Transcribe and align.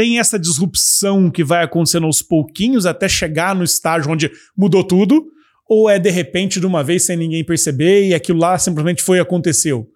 tem 0.00 0.18
essa 0.18 0.38
disrupção 0.38 1.30
que 1.30 1.44
vai 1.44 1.62
acontecendo 1.62 2.06
aos 2.06 2.22
pouquinhos 2.22 2.86
até 2.86 3.06
chegar 3.06 3.54
no 3.54 3.62
estágio 3.62 4.10
onde 4.10 4.30
mudou 4.56 4.82
tudo? 4.82 5.26
Ou 5.68 5.90
é 5.90 5.98
de 5.98 6.08
repente, 6.08 6.58
de 6.58 6.64
uma 6.64 6.82
vez, 6.82 7.04
sem 7.04 7.18
ninguém 7.18 7.44
perceber 7.44 8.08
e 8.08 8.14
aquilo 8.14 8.38
lá 8.38 8.58
simplesmente 8.58 9.02
foi 9.02 9.18
e 9.18 9.20
aconteceu? 9.20 9.86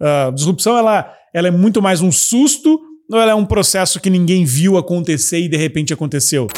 Uh, 0.00 0.34
disrupção 0.34 0.76
ela, 0.76 1.14
ela 1.32 1.46
é 1.46 1.50
muito 1.52 1.80
mais 1.80 2.00
um 2.00 2.10
susto 2.10 2.76
ou 3.08 3.20
ela 3.20 3.30
é 3.30 3.34
um 3.36 3.46
processo 3.46 4.00
que 4.00 4.10
ninguém 4.10 4.44
viu 4.44 4.76
acontecer 4.76 5.38
e 5.38 5.48
de 5.48 5.56
repente 5.56 5.94
aconteceu? 5.94 6.48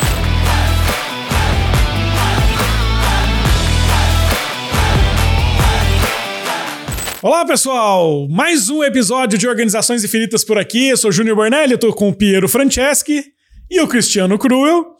Olá, 7.26 7.42
pessoal! 7.46 8.28
Mais 8.28 8.68
um 8.68 8.84
episódio 8.84 9.38
de 9.38 9.48
Organizações 9.48 10.04
Infinitas 10.04 10.44
por 10.44 10.58
aqui. 10.58 10.88
Eu 10.88 10.96
sou 10.98 11.10
Júnior 11.10 11.36
Bornelli, 11.36 11.78
tô 11.78 11.90
com 11.90 12.10
o 12.10 12.14
Piero 12.14 12.46
Franceschi 12.46 13.24
e 13.70 13.80
o 13.80 13.88
Cristiano 13.88 14.38
Cruel. 14.38 14.94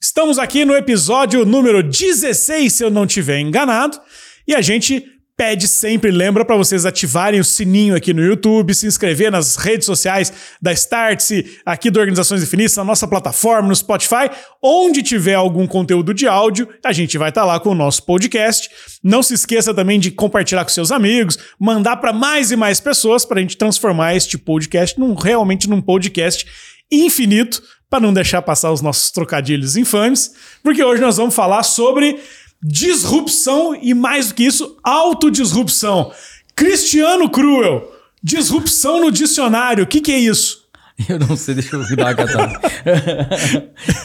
Estamos 0.00 0.38
aqui 0.38 0.64
no 0.64 0.74
episódio 0.74 1.44
número 1.44 1.82
16, 1.82 2.72
se 2.72 2.82
eu 2.82 2.90
não 2.90 3.06
tiver 3.06 3.40
enganado, 3.40 4.00
e 4.48 4.54
a 4.54 4.62
gente 4.62 5.04
pede 5.40 5.66
sempre, 5.66 6.10
lembra 6.10 6.44
para 6.44 6.54
vocês 6.54 6.84
ativarem 6.84 7.40
o 7.40 7.44
sininho 7.44 7.96
aqui 7.96 8.12
no 8.12 8.22
YouTube, 8.22 8.74
se 8.74 8.86
inscrever 8.86 9.32
nas 9.32 9.56
redes 9.56 9.86
sociais 9.86 10.30
da 10.60 10.70
Startse, 10.70 11.58
aqui 11.64 11.90
do 11.90 11.98
Organizações 11.98 12.42
Infinitas, 12.42 12.76
na 12.76 12.84
nossa 12.84 13.08
plataforma, 13.08 13.66
no 13.66 13.74
Spotify, 13.74 14.30
onde 14.62 15.02
tiver 15.02 15.32
algum 15.32 15.66
conteúdo 15.66 16.12
de 16.12 16.28
áudio, 16.28 16.68
a 16.84 16.92
gente 16.92 17.16
vai 17.16 17.30
estar 17.30 17.40
tá 17.40 17.46
lá 17.46 17.58
com 17.58 17.70
o 17.70 17.74
nosso 17.74 18.04
podcast. 18.04 18.68
Não 19.02 19.22
se 19.22 19.32
esqueça 19.32 19.72
também 19.72 19.98
de 19.98 20.10
compartilhar 20.10 20.62
com 20.62 20.68
seus 20.68 20.92
amigos, 20.92 21.38
mandar 21.58 21.96
para 21.96 22.12
mais 22.12 22.50
e 22.50 22.56
mais 22.56 22.78
pessoas 22.78 23.24
para 23.24 23.38
a 23.38 23.40
gente 23.40 23.56
transformar 23.56 24.14
este 24.14 24.36
podcast 24.36 25.00
num 25.00 25.14
realmente 25.14 25.70
num 25.70 25.80
podcast 25.80 26.46
infinito, 26.92 27.62
para 27.88 28.00
não 28.00 28.12
deixar 28.12 28.42
passar 28.42 28.70
os 28.72 28.82
nossos 28.82 29.10
trocadilhos 29.10 29.74
infames, 29.74 30.34
porque 30.62 30.84
hoje 30.84 31.00
nós 31.00 31.16
vamos 31.16 31.34
falar 31.34 31.62
sobre 31.62 32.20
disrupção 32.62 33.74
e 33.74 33.94
mais 33.94 34.28
do 34.28 34.34
que 34.34 34.44
isso, 34.44 34.76
autodisrupção. 34.82 36.12
Cristiano 36.54 37.30
Cruel, 37.30 37.90
disrupção 38.22 39.00
no 39.00 39.10
dicionário, 39.10 39.84
o 39.84 39.86
que, 39.86 40.00
que 40.00 40.12
é 40.12 40.18
isso? 40.18 40.60
Eu 41.08 41.18
não 41.18 41.36
sei, 41.36 41.54
deixa 41.54 41.76
eu 41.76 41.96
dar 41.96 42.08
a 42.08 42.14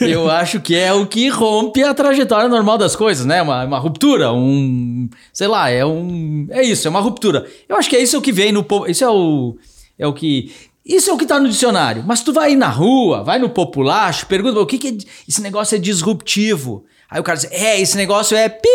eu 0.00 0.30
acho 0.30 0.60
que 0.60 0.74
é 0.74 0.92
o 0.92 1.06
que 1.06 1.28
rompe 1.28 1.82
a 1.82 1.92
trajetória 1.92 2.48
normal 2.48 2.78
das 2.78 2.96
coisas, 2.96 3.26
né? 3.26 3.42
Uma, 3.42 3.64
uma 3.64 3.78
ruptura, 3.78 4.32
um. 4.32 5.08
Sei 5.32 5.46
lá, 5.46 5.68
é 5.68 5.84
um. 5.84 6.46
É 6.50 6.62
isso, 6.62 6.86
é 6.86 6.90
uma 6.90 7.00
ruptura. 7.00 7.46
Eu 7.68 7.76
acho 7.76 7.90
que 7.90 7.96
é 7.96 8.02
isso 8.02 8.20
que 8.22 8.32
vem 8.32 8.52
no. 8.52 8.64
Isso 8.88 9.04
é 9.04 9.10
o. 9.10 9.56
É 9.98 10.06
o 10.06 10.12
que. 10.12 10.50
Isso 10.84 11.10
é 11.10 11.12
o 11.12 11.18
que 11.18 11.24
está 11.24 11.38
no 11.38 11.48
dicionário. 11.48 12.04
Mas 12.06 12.22
tu 12.22 12.32
vai 12.32 12.54
na 12.54 12.68
rua, 12.68 13.22
vai 13.22 13.38
no 13.38 13.50
populacho, 13.50 14.26
pergunta 14.26 14.60
o 14.60 14.66
que, 14.66 14.78
que 14.78 14.88
é, 14.88 14.96
esse 15.28 15.42
negócio 15.42 15.76
é 15.76 15.78
disruptivo. 15.78 16.84
Aí 17.10 17.20
o 17.20 17.22
cara 17.22 17.38
diz, 17.38 17.50
é, 17.52 17.80
esse 17.80 17.96
negócio 17.96 18.36
é 18.36 18.48
pip, 18.48 18.66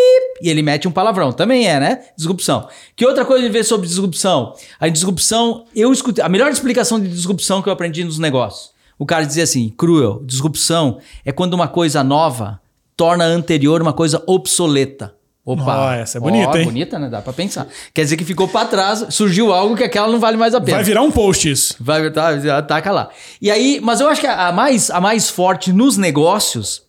e 0.42 0.50
ele 0.50 0.62
mete 0.62 0.88
um 0.88 0.92
palavrão. 0.92 1.32
Também 1.32 1.68
é, 1.68 1.80
né? 1.80 2.00
Disrupção. 2.18 2.68
Que 2.96 3.06
outra 3.06 3.26
coisa 3.26 3.44
de 3.44 3.50
ver 3.50 3.64
sobre 3.64 3.88
disrupção? 3.88 4.56
A 4.80 4.88
disrupção, 4.88 5.66
eu 5.76 5.92
escutei, 5.92 6.24
a 6.24 6.30
melhor 6.30 6.50
explicação 6.50 7.00
de 7.00 7.08
disrupção 7.08 7.62
que 7.62 7.70
eu 7.70 7.74
aprendi 7.74 8.04
nos 8.04 8.18
negócios. 8.18 8.72
O 8.98 9.06
cara 9.06 9.26
dizia 9.26 9.44
assim, 9.44 9.70
cruel, 9.70 10.22
disrupção 10.24 11.00
é 11.26 11.32
quando 11.32 11.54
uma 11.54 11.68
coisa 11.68 12.04
nova 12.04 12.62
torna 12.96 13.26
a 13.26 13.28
anterior 13.28 13.82
uma 13.82 13.94
coisa 13.94 14.24
obsoleta. 14.28 15.16
Opa, 15.44 15.90
oh, 15.90 15.92
essa 15.94 16.20
é 16.20 16.22
bonita, 16.22 16.52
oh, 16.54 16.58
hein? 16.58 16.66
Bonita, 16.66 17.00
né? 17.00 17.10
Dá 17.10 17.20
pra 17.20 17.34
pensar. 17.34 17.68
Quer 17.96 18.04
dizer 18.04 18.16
que 18.16 18.24
ficou 18.24 18.48
para 18.48 18.68
trás, 18.68 19.08
surgiu 19.10 19.52
algo 19.52 19.76
que 19.76 19.84
aquela 19.84 20.08
não 20.08 20.20
vale 20.20 20.38
mais 20.38 20.54
a 20.54 20.62
pena. 20.62 20.78
Vai 20.78 20.84
virar 20.84 21.02
um 21.02 21.10
post 21.10 21.50
isso. 21.50 21.76
Vai, 21.80 22.12
tá, 22.12 22.62
taca 22.62 22.92
lá. 22.92 23.10
E 23.42 23.50
aí, 23.50 23.80
mas 23.82 24.00
eu 24.00 24.08
acho 24.08 24.22
que 24.22 24.28
a 24.28 24.52
mais, 24.52 24.92
a 24.92 25.02
mais 25.02 25.32
forte 25.32 25.74
nos 25.74 25.98
negócios 25.98 26.84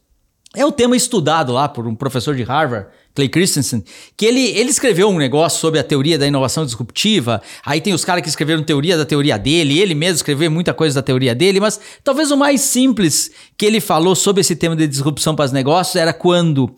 é 0.55 0.65
o 0.65 0.73
tema 0.73 0.97
estudado 0.97 1.53
lá 1.53 1.69
por 1.69 1.87
um 1.87 1.95
professor 1.95 2.35
de 2.35 2.43
Harvard, 2.43 2.89
Clay 3.15 3.29
Christensen, 3.29 3.85
que 4.17 4.25
ele, 4.25 4.41
ele 4.41 4.71
escreveu 4.71 5.09
um 5.09 5.19
negócio 5.19 5.61
sobre 5.61 5.79
a 5.79 5.85
teoria 5.85 6.19
da 6.19 6.27
inovação 6.27 6.65
disruptiva. 6.65 7.43
Aí 7.65 7.81
tem 7.81 7.93
os 7.93 8.05
caras 8.05 8.23
que 8.23 8.29
escreveram 8.29 8.63
teoria 8.63 8.97
da 8.97 9.05
teoria 9.05 9.39
dele, 9.39 9.79
ele 9.79 9.95
mesmo 9.95 10.17
escreveu 10.17 10.51
muita 10.51 10.73
coisa 10.75 10.95
da 10.95 11.03
teoria 11.03 11.35
dele, 11.35 11.61
mas 11.61 11.81
talvez 12.05 12.31
o 12.31 12.37
mais 12.37 12.61
simples 12.61 13.31
que 13.57 13.67
ele 13.67 13.81
falou 13.81 14.15
sobre 14.15 14.41
esse 14.41 14.57
tema 14.57 14.77
de 14.77 14.87
disrupção 14.87 15.35
para 15.35 15.47
os 15.47 15.53
negócios 15.53 15.97
era 15.97 16.13
quando 16.13 16.75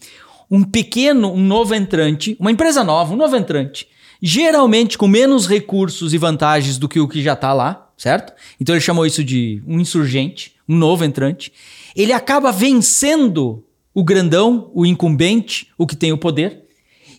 um 0.50 0.62
pequeno, 0.62 1.32
um 1.32 1.42
novo 1.42 1.74
entrante, 1.74 2.36
uma 2.38 2.50
empresa 2.50 2.84
nova, 2.84 3.12
um 3.12 3.16
novo 3.16 3.36
entrante, 3.36 3.88
geralmente 4.20 4.96
com 4.96 5.08
menos 5.08 5.48
recursos 5.48 6.14
e 6.14 6.18
vantagens 6.18 6.78
do 6.78 6.88
que 6.88 7.00
o 7.00 7.08
que 7.08 7.22
já 7.22 7.32
está 7.32 7.52
lá, 7.52 7.83
certo? 7.96 8.32
Então 8.60 8.74
ele 8.74 8.80
chamou 8.80 9.06
isso 9.06 9.22
de 9.22 9.62
um 9.66 9.80
insurgente, 9.80 10.54
um 10.68 10.76
novo 10.76 11.04
entrante 11.04 11.52
ele 11.94 12.12
acaba 12.12 12.50
vencendo 12.50 13.64
o 13.92 14.02
grandão, 14.02 14.70
o 14.74 14.84
incumbente, 14.84 15.68
o 15.78 15.86
que 15.86 15.94
tem 15.94 16.12
o 16.12 16.18
poder. 16.18 16.63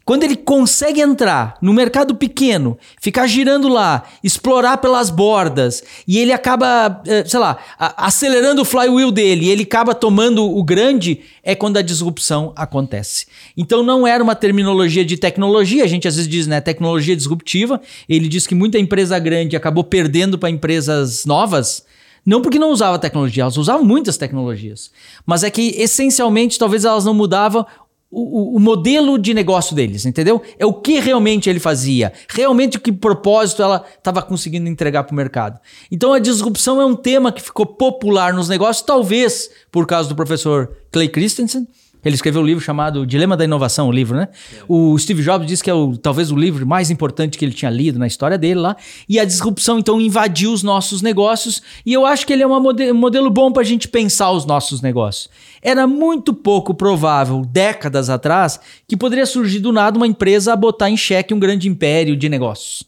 Quando 0.06 0.24
ele 0.24 0.36
consegue 0.36 1.02
entrar 1.02 1.58
no 1.60 1.74
mercado 1.74 2.14
pequeno, 2.14 2.78
ficar 3.02 3.26
girando 3.26 3.68
lá, 3.68 4.04
explorar 4.24 4.78
pelas 4.78 5.10
bordas, 5.10 5.84
e 6.08 6.20
ele 6.20 6.32
acaba, 6.32 7.02
eh, 7.08 7.26
sei 7.26 7.40
lá, 7.40 7.58
acelerando 7.80 8.62
o 8.62 8.66
flywheel 8.66 9.12
dele, 9.12 9.48
e 9.48 9.50
ele 9.50 9.64
acaba 9.64 9.96
tomando 9.96 10.46
o 10.46 10.64
grande, 10.64 11.22
é 11.42 11.56
quando 11.56 11.78
a 11.78 11.82
disrupção 11.82 12.54
acontece. 12.56 13.26
Então 13.58 13.82
não 13.82 14.06
era 14.06 14.24
uma 14.24 14.36
terminologia 14.36 15.04
de 15.04 15.18
tecnologia, 15.18 15.84
a 15.84 15.88
gente 15.88 16.08
às 16.08 16.16
vezes 16.16 16.30
diz, 16.30 16.46
né, 16.46 16.62
tecnologia 16.62 17.16
disruptiva. 17.16 17.82
Ele 18.08 18.28
diz 18.28 18.46
que 18.46 18.54
muita 18.54 18.78
empresa 18.78 19.18
grande 19.18 19.56
acabou 19.56 19.84
perdendo 19.84 20.38
para 20.38 20.52
empresas 20.52 21.26
novas 21.26 21.84
não 22.26 22.42
porque 22.42 22.58
não 22.58 22.72
usava 22.72 22.98
tecnologia, 22.98 23.44
elas 23.44 23.56
usavam 23.56 23.86
muitas 23.86 24.18
tecnologias. 24.18 24.90
Mas 25.28 25.44
é 25.44 25.52
que, 25.52 25.76
essencialmente, 25.78 26.58
talvez 26.58 26.84
elas 26.84 27.06
não 27.06 27.14
mudavam 27.14 27.68
o, 28.10 28.56
o, 28.56 28.60
modelo 28.60 29.18
de 29.18 29.34
negócio 29.34 29.76
deles, 29.76 30.06
entendeu? 30.06 30.42
É 30.58 30.66
o 30.66 30.74
que 30.74 31.00
realmente 31.00 31.50
ele 31.50 31.60
fazia, 31.60 32.14
realmente 32.30 32.78
o 32.78 32.80
que 32.80 32.92
propósito 32.92 33.62
ela 33.62 33.84
estava 33.98 34.22
conseguindo 34.22 34.70
entregar 34.70 35.04
para 35.04 35.14
o 35.14 35.16
mercado. 35.16 35.60
Então 35.92 36.14
a 36.14 36.20
disrupção 36.20 36.82
é 36.82 36.86
um 36.86 36.96
tema 36.96 37.32
que 37.32 37.42
ficou 37.42 37.66
popular 37.66 38.34
nos 38.34 38.48
negócios, 38.48 38.86
talvez 38.86 39.50
por 39.72 39.86
causa 39.86 40.08
do 40.08 40.16
professor 40.16 40.78
Clay 40.92 41.10
Christensen, 41.10 41.68
ele 42.06 42.14
escreveu 42.14 42.44
um 42.44 42.46
livro 42.46 42.64
chamado 42.64 43.04
Dilema 43.06 43.36
da 43.36 43.44
Inovação, 43.44 43.90
o 43.90 43.92
livro, 43.92 44.16
né? 44.16 44.28
O 44.68 44.96
Steve 45.00 45.24
Jobs 45.24 45.48
disse 45.48 45.64
que 45.64 45.72
é 45.72 45.74
o, 45.74 45.98
talvez 45.98 46.32
o 46.32 46.36
livro 46.36 46.66
mais 46.66 46.92
importante 46.92 47.36
que 47.36 47.44
ele 47.44 47.54
tinha 47.54 47.72
lido 47.72 47.98
na 47.98 48.06
história 48.06 48.38
dele 48.38 48.60
lá. 48.60 48.78
E 49.10 49.20
a 49.20 49.26
disrupção, 49.26 49.80
então, 49.80 50.00
invadiu 50.00 50.54
os 50.54 50.62
nossos 50.62 51.02
negócios. 51.02 51.64
E 51.84 51.92
eu 51.92 52.06
acho 52.06 52.28
que 52.28 52.32
ele 52.32 52.44
é 52.44 52.48
um 52.48 52.94
modelo 52.94 53.30
bom 53.32 53.52
para 53.52 53.64
a 53.64 53.66
gente 53.66 53.88
pensar 53.88 54.32
os 54.32 54.46
nossos 54.46 54.82
negócios. 54.82 55.30
Era 55.64 55.88
muito 55.88 56.32
pouco 56.32 56.76
provável, 56.76 57.44
décadas 57.44 58.08
atrás, 58.08 58.60
que 58.88 58.96
poderia 58.96 59.26
surgir 59.26 59.58
do 59.58 59.72
nada 59.72 59.98
uma 59.98 60.06
empresa 60.06 60.54
a 60.54 60.56
botar 60.56 60.92
em 60.92 60.98
xeque 60.98 61.34
um 61.34 61.40
grande 61.40 61.68
império 61.68 62.16
de 62.16 62.30
negócios. 62.30 62.84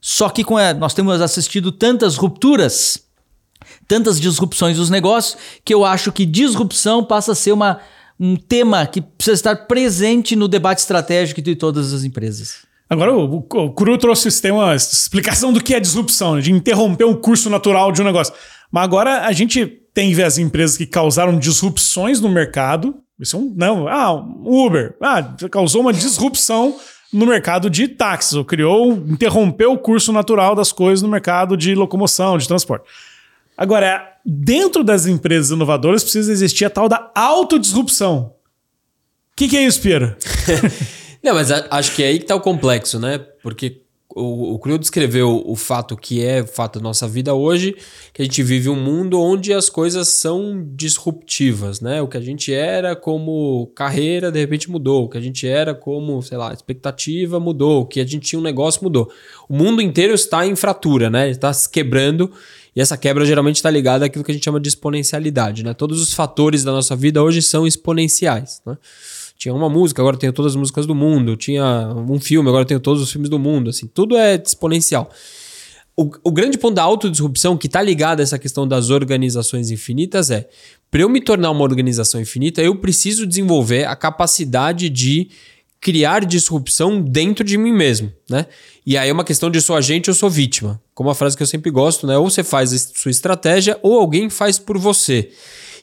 Só 0.00 0.28
que 0.28 0.44
com 0.44 0.56
a, 0.56 0.72
nós 0.72 0.94
temos 0.94 1.20
assistido 1.20 1.72
tantas 1.72 2.16
rupturas, 2.16 3.02
tantas 3.88 4.20
disrupções 4.20 4.76
dos 4.76 4.90
negócios, 4.90 5.36
que 5.64 5.74
eu 5.74 5.84
acho 5.84 6.12
que 6.12 6.24
disrupção 6.24 7.02
passa 7.02 7.32
a 7.32 7.34
ser 7.34 7.50
uma 7.50 7.80
um 8.20 8.36
tema 8.36 8.86
que 8.86 9.00
precisa 9.00 9.34
estar 9.34 9.56
presente 9.66 10.36
no 10.36 10.46
debate 10.46 10.80
estratégico 10.80 11.40
de 11.40 11.56
todas 11.56 11.94
as 11.94 12.04
empresas. 12.04 12.68
Agora, 12.88 13.16
o, 13.16 13.36
o 13.36 13.72
Cru 13.72 13.96
trouxe 13.96 14.28
esse 14.28 14.42
tema, 14.42 14.74
explicação 14.74 15.52
do 15.52 15.62
que 15.62 15.74
é 15.74 15.80
disrupção, 15.80 16.34
né? 16.34 16.42
de 16.42 16.52
interromper 16.52 17.04
um 17.04 17.14
curso 17.14 17.48
natural 17.48 17.90
de 17.90 18.02
um 18.02 18.04
negócio. 18.04 18.34
Mas 18.70 18.84
agora 18.84 19.26
a 19.26 19.32
gente 19.32 19.64
tem 19.94 20.20
as 20.22 20.36
empresas 20.36 20.76
que 20.76 20.84
causaram 20.84 21.38
disrupções 21.38 22.20
no 22.20 22.28
mercado. 22.28 22.96
Isso 23.18 23.36
é 23.36 23.38
um, 23.38 23.54
não, 23.56 23.88
ah, 23.88 24.12
Uber, 24.44 24.96
ah, 25.00 25.22
causou 25.50 25.80
uma 25.80 25.92
disrupção 25.92 26.76
no 27.12 27.26
mercado 27.26 27.70
de 27.70 27.88
táxis, 27.88 28.34
ou 28.34 28.44
criou, 28.44 28.92
interrompeu 28.92 29.72
o 29.72 29.78
curso 29.78 30.12
natural 30.12 30.54
das 30.54 30.72
coisas 30.72 31.02
no 31.02 31.08
mercado 31.08 31.56
de 31.56 31.74
locomoção, 31.74 32.38
de 32.38 32.46
transporte. 32.46 32.84
Agora, 33.56 34.16
dentro 34.24 34.82
das 34.82 35.06
empresas 35.06 35.50
inovadoras 35.50 36.02
precisa 36.02 36.32
existir 36.32 36.64
a 36.64 36.70
tal 36.70 36.88
da 36.88 37.10
autodisrupção. 37.14 38.34
O 39.32 39.36
que, 39.36 39.48
que 39.48 39.56
é 39.56 39.64
isso, 39.64 39.80
Piero? 39.80 40.16
Não, 41.22 41.34
mas 41.34 41.50
acho 41.50 41.94
que 41.94 42.02
é 42.02 42.06
aí 42.08 42.18
que 42.18 42.24
está 42.24 42.34
o 42.34 42.40
complexo, 42.40 42.98
né? 42.98 43.18
Porque 43.42 43.82
o, 44.14 44.54
o 44.54 44.78
descreveu 44.78 45.42
o 45.46 45.54
fato 45.54 45.96
que 45.96 46.24
é 46.24 46.42
o 46.42 46.46
fato 46.46 46.78
da 46.78 46.82
nossa 46.82 47.06
vida 47.06 47.34
hoje, 47.34 47.76
que 48.12 48.22
a 48.22 48.24
gente 48.24 48.42
vive 48.42 48.68
um 48.68 48.76
mundo 48.76 49.20
onde 49.20 49.52
as 49.52 49.68
coisas 49.68 50.08
são 50.08 50.66
disruptivas, 50.74 51.80
né? 51.80 52.02
O 52.02 52.08
que 52.08 52.16
a 52.16 52.20
gente 52.20 52.52
era 52.52 52.96
como 52.96 53.70
carreira, 53.74 54.32
de 54.32 54.40
repente 54.40 54.70
mudou. 54.70 55.04
O 55.04 55.08
que 55.08 55.18
a 55.18 55.20
gente 55.20 55.46
era 55.46 55.74
como, 55.74 56.20
sei 56.22 56.38
lá, 56.38 56.52
expectativa 56.52 57.38
mudou. 57.38 57.82
O 57.82 57.86
que 57.86 58.00
a 58.00 58.06
gente 58.06 58.26
tinha 58.26 58.38
um 58.38 58.42
negócio 58.42 58.82
mudou. 58.82 59.10
O 59.48 59.54
mundo 59.54 59.80
inteiro 59.80 60.14
está 60.14 60.46
em 60.46 60.56
fratura, 60.56 61.08
né? 61.08 61.30
Está 61.30 61.52
se 61.52 61.68
quebrando 61.68 62.32
e 62.74 62.80
essa 62.80 62.96
quebra 62.96 63.24
geralmente 63.24 63.56
está 63.56 63.70
ligada 63.70 64.04
àquilo 64.06 64.24
que 64.24 64.30
a 64.30 64.34
gente 64.34 64.44
chama 64.44 64.60
de 64.60 64.68
exponencialidade, 64.68 65.64
né? 65.64 65.74
Todos 65.74 66.00
os 66.00 66.12
fatores 66.12 66.62
da 66.62 66.72
nossa 66.72 66.94
vida 66.94 67.22
hoje 67.22 67.42
são 67.42 67.66
exponenciais, 67.66 68.62
né? 68.66 68.76
Tinha 69.36 69.54
uma 69.54 69.70
música, 69.70 70.02
agora 70.02 70.18
tenho 70.18 70.34
todas 70.34 70.52
as 70.52 70.56
músicas 70.56 70.86
do 70.86 70.94
mundo. 70.94 71.34
Tinha 71.34 71.88
um 72.06 72.20
filme, 72.20 72.46
agora 72.50 72.66
tenho 72.66 72.78
todos 72.78 73.02
os 73.02 73.10
filmes 73.10 73.30
do 73.30 73.38
mundo. 73.38 73.70
Assim, 73.70 73.86
tudo 73.86 74.14
é 74.14 74.34
exponencial. 74.34 75.10
O, 75.96 76.10
o 76.24 76.30
grande 76.30 76.58
ponto 76.58 76.74
da 76.74 76.82
autodisrupção 76.82 77.56
que 77.56 77.66
está 77.66 77.80
ligado 77.80 78.20
a 78.20 78.22
essa 78.22 78.38
questão 78.38 78.68
das 78.68 78.90
organizações 78.90 79.70
infinitas 79.70 80.30
é: 80.30 80.46
para 80.90 81.00
eu 81.00 81.08
me 81.08 81.22
tornar 81.22 81.50
uma 81.52 81.62
organização 81.62 82.20
infinita, 82.20 82.60
eu 82.60 82.76
preciso 82.76 83.26
desenvolver 83.26 83.86
a 83.86 83.96
capacidade 83.96 84.90
de 84.90 85.30
criar 85.80 86.24
disrupção 86.24 87.00
dentro 87.00 87.42
de 87.42 87.56
mim 87.56 87.72
mesmo, 87.72 88.12
né? 88.28 88.46
E 88.84 88.98
aí 88.98 89.08
é 89.08 89.12
uma 89.12 89.24
questão 89.24 89.50
de 89.50 89.60
sou 89.60 89.76
agente 89.76 90.10
ou 90.10 90.14
sou 90.14 90.28
vítima. 90.28 90.80
Como 90.94 91.08
a 91.08 91.14
frase 91.14 91.36
que 91.36 91.42
eu 91.42 91.46
sempre 91.46 91.70
gosto, 91.70 92.06
né? 92.06 92.18
Ou 92.18 92.28
você 92.28 92.44
faz 92.44 92.72
a 92.72 92.78
sua 92.78 93.10
estratégia 93.10 93.78
ou 93.82 93.98
alguém 93.98 94.28
faz 94.28 94.58
por 94.58 94.76
você. 94.76 95.30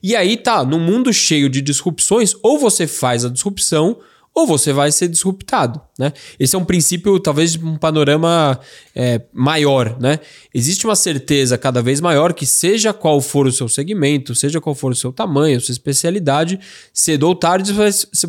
E 0.01 0.15
aí 0.15 0.37
tá, 0.37 0.63
num 0.63 0.79
mundo 0.79 1.11
cheio 1.11 1.49
de 1.49 1.61
disrupções, 1.61 2.33
ou 2.43 2.59
você 2.59 2.85
faz 2.85 3.25
a 3.25 3.29
disrupção 3.29 3.97
ou 4.37 4.45
você 4.45 4.71
vai 4.71 4.91
ser 4.91 5.07
disruptado, 5.07 5.81
né? 5.97 6.13
Esse 6.39 6.55
é 6.55 6.59
um 6.59 6.63
princípio, 6.63 7.19
talvez, 7.19 7.53
de 7.53 7.65
um 7.65 7.75
panorama 7.75 8.59
é, 8.95 9.19
maior, 9.33 9.99
né? 9.99 10.19
Existe 10.53 10.85
uma 10.85 10.95
certeza 10.95 11.57
cada 11.57 11.81
vez 11.81 11.99
maior 11.99 12.33
que 12.33 12.45
seja 12.45 12.93
qual 12.93 13.19
for 13.19 13.47
o 13.47 13.51
seu 13.51 13.67
segmento, 13.67 14.35
seja 14.35 14.61
qual 14.61 14.75
for 14.75 14.91
o 14.91 14.95
seu 14.95 15.11
tamanho, 15.11 15.59
sua 15.59 15.71
especialidade, 15.71 16.59
cedo 16.93 17.23
ou 17.23 17.33
tarde 17.33 17.73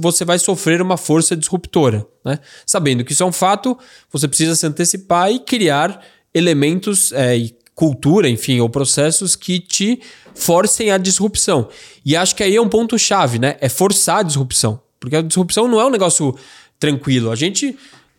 você 0.00 0.25
vai 0.25 0.38
sofrer 0.38 0.81
uma 0.81 0.96
força 0.96 1.37
disruptora, 1.37 2.06
né? 2.25 2.38
Sabendo 2.64 3.05
que 3.05 3.12
isso 3.12 3.22
é 3.22 3.26
um 3.26 3.32
fato, 3.32 3.76
você 4.10 4.26
precisa 4.26 4.56
se 4.56 4.66
antecipar 4.66 5.31
e 5.31 5.38
criar 5.38 6.02
elementos 6.32 7.12
é, 7.12 7.37
e 7.37 7.55
cultura, 7.75 8.31
enfim, 8.31 8.60
ou 8.60 8.70
processos 8.70 9.37
que 9.37 9.60
te 9.60 10.00
forcem 10.34 10.90
a 10.90 10.96
disrupção. 10.96 11.69
E 12.02 12.16
acho 12.16 12.34
que 12.34 12.43
aí 12.43 12.56
é 12.56 12.62
um 12.62 12.69
ponto 12.69 12.99
chave, 12.99 13.38
né? 13.38 13.58
É 13.60 13.69
forçar 13.69 14.20
a 14.20 14.22
disrupção. 14.22 14.88
Porque 15.00 15.17
a 15.17 15.23
disrupção 15.23 15.69
não 15.69 15.81
é 15.81 15.87
um 15.87 15.91
negócio 15.91 16.35
tranquilo. 16.79 17.31
A 17.31 17.37
gente. 17.37 17.77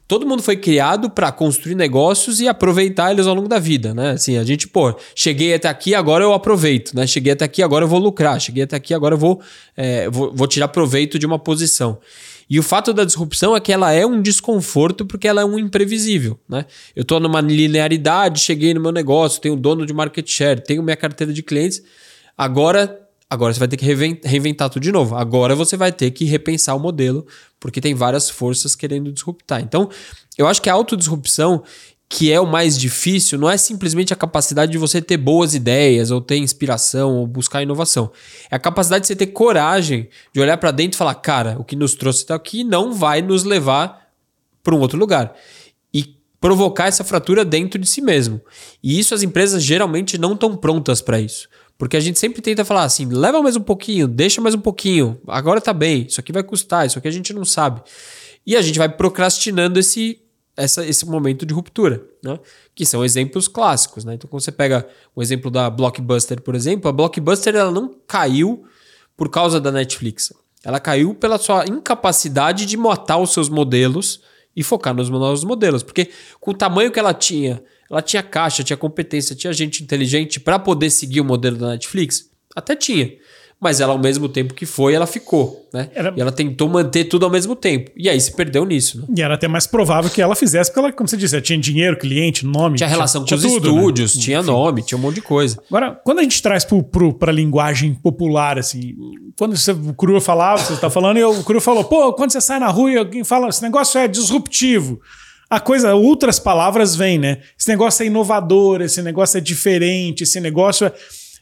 Todo 0.07 0.25
mundo 0.25 0.41
foi 0.41 0.57
criado 0.57 1.07
para 1.07 1.31
construir 1.31 1.75
negócios 1.75 2.39
e 2.39 2.47
aproveitar 2.47 3.11
eles 3.11 3.27
ao 3.27 3.35
longo 3.35 3.47
da 3.47 3.59
vida, 3.59 3.93
né? 3.93 4.13
Assim, 4.13 4.39
a 4.39 4.43
gente, 4.43 4.67
pô, 4.67 4.95
cheguei 5.13 5.53
até 5.53 5.67
aqui, 5.67 5.93
agora 5.93 6.23
eu 6.23 6.33
aproveito, 6.33 6.95
né? 6.95 7.05
Cheguei 7.05 7.33
até 7.33 7.45
aqui, 7.45 7.61
agora 7.61 7.85
eu 7.85 7.87
vou 7.87 7.99
lucrar. 7.99 8.41
Cheguei 8.41 8.63
até 8.63 8.75
aqui, 8.75 8.91
agora 8.91 9.13
eu 9.13 9.19
vou, 9.19 9.39
é, 9.77 10.09
vou, 10.09 10.33
vou 10.33 10.47
tirar 10.47 10.69
proveito 10.69 11.19
de 11.19 11.27
uma 11.27 11.37
posição. 11.37 11.99
E 12.49 12.57
o 12.57 12.63
fato 12.63 12.91
da 12.91 13.05
disrupção 13.05 13.55
é 13.55 13.59
que 13.59 13.71
ela 13.71 13.93
é 13.93 14.03
um 14.03 14.19
desconforto 14.19 15.05
porque 15.05 15.27
ela 15.27 15.41
é 15.41 15.45
um 15.45 15.59
imprevisível, 15.59 16.39
né? 16.49 16.65
Eu 16.95 17.03
estou 17.03 17.19
numa 17.19 17.39
linearidade, 17.39 18.39
cheguei 18.39 18.73
no 18.73 18.81
meu 18.81 18.91
negócio, 18.91 19.39
tenho 19.39 19.55
dono 19.55 19.85
de 19.85 19.93
market 19.93 20.27
share, 20.27 20.59
tenho 20.59 20.81
minha 20.81 20.97
carteira 20.97 21.31
de 21.31 21.43
clientes. 21.43 21.83
Agora 22.35 22.99
Agora 23.29 23.53
você 23.53 23.59
vai 23.59 23.67
ter 23.67 23.77
que 23.77 23.85
reinventar 23.85 24.69
tudo 24.71 24.81
de 24.81 24.91
novo. 24.91 25.15
Agora 25.15 25.55
você 25.55 25.77
vai 25.77 25.91
ter 25.91 26.09
que 26.09 26.25
repensar 26.25 26.75
o 26.75 26.79
modelo, 26.79 27.27
porque 27.59 27.79
tem 27.79 27.93
várias 27.93 28.27
forças 28.27 28.75
querendo 28.75 29.11
disruptar. 29.11 29.61
Então, 29.61 29.87
eu 30.35 30.47
acho 30.47 30.59
que 30.59 30.67
a 30.67 30.73
autodisrupção, 30.73 31.61
que 32.09 32.31
é 32.31 32.39
o 32.39 32.47
mais 32.47 32.75
difícil, 32.75 33.37
não 33.37 33.47
é 33.47 33.55
simplesmente 33.55 34.11
a 34.11 34.15
capacidade 34.15 34.71
de 34.71 34.79
você 34.79 34.99
ter 34.99 35.17
boas 35.17 35.53
ideias, 35.53 36.09
ou 36.09 36.19
ter 36.19 36.37
inspiração, 36.37 37.17
ou 37.17 37.27
buscar 37.27 37.61
inovação. 37.61 38.11
É 38.49 38.55
a 38.55 38.59
capacidade 38.59 39.03
de 39.03 39.07
você 39.09 39.15
ter 39.15 39.27
coragem 39.27 40.09
de 40.33 40.41
olhar 40.41 40.57
para 40.57 40.71
dentro 40.71 40.95
e 40.95 40.97
falar: 40.97 41.13
cara, 41.13 41.55
o 41.59 41.63
que 41.63 41.75
nos 41.75 41.93
trouxe 41.93 42.23
até 42.23 42.33
aqui 42.33 42.63
não 42.63 42.93
vai 42.93 43.21
nos 43.21 43.43
levar 43.43 44.09
para 44.63 44.73
um 44.73 44.79
outro 44.79 44.97
lugar. 44.97 45.35
E 45.93 46.15
provocar 46.41 46.87
essa 46.87 47.03
fratura 47.03 47.45
dentro 47.45 47.79
de 47.79 47.87
si 47.87 48.01
mesmo. 48.01 48.41
E 48.81 48.97
isso 48.97 49.13
as 49.13 49.21
empresas 49.21 49.61
geralmente 49.61 50.17
não 50.17 50.33
estão 50.33 50.57
prontas 50.57 50.99
para 50.99 51.21
isso. 51.21 51.47
Porque 51.79 51.95
a 51.95 51.99
gente 52.01 52.19
sempre 52.19 52.41
tenta 52.41 52.65
falar 52.65 52.83
assim, 52.83 53.05
leva 53.05 53.41
mais 53.41 53.55
um 53.55 53.61
pouquinho, 53.61 54.05
deixa 54.05 54.41
mais 54.41 54.53
um 54.53 54.59
pouquinho, 54.59 55.17
agora 55.25 55.61
tá 55.61 55.71
bem, 55.71 56.05
isso 56.07 56.19
aqui 56.19 56.33
vai 56.33 56.43
custar, 56.43 56.85
isso 56.85 56.99
aqui 56.99 57.07
a 57.07 57.11
gente 57.11 57.31
não 57.31 57.45
sabe. 57.45 57.81
E 58.45 58.57
a 58.57 58.61
gente 58.61 58.77
vai 58.77 58.89
procrastinando 58.89 59.79
esse, 59.79 60.21
essa, 60.57 60.85
esse 60.85 61.05
momento 61.05 61.45
de 61.45 61.53
ruptura, 61.53 62.03
né? 62.21 62.37
Que 62.75 62.85
são 62.85 63.03
exemplos 63.03 63.47
clássicos, 63.47 64.03
né? 64.03 64.15
Então, 64.15 64.29
quando 64.29 64.43
você 64.43 64.51
pega 64.51 64.85
o 65.15 65.21
exemplo 65.21 65.49
da 65.49 65.69
Blockbuster, 65.69 66.41
por 66.41 66.53
exemplo, 66.53 66.89
a 66.89 66.91
Blockbuster 66.91 67.55
ela 67.55 67.71
não 67.71 67.95
caiu 68.05 68.65
por 69.15 69.29
causa 69.29 69.61
da 69.61 69.71
Netflix. 69.71 70.33
Ela 70.65 70.81
caiu 70.81 71.15
pela 71.15 71.37
sua 71.37 71.63
incapacidade 71.65 72.65
de 72.65 72.75
matar 72.75 73.19
os 73.19 73.31
seus 73.31 73.47
modelos 73.47 74.19
e 74.53 74.63
focar 74.63 74.93
nos 74.93 75.09
novos 75.09 75.45
modelos. 75.45 75.81
Porque 75.81 76.09
com 76.41 76.51
o 76.51 76.53
tamanho 76.53 76.91
que 76.91 76.99
ela 76.99 77.13
tinha 77.13 77.63
ela 77.89 78.01
tinha 78.01 78.21
caixa, 78.21 78.63
tinha 78.63 78.77
competência, 78.77 79.35
tinha 79.35 79.51
gente 79.51 79.83
inteligente 79.83 80.39
para 80.39 80.59
poder 80.59 80.89
seguir 80.89 81.21
o 81.21 81.25
modelo 81.25 81.57
da 81.57 81.69
Netflix? 81.69 82.29
Até 82.55 82.75
tinha. 82.75 83.11
Mas 83.61 83.81
ela, 83.81 83.91
ao 83.91 83.99
mesmo 83.99 84.29
tempo 84.29 84.53
que 84.53 84.65
foi, 84.65 84.93
ela 84.93 85.05
ficou, 85.05 85.67
né? 85.73 85.89
Era... 85.93 86.13
E 86.15 86.21
ela 86.21 86.31
tentou 86.31 86.69
manter 86.69 87.03
tudo 87.03 87.25
ao 87.25 87.31
mesmo 87.31 87.57
tempo. 87.57 87.91
E 87.97 88.07
aí 88.07 88.19
se 88.19 88.31
perdeu 88.31 88.63
nisso, 88.63 89.01
né? 89.01 89.07
E 89.17 89.21
era 89.21 89.33
até 89.33 89.49
mais 89.49 89.67
provável 89.67 90.09
que 90.09 90.21
ela 90.21 90.33
fizesse, 90.33 90.69
porque 90.69 90.79
ela, 90.79 90.93
como 90.93 91.09
você 91.09 91.17
disse, 91.17 91.35
ela 91.35 91.41
tinha 91.41 91.59
dinheiro, 91.59 91.97
cliente, 91.97 92.45
nome. 92.45 92.77
Tinha 92.77 92.87
relação 92.87 93.25
tinha, 93.25 93.37
com 93.37 93.41
tinha 93.41 93.49
os 93.49 93.61
tudo, 93.61 93.73
né? 93.73 93.77
estúdios, 93.77 94.15
né? 94.15 94.21
tinha 94.21 94.39
Enfim. 94.39 94.47
nome, 94.47 94.81
tinha 94.81 94.97
um 94.97 95.01
monte 95.01 95.15
de 95.15 95.21
coisa. 95.21 95.61
Agora, 95.67 95.91
quando 95.91 96.19
a 96.19 96.23
gente 96.23 96.41
traz 96.41 96.65
para 97.19 97.31
a 97.31 97.33
linguagem 97.33 97.93
popular, 97.95 98.57
assim, 98.57 98.95
quando 99.37 99.57
você, 99.57 99.73
o 99.73 99.93
Cru 99.93 100.21
falava, 100.21 100.63
você 100.63 100.73
está 100.73 100.89
falando, 100.89 101.17
e 101.17 101.23
o 101.25 101.43
Cru 101.43 101.59
falou, 101.59 101.83
pô, 101.83 102.13
quando 102.13 102.31
você 102.31 102.39
sai 102.39 102.59
na 102.59 102.67
rua 102.67 102.91
e 102.91 102.97
alguém 102.97 103.25
fala, 103.25 103.49
esse 103.49 103.61
negócio 103.61 103.99
é 103.99 104.07
disruptivo 104.07 105.01
a 105.49 105.59
coisa, 105.59 105.95
outras 105.95 106.39
palavras 106.39 106.95
vêm, 106.95 107.17
né? 107.17 107.39
Esse 107.57 107.67
negócio 107.67 108.03
é 108.03 108.05
inovador, 108.05 108.81
esse 108.81 109.01
negócio 109.01 109.37
é 109.37 109.41
diferente, 109.41 110.23
esse 110.23 110.39
negócio 110.39 110.87
é 110.87 110.93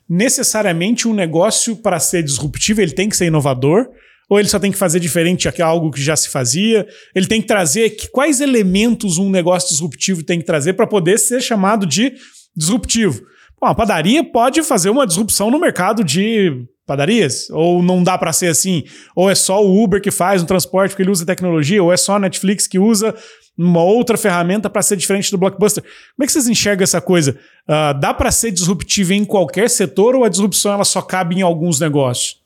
necessariamente 0.09 1.07
um 1.07 1.13
negócio 1.13 1.75
para 1.75 1.99
ser 1.99 2.23
disruptivo, 2.23 2.79
ele 2.79 2.93
tem 2.93 3.09
que 3.09 3.17
ser 3.17 3.25
inovador, 3.25 3.89
ou 4.29 4.39
ele 4.39 4.47
só 4.47 4.59
tem 4.59 4.71
que 4.71 4.77
fazer 4.77 4.99
diferente 4.99 5.49
algo 5.61 5.91
que 5.91 6.01
já 6.01 6.15
se 6.15 6.29
fazia? 6.29 6.87
Ele 7.13 7.27
tem 7.27 7.41
que 7.41 7.47
trazer 7.47 7.89
que, 7.91 8.07
quais 8.09 8.39
elementos 8.39 9.17
um 9.17 9.29
negócio 9.29 9.69
disruptivo 9.69 10.23
tem 10.23 10.39
que 10.39 10.45
trazer 10.45 10.73
para 10.73 10.87
poder 10.87 11.17
ser 11.17 11.41
chamado 11.41 11.85
de 11.85 12.13
disruptivo? 12.55 13.21
Bom, 13.59 13.67
a 13.67 13.75
padaria 13.75 14.23
pode 14.23 14.61
fazer 14.63 14.89
uma 14.89 15.07
disrupção 15.07 15.49
no 15.49 15.59
mercado 15.59 16.03
de 16.03 16.65
padarias? 16.87 17.49
Ou 17.51 17.83
não 17.83 18.01
dá 18.01 18.17
para 18.17 18.33
ser 18.33 18.47
assim? 18.47 18.83
Ou 19.15 19.29
é 19.29 19.35
só 19.35 19.63
o 19.63 19.83
Uber 19.83 20.01
que 20.01 20.09
faz 20.09 20.41
um 20.41 20.45
transporte 20.45 20.91
porque 20.91 21.03
ele 21.03 21.11
usa 21.11 21.25
tecnologia? 21.25 21.83
Ou 21.83 21.93
é 21.93 21.97
só 21.97 22.15
a 22.15 22.19
Netflix 22.19 22.65
que 22.65 22.79
usa 22.79 23.13
uma 23.57 23.83
outra 23.83 24.17
ferramenta 24.17 24.69
para 24.69 24.81
ser 24.81 24.95
diferente 24.95 25.31
do 25.31 25.37
blockbuster. 25.37 25.83
Como 25.83 26.23
é 26.23 26.25
que 26.25 26.31
vocês 26.31 26.47
enxergam 26.47 26.83
essa 26.83 27.01
coisa? 27.01 27.37
Uh, 27.67 27.99
dá 27.99 28.13
para 28.13 28.31
ser 28.31 28.51
disruptivo 28.51 29.13
em 29.13 29.25
qualquer 29.25 29.69
setor 29.69 30.15
ou 30.15 30.23
a 30.23 30.29
disrupção 30.29 30.73
ela 30.73 30.85
só 30.85 31.01
cabe 31.01 31.35
em 31.35 31.41
alguns 31.41 31.79
negócios? 31.79 32.39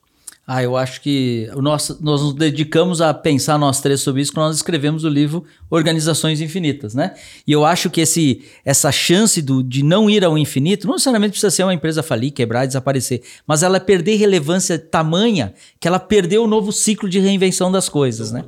Ah, 0.54 0.62
eu 0.62 0.76
acho 0.76 1.00
que 1.00 1.48
nós, 1.56 1.96
nós 1.98 2.20
nos 2.20 2.34
dedicamos 2.34 3.00
a 3.00 3.14
pensar 3.14 3.58
nós 3.58 3.80
três 3.80 4.02
sobre 4.02 4.20
isso 4.20 4.34
quando 4.34 4.48
nós 4.48 4.56
escrevemos 4.56 5.02
o 5.02 5.08
livro 5.08 5.46
Organizações 5.70 6.42
Infinitas, 6.42 6.92
né? 6.92 7.14
E 7.46 7.52
eu 7.52 7.64
acho 7.64 7.88
que 7.88 8.02
esse, 8.02 8.42
essa 8.62 8.92
chance 8.92 9.40
do, 9.40 9.62
de 9.62 9.82
não 9.82 10.10
ir 10.10 10.22
ao 10.22 10.36
infinito, 10.36 10.86
não 10.86 10.92
necessariamente 10.92 11.30
precisa 11.30 11.50
ser 11.50 11.62
uma 11.62 11.72
empresa 11.72 12.02
falir, 12.02 12.32
quebrar, 12.32 12.66
desaparecer, 12.66 13.22
mas 13.46 13.62
ela 13.62 13.80
perder 13.80 14.16
relevância 14.16 14.78
tamanha 14.78 15.54
que 15.80 15.88
ela 15.88 15.98
perdeu 15.98 16.44
o 16.44 16.46
novo 16.46 16.70
ciclo 16.70 17.08
de 17.08 17.18
reinvenção 17.18 17.72
das 17.72 17.88
coisas, 17.88 18.30
né? 18.30 18.44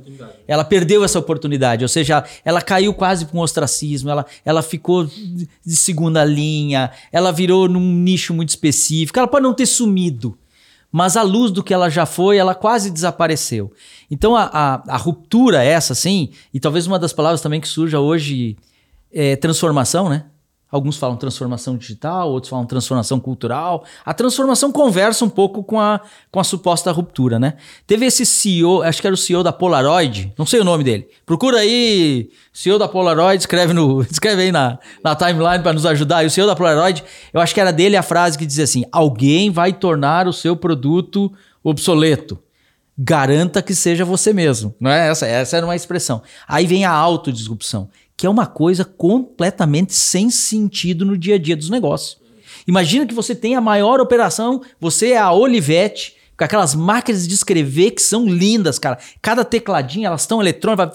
Ela 0.47 0.63
perdeu 0.63 1.03
essa 1.03 1.17
oportunidade, 1.17 1.83
ou 1.83 1.89
seja, 1.89 2.23
ela 2.43 2.61
caiu 2.61 2.93
quase 2.93 3.25
para 3.25 3.35
um 3.35 3.41
ostracismo, 3.41 4.11
ela, 4.11 4.27
ela 4.45 4.61
ficou 4.61 5.05
de 5.05 5.75
segunda 5.75 6.23
linha, 6.23 6.91
ela 7.11 7.31
virou 7.31 7.67
num 7.67 7.95
nicho 7.95 8.31
muito 8.31 8.49
específico, 8.49 9.17
ela 9.17 9.27
pode 9.27 9.41
não 9.41 9.55
ter 9.55 9.65
sumido, 9.65 10.37
mas 10.91 11.17
a 11.17 11.21
luz 11.21 11.51
do 11.51 11.63
que 11.63 11.73
ela 11.73 11.89
já 11.89 12.05
foi, 12.05 12.37
ela 12.37 12.55
quase 12.55 12.89
desapareceu. 12.89 13.71
Então 14.09 14.35
a, 14.35 14.49
a, 14.51 14.95
a 14.95 14.97
ruptura 14.97 15.63
essa, 15.63 15.93
sim, 15.93 16.29
e 16.53 16.59
talvez 16.59 16.87
uma 16.87 16.99
das 16.99 17.13
palavras 17.13 17.41
também 17.41 17.59
que 17.59 17.67
surja 17.67 17.99
hoje 17.99 18.57
é 19.11 19.35
transformação, 19.35 20.09
né? 20.09 20.25
Alguns 20.71 20.97
falam 20.97 21.15
transformação 21.15 21.77
digital, 21.77 22.29
outros 22.31 22.49
falam 22.49 22.65
transformação 22.65 23.19
cultural. 23.19 23.85
A 24.03 24.13
transformação 24.13 24.71
conversa 24.71 25.23
um 25.23 25.29
pouco 25.29 25.63
com 25.63 25.79
a, 25.79 26.01
com 26.31 26.39
a 26.39 26.43
suposta 26.43 26.91
ruptura, 26.91 27.39
né? 27.39 27.53
Teve 27.85 28.05
esse 28.05 28.25
CEO, 28.25 28.81
acho 28.81 28.99
que 28.99 29.07
era 29.07 29.13
o 29.13 29.17
CEO 29.17 29.43
da 29.43 29.53
Polaroid, 29.53 30.33
não 30.37 30.45
sei 30.45 30.59
o 30.59 30.63
nome 30.63 30.83
dele. 30.83 31.07
Procura 31.25 31.59
aí, 31.59 32.29
CEO 32.51 32.79
da 32.79 32.87
Polaroid, 32.87 33.39
escreve, 33.39 33.73
no, 33.73 34.01
escreve 34.09 34.41
aí 34.41 34.51
na, 34.51 34.79
na 35.03 35.15
timeline 35.15 35.61
para 35.61 35.71
nos 35.73 35.85
ajudar. 35.85 36.23
E 36.23 36.27
o 36.27 36.31
CEO 36.31 36.47
da 36.47 36.55
Polaroid, 36.55 37.03
eu 37.31 37.39
acho 37.39 37.53
que 37.53 37.61
era 37.61 37.71
dele 37.71 37.95
a 37.95 38.03
frase 38.03 38.37
que 38.37 38.45
dizia 38.45 38.63
assim: 38.63 38.85
alguém 38.91 39.51
vai 39.51 39.71
tornar 39.71 40.27
o 40.27 40.33
seu 40.33 40.55
produto 40.55 41.31
obsoleto 41.63 42.39
garanta 42.97 43.61
que 43.61 43.75
seja 43.75 44.05
você 44.05 44.31
mesmo. 44.31 44.73
Não 44.79 44.89
é 44.89 45.09
essa, 45.09 45.27
essa 45.27 45.57
era 45.57 45.65
uma 45.65 45.75
expressão. 45.75 46.21
Aí 46.47 46.65
vem 46.65 46.85
a 46.85 46.91
autodisrupção 46.91 47.89
que 48.17 48.25
é 48.25 48.29
uma 48.29 48.45
coisa 48.45 48.85
completamente 48.85 49.93
sem 49.93 50.29
sentido 50.29 51.05
no 51.05 51.17
dia 51.17 51.35
a 51.35 51.39
dia 51.39 51.55
dos 51.55 51.69
negócios. 51.69 52.17
Imagina 52.67 53.05
que 53.05 53.13
você 53.13 53.35
tem 53.35 53.55
a 53.55 53.61
maior 53.61 53.99
operação, 53.99 54.61
você 54.79 55.11
é 55.11 55.17
a 55.17 55.31
Olivetti, 55.31 56.15
com 56.37 56.43
aquelas 56.43 56.75
máquinas 56.75 57.27
de 57.27 57.33
escrever 57.33 57.91
que 57.91 58.01
são 58.01 58.25
lindas, 58.25 58.77
cara. 58.77 58.97
Cada 59.21 59.45
tecladinha, 59.45 60.07
elas 60.07 60.21
estão 60.21 60.41
eletrônicas, 60.41 60.91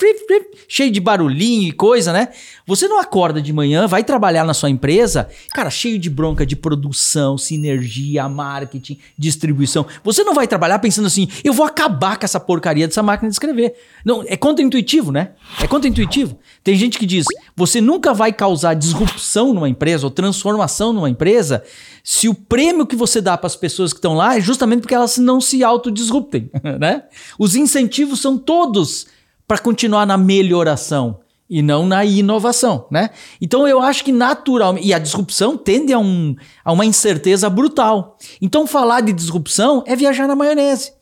cheio 0.69 0.91
de 0.91 1.01
barulhinho 1.01 1.69
e 1.69 1.73
coisa, 1.73 2.13
né? 2.13 2.29
Você 2.67 2.87
não 2.87 3.01
acorda 3.01 3.41
de 3.41 3.53
manhã, 3.53 3.87
vai 3.87 4.05
trabalhar 4.05 4.45
na 4.45 4.55
sua 4.55 4.71
empresa, 4.71 5.29
cara, 5.53 5.71
cheio 5.71 5.99
de 5.99 6.11
bronca 6.11 6.45
de 6.45 6.55
produção, 6.55 7.39
sinergia, 7.39 8.29
marketing, 8.29 8.99
distribuição. 9.17 9.87
Você 10.05 10.23
não 10.23 10.35
vai 10.35 10.47
trabalhar 10.47 10.79
pensando 10.79 11.07
assim, 11.07 11.29
eu 11.43 11.53
vou 11.53 11.67
acabar 11.67 12.19
com 12.19 12.25
essa 12.25 12.39
porcaria 12.39 12.87
dessa 12.87 13.03
máquina 13.03 13.29
de 13.29 13.35
escrever. 13.35 13.75
Não, 14.05 14.23
é 14.27 14.37
contra-intuitivo, 14.37 15.11
né? 15.11 15.31
É 15.61 15.67
contra-intuitivo. 15.67 16.39
Tem 16.63 16.77
gente 16.77 16.99
que 16.99 17.07
diz, 17.07 17.25
você 17.61 17.79
nunca 17.79 18.14
vai 18.14 18.33
causar 18.33 18.73
disrupção 18.73 19.52
numa 19.52 19.69
empresa 19.69 20.07
ou 20.07 20.11
transformação 20.11 20.95
numa 20.95 21.11
empresa 21.11 21.62
se 22.02 22.26
o 22.26 22.35
prêmio 22.35 22.87
que 22.87 22.97
você 22.97 23.21
dá 23.21 23.37
para 23.37 23.49
as 23.49 23.55
pessoas 23.55 23.93
que 23.93 23.99
estão 23.99 24.14
lá 24.14 24.38
é 24.38 24.40
justamente 24.40 24.81
porque 24.81 24.95
elas 24.95 25.19
não 25.19 25.43
se 25.43 25.62
autodisruptem, 25.62 26.50
né? 26.81 27.02
Os 27.38 27.55
incentivos 27.55 28.21
são 28.21 28.38
todos 28.38 29.09
para 29.47 29.59
continuar 29.59 30.07
na 30.07 30.17
melhoração 30.17 31.21
e 31.50 31.61
não 31.61 31.85
na 31.85 32.02
inovação, 32.02 32.87
né? 32.90 33.11
Então 33.43 33.69
eu 33.69 33.83
acho 33.83 34.05
que 34.05 34.12
naturalmente 34.12 34.87
e 34.87 34.95
a 34.95 34.99
disrupção 34.99 35.55
tende 35.59 35.93
a, 35.93 35.99
um, 35.99 36.35
a 36.64 36.73
uma 36.73 36.87
incerteza 36.87 37.50
brutal. 37.50 38.17
Então 38.40 38.67
falar 38.67 39.02
de 39.02 39.12
disrupção 39.12 39.85
é 39.87 39.95
viajar 39.95 40.26
na 40.26 40.35
maionese. 40.35 40.93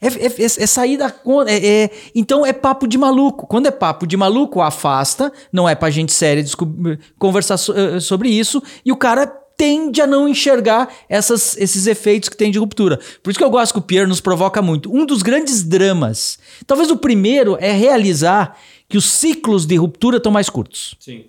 É, 0.00 0.06
é, 0.06 0.26
é, 0.26 0.44
é 0.44 0.66
sair 0.66 0.96
da 0.96 1.10
conta. 1.10 1.50
É, 1.50 1.84
é, 1.84 1.90
então 2.14 2.46
é 2.46 2.52
papo 2.52 2.86
de 2.86 2.96
maluco. 2.96 3.46
Quando 3.46 3.66
é 3.66 3.70
papo 3.70 4.06
de 4.06 4.16
maluco, 4.16 4.60
afasta. 4.60 5.32
Não 5.52 5.68
é 5.68 5.74
pra 5.74 5.90
gente 5.90 6.12
séria 6.12 6.44
conversar 7.18 7.56
so, 7.56 7.72
eh, 7.76 8.00
sobre 8.00 8.28
isso. 8.28 8.62
E 8.84 8.92
o 8.92 8.96
cara 8.96 9.26
tende 9.56 10.00
a 10.00 10.06
não 10.06 10.28
enxergar 10.28 10.88
essas, 11.08 11.56
esses 11.56 11.88
efeitos 11.88 12.28
que 12.28 12.36
tem 12.36 12.50
de 12.50 12.60
ruptura. 12.60 13.00
Por 13.22 13.30
isso 13.30 13.38
que 13.38 13.44
eu 13.44 13.50
gosto 13.50 13.72
que 13.72 13.78
o 13.80 13.82
Pierre 13.82 14.06
nos 14.06 14.20
provoca 14.20 14.62
muito. 14.62 14.94
Um 14.94 15.04
dos 15.04 15.20
grandes 15.20 15.64
dramas, 15.64 16.38
talvez 16.64 16.92
o 16.92 16.96
primeiro, 16.96 17.56
é 17.60 17.72
realizar 17.72 18.56
que 18.88 18.96
os 18.96 19.04
ciclos 19.04 19.66
de 19.66 19.74
ruptura 19.74 20.18
estão 20.18 20.30
mais 20.30 20.48
curtos. 20.48 20.94
Sim. 21.00 21.24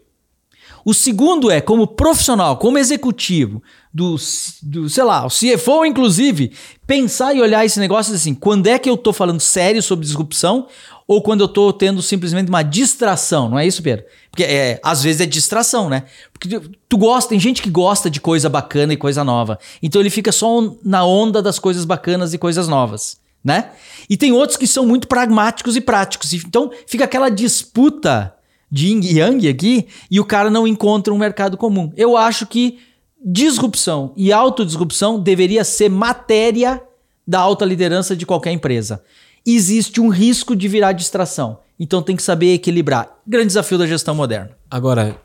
O 0.85 0.93
segundo 0.93 1.51
é, 1.51 1.59
como 1.59 1.87
profissional, 1.87 2.57
como 2.57 2.77
executivo, 2.77 3.61
do, 3.93 4.15
do, 4.61 4.87
sei 4.87 5.03
lá, 5.03 5.25
o 5.25 5.29
CFO, 5.29 5.83
inclusive, 5.85 6.51
pensar 6.85 7.33
e 7.33 7.41
olhar 7.41 7.65
esse 7.65 7.79
negócio 7.79 8.13
assim: 8.13 8.33
quando 8.33 8.67
é 8.67 8.77
que 8.77 8.89
eu 8.89 8.95
tô 8.95 9.11
falando 9.11 9.39
sério 9.39 9.81
sobre 9.81 10.05
disrupção 10.05 10.67
ou 11.07 11.23
quando 11.23 11.41
eu 11.41 11.47
tô 11.47 11.73
tendo 11.73 12.03
simplesmente 12.03 12.49
uma 12.49 12.61
distração, 12.61 13.49
não 13.49 13.57
é 13.57 13.65
isso, 13.65 13.81
Pedro? 13.81 14.05
Porque 14.29 14.43
é, 14.43 14.79
às 14.83 15.01
vezes 15.01 15.21
é 15.21 15.25
distração, 15.25 15.89
né? 15.89 16.03
Porque 16.31 16.61
tu 16.87 16.97
gosta, 16.99 17.29
tem 17.29 17.39
gente 17.39 17.63
que 17.63 17.69
gosta 17.69 18.11
de 18.11 18.21
coisa 18.21 18.47
bacana 18.47 18.93
e 18.93 18.97
coisa 18.97 19.23
nova. 19.23 19.57
Então 19.81 19.99
ele 19.99 20.11
fica 20.11 20.31
só 20.31 20.75
na 20.83 21.03
onda 21.03 21.41
das 21.41 21.57
coisas 21.57 21.83
bacanas 21.83 22.35
e 22.35 22.37
coisas 22.37 22.67
novas, 22.67 23.17
né? 23.43 23.71
E 24.07 24.15
tem 24.15 24.31
outros 24.31 24.55
que 24.55 24.67
são 24.67 24.85
muito 24.85 25.07
pragmáticos 25.07 25.75
e 25.75 25.81
práticos. 25.81 26.31
Então 26.31 26.69
fica 26.85 27.05
aquela 27.05 27.29
disputa 27.29 28.35
de 28.71 28.89
yin 28.89 28.99
e 29.01 29.17
yang 29.17 29.49
aqui 29.49 29.87
e 30.11 30.19
o 30.19 30.25
cara 30.25 30.51
não 30.51 30.67
encontra 30.67 31.11
um 31.11 31.17
mercado 31.17 31.57
comum. 31.57 31.91
Eu 31.97 32.15
acho 32.15 32.45
que 32.45 32.77
disrupção 33.23 34.13
e 34.15 34.31
autodisrupção 34.31 35.19
deveria 35.19 35.63
ser 35.63 35.89
matéria 35.89 36.81
da 37.27 37.39
alta 37.39 37.65
liderança 37.65 38.15
de 38.15 38.25
qualquer 38.25 38.51
empresa. 38.51 39.03
Existe 39.45 40.01
um 40.01 40.09
risco 40.09 40.55
de 40.55 40.67
virar 40.67 40.93
distração. 40.93 41.59
Então 41.79 42.01
tem 42.01 42.15
que 42.15 42.23
saber 42.23 42.53
equilibrar. 42.53 43.19
Grande 43.25 43.47
desafio 43.47 43.77
da 43.77 43.87
gestão 43.87 44.15
moderna. 44.15 44.51
Agora, 44.69 45.19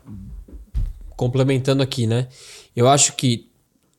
complementando 1.15 1.83
aqui, 1.83 2.07
né? 2.07 2.27
Eu 2.75 2.87
acho 2.87 3.13
que 3.13 3.49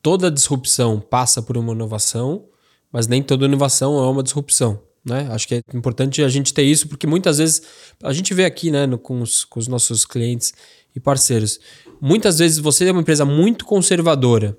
toda 0.02 0.30
disrupção 0.30 1.00
passa 1.00 1.42
por 1.42 1.56
uma 1.56 1.72
inovação, 1.72 2.44
mas 2.92 3.06
nem 3.06 3.22
toda 3.22 3.44
inovação 3.44 3.98
é 3.98 4.08
uma 4.08 4.22
disrupção. 4.22 4.80
Né? 5.04 5.28
Acho 5.30 5.46
que 5.46 5.54
é 5.56 5.62
importante 5.72 6.22
a 6.22 6.28
gente 6.28 6.52
ter 6.52 6.64
isso, 6.64 6.88
porque 6.88 7.06
muitas 7.06 7.38
vezes 7.38 7.62
a 8.02 8.12
gente 8.12 8.34
vê 8.34 8.44
aqui 8.44 8.70
né, 8.70 8.86
no, 8.86 8.98
com, 8.98 9.20
os, 9.20 9.44
com 9.44 9.60
os 9.60 9.68
nossos 9.68 10.04
clientes 10.04 10.52
e 10.96 11.00
parceiros. 11.00 11.60
Muitas 12.00 12.38
vezes 12.38 12.58
você 12.58 12.86
é 12.86 12.92
uma 12.92 13.02
empresa 13.02 13.24
muito 13.24 13.64
conservadora 13.64 14.56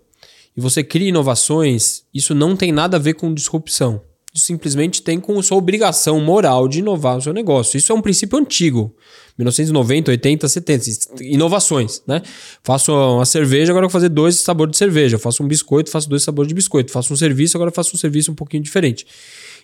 e 0.55 0.61
você 0.61 0.83
cria 0.83 1.09
inovações, 1.09 2.03
isso 2.13 2.33
não 2.33 2.55
tem 2.55 2.71
nada 2.71 2.97
a 2.97 2.99
ver 2.99 3.15
com 3.15 3.33
disrupção. 3.33 4.01
Isso 4.33 4.45
simplesmente 4.45 5.01
tem 5.01 5.19
com 5.19 5.41
sua 5.41 5.57
obrigação 5.57 6.19
moral 6.19 6.67
de 6.67 6.79
inovar 6.79 7.17
o 7.17 7.21
seu 7.21 7.33
negócio. 7.33 7.75
Isso 7.75 7.91
é 7.91 7.95
um 7.95 8.01
princípio 8.01 8.37
antigo. 8.37 8.95
1990, 9.37 10.11
80, 10.11 10.47
70. 10.47 10.85
Inovações, 11.23 12.03
né? 12.05 12.21
Faço 12.63 12.91
uma 12.91 13.25
cerveja, 13.25 13.71
agora 13.71 13.87
vou 13.87 13.91
fazer 13.91 14.09
dois 14.09 14.35
sabores 14.35 14.71
de 14.71 14.77
cerveja. 14.77 15.17
faço 15.17 15.41
um 15.43 15.47
biscoito, 15.47 15.89
faço 15.89 16.07
dois 16.07 16.21
sabores 16.21 16.47
de 16.47 16.53
biscoito. 16.53 16.91
Faço 16.91 17.11
um 17.13 17.15
serviço, 17.15 17.57
agora 17.57 17.71
faço 17.71 17.95
um 17.95 17.99
serviço 17.99 18.31
um 18.31 18.35
pouquinho 18.35 18.61
diferente 18.61 19.07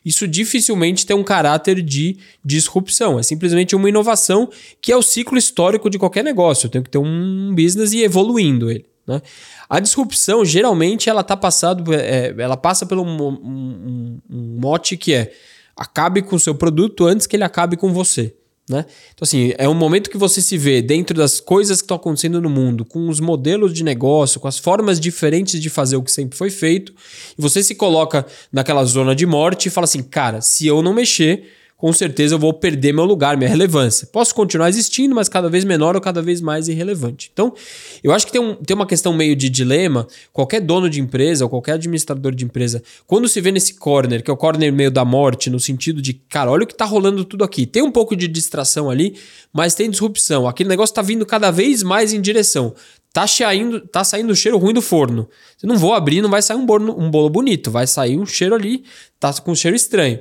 isso 0.05 0.27
dificilmente 0.27 1.05
tem 1.05 1.15
um 1.15 1.23
caráter 1.23 1.81
de 1.81 2.17
disrupção. 2.43 3.19
É 3.19 3.23
simplesmente 3.23 3.75
uma 3.75 3.87
inovação 3.87 4.49
que 4.81 4.91
é 4.91 4.97
o 4.97 5.01
ciclo 5.01 5.37
histórico 5.37 5.89
de 5.89 5.97
qualquer 5.97 6.23
negócio. 6.23 6.67
Eu 6.67 6.71
tenho 6.71 6.83
que 6.83 6.89
ter 6.89 6.97
um 6.97 7.53
business 7.55 7.93
e 7.93 8.03
evoluindo 8.03 8.69
ele. 8.69 8.85
Né? 9.07 9.21
A 9.69 9.79
disrupção, 9.79 10.45
geralmente, 10.45 11.09
ela 11.09 11.23
tá 11.23 11.35
passado, 11.35 11.93
é, 11.93 12.33
ela 12.37 12.57
passa 12.57 12.85
pelo 12.85 13.03
um, 13.03 13.27
um, 13.27 14.19
um 14.29 14.59
mote 14.59 14.97
que 14.97 15.13
é 15.13 15.31
acabe 15.75 16.21
com 16.21 16.35
o 16.35 16.39
seu 16.39 16.53
produto 16.53 17.05
antes 17.05 17.25
que 17.25 17.35
ele 17.35 17.43
acabe 17.43 17.75
com 17.75 17.91
você. 17.91 18.35
Né? 18.69 18.85
Então, 19.13 19.23
assim, 19.23 19.53
é 19.57 19.67
um 19.67 19.73
momento 19.73 20.09
que 20.09 20.17
você 20.17 20.41
se 20.41 20.57
vê 20.57 20.81
dentro 20.81 21.17
das 21.17 21.41
coisas 21.41 21.81
que 21.81 21.83
estão 21.83 21.97
acontecendo 21.97 22.39
no 22.39 22.49
mundo, 22.49 22.85
com 22.85 23.09
os 23.09 23.19
modelos 23.19 23.73
de 23.73 23.83
negócio, 23.83 24.39
com 24.39 24.47
as 24.47 24.57
formas 24.57 25.01
diferentes 25.01 25.59
de 25.59 25.69
fazer 25.69 25.97
o 25.97 26.03
que 26.03 26.11
sempre 26.11 26.37
foi 26.37 26.49
feito, 26.49 26.93
e 27.37 27.41
você 27.41 27.61
se 27.61 27.75
coloca 27.75 28.25
naquela 28.51 28.85
zona 28.85 29.13
de 29.13 29.25
morte 29.25 29.67
e 29.67 29.69
fala 29.69 29.83
assim: 29.83 30.01
cara, 30.01 30.39
se 30.39 30.65
eu 30.65 30.81
não 30.81 30.93
mexer, 30.93 31.43
com 31.83 31.91
certeza 31.91 32.35
eu 32.35 32.39
vou 32.39 32.53
perder 32.53 32.93
meu 32.93 33.03
lugar, 33.03 33.35
minha 33.35 33.49
relevância. 33.49 34.07
Posso 34.07 34.33
continuar 34.33 34.69
existindo, 34.69 35.13
mas 35.13 35.27
cada 35.27 35.49
vez 35.49 35.65
menor 35.65 35.95
ou 35.95 36.01
cada 36.01 36.21
vez 36.21 36.39
mais 36.39 36.69
irrelevante. 36.69 37.29
Então, 37.33 37.53
eu 38.01 38.13
acho 38.13 38.25
que 38.25 38.31
tem, 38.31 38.39
um, 38.39 38.55
tem 38.55 38.73
uma 38.73 38.87
questão 38.87 39.11
meio 39.11 39.35
de 39.35 39.49
dilema. 39.49 40.07
Qualquer 40.31 40.61
dono 40.61 40.89
de 40.89 41.01
empresa 41.01 41.43
ou 41.43 41.49
qualquer 41.49 41.73
administrador 41.73 42.33
de 42.33 42.45
empresa, 42.45 42.81
quando 43.05 43.27
se 43.27 43.41
vê 43.41 43.51
nesse 43.51 43.73
corner, 43.73 44.23
que 44.23 44.31
é 44.31 44.33
o 44.33 44.37
corner 44.37 44.71
meio 44.71 44.89
da 44.89 45.03
morte, 45.03 45.49
no 45.49 45.59
sentido 45.59 46.01
de, 46.01 46.13
cara, 46.13 46.49
olha 46.49 46.63
o 46.63 46.67
que 46.67 46.73
tá 46.73 46.85
rolando 46.85 47.25
tudo 47.25 47.43
aqui. 47.43 47.65
Tem 47.65 47.83
um 47.83 47.91
pouco 47.91 48.15
de 48.15 48.29
distração 48.29 48.89
ali, 48.89 49.17
mas 49.51 49.75
tem 49.75 49.89
disrupção. 49.89 50.47
Aquele 50.47 50.69
negócio 50.69 50.95
tá 50.95 51.01
vindo 51.01 51.25
cada 51.25 51.51
vez 51.51 51.83
mais 51.83 52.13
em 52.13 52.21
direção. 52.21 52.73
Tá 53.13 53.27
saindo, 53.27 53.79
tá 53.79 54.03
saindo 54.03 54.35
cheiro 54.35 54.57
ruim 54.57 54.73
do 54.73 54.81
forno. 54.81 55.29
Se 55.55 55.67
não 55.67 55.77
vou 55.77 55.93
abrir, 55.93 56.19
não 56.19 56.31
vai 56.31 56.41
sair 56.41 56.57
um 56.57 56.65
bolo, 56.65 56.99
um 56.99 57.11
bolo 57.11 57.29
bonito. 57.29 57.69
Vai 57.69 57.85
sair 57.85 58.17
um 58.17 58.25
cheiro 58.25 58.55
ali, 58.55 58.83
tá 59.19 59.31
com 59.33 59.51
um 59.51 59.55
cheiro 59.55 59.77
estranho. 59.77 60.19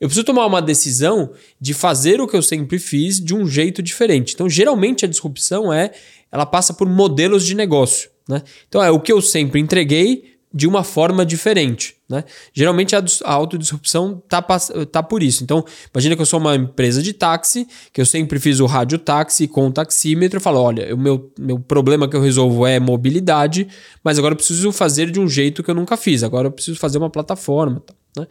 Eu 0.00 0.08
preciso 0.08 0.24
tomar 0.24 0.46
uma 0.46 0.62
decisão 0.62 1.34
de 1.60 1.74
fazer 1.74 2.18
o 2.18 2.26
que 2.26 2.34
eu 2.34 2.40
sempre 2.40 2.78
fiz 2.78 3.20
de 3.20 3.34
um 3.34 3.46
jeito 3.46 3.82
diferente. 3.82 4.32
Então, 4.32 4.48
geralmente 4.48 5.04
a 5.04 5.08
disrupção 5.08 5.70
é, 5.70 5.90
ela 6.32 6.46
passa 6.46 6.72
por 6.72 6.88
modelos 6.88 7.44
de 7.44 7.54
negócio, 7.54 8.08
né? 8.26 8.42
Então 8.66 8.82
é 8.82 8.90
o 8.90 8.98
que 8.98 9.12
eu 9.12 9.20
sempre 9.20 9.60
entreguei 9.60 10.29
de 10.52 10.66
uma 10.66 10.82
forma 10.82 11.24
diferente. 11.24 11.94
Né? 12.08 12.24
Geralmente 12.52 12.96
a, 12.96 13.04
a 13.24 13.32
autodisrupção 13.32 14.20
tá, 14.28 14.42
tá 14.42 15.02
por 15.02 15.22
isso. 15.22 15.44
Então, 15.44 15.64
imagina 15.94 16.16
que 16.16 16.22
eu 16.22 16.26
sou 16.26 16.40
uma 16.40 16.56
empresa 16.56 17.00
de 17.00 17.12
táxi, 17.12 17.68
que 17.92 18.00
eu 18.00 18.06
sempre 18.06 18.40
fiz 18.40 18.58
o 18.58 18.66
rádio 18.66 18.98
táxi 18.98 19.46
com 19.46 19.68
o 19.68 19.72
taxímetro, 19.72 20.38
eu 20.38 20.40
falo, 20.40 20.60
olha, 20.60 20.92
o 20.92 20.98
meu, 20.98 21.32
meu 21.38 21.60
problema 21.60 22.08
que 22.08 22.16
eu 22.16 22.20
resolvo 22.20 22.66
é 22.66 22.80
mobilidade, 22.80 23.68
mas 24.02 24.18
agora 24.18 24.32
eu 24.32 24.36
preciso 24.36 24.72
fazer 24.72 25.10
de 25.10 25.20
um 25.20 25.28
jeito 25.28 25.62
que 25.62 25.70
eu 25.70 25.74
nunca 25.74 25.96
fiz. 25.96 26.24
Agora 26.24 26.48
eu 26.48 26.52
preciso 26.52 26.78
fazer 26.78 26.98
uma 26.98 27.10
plataforma. 27.10 27.80
Né? 28.16 28.26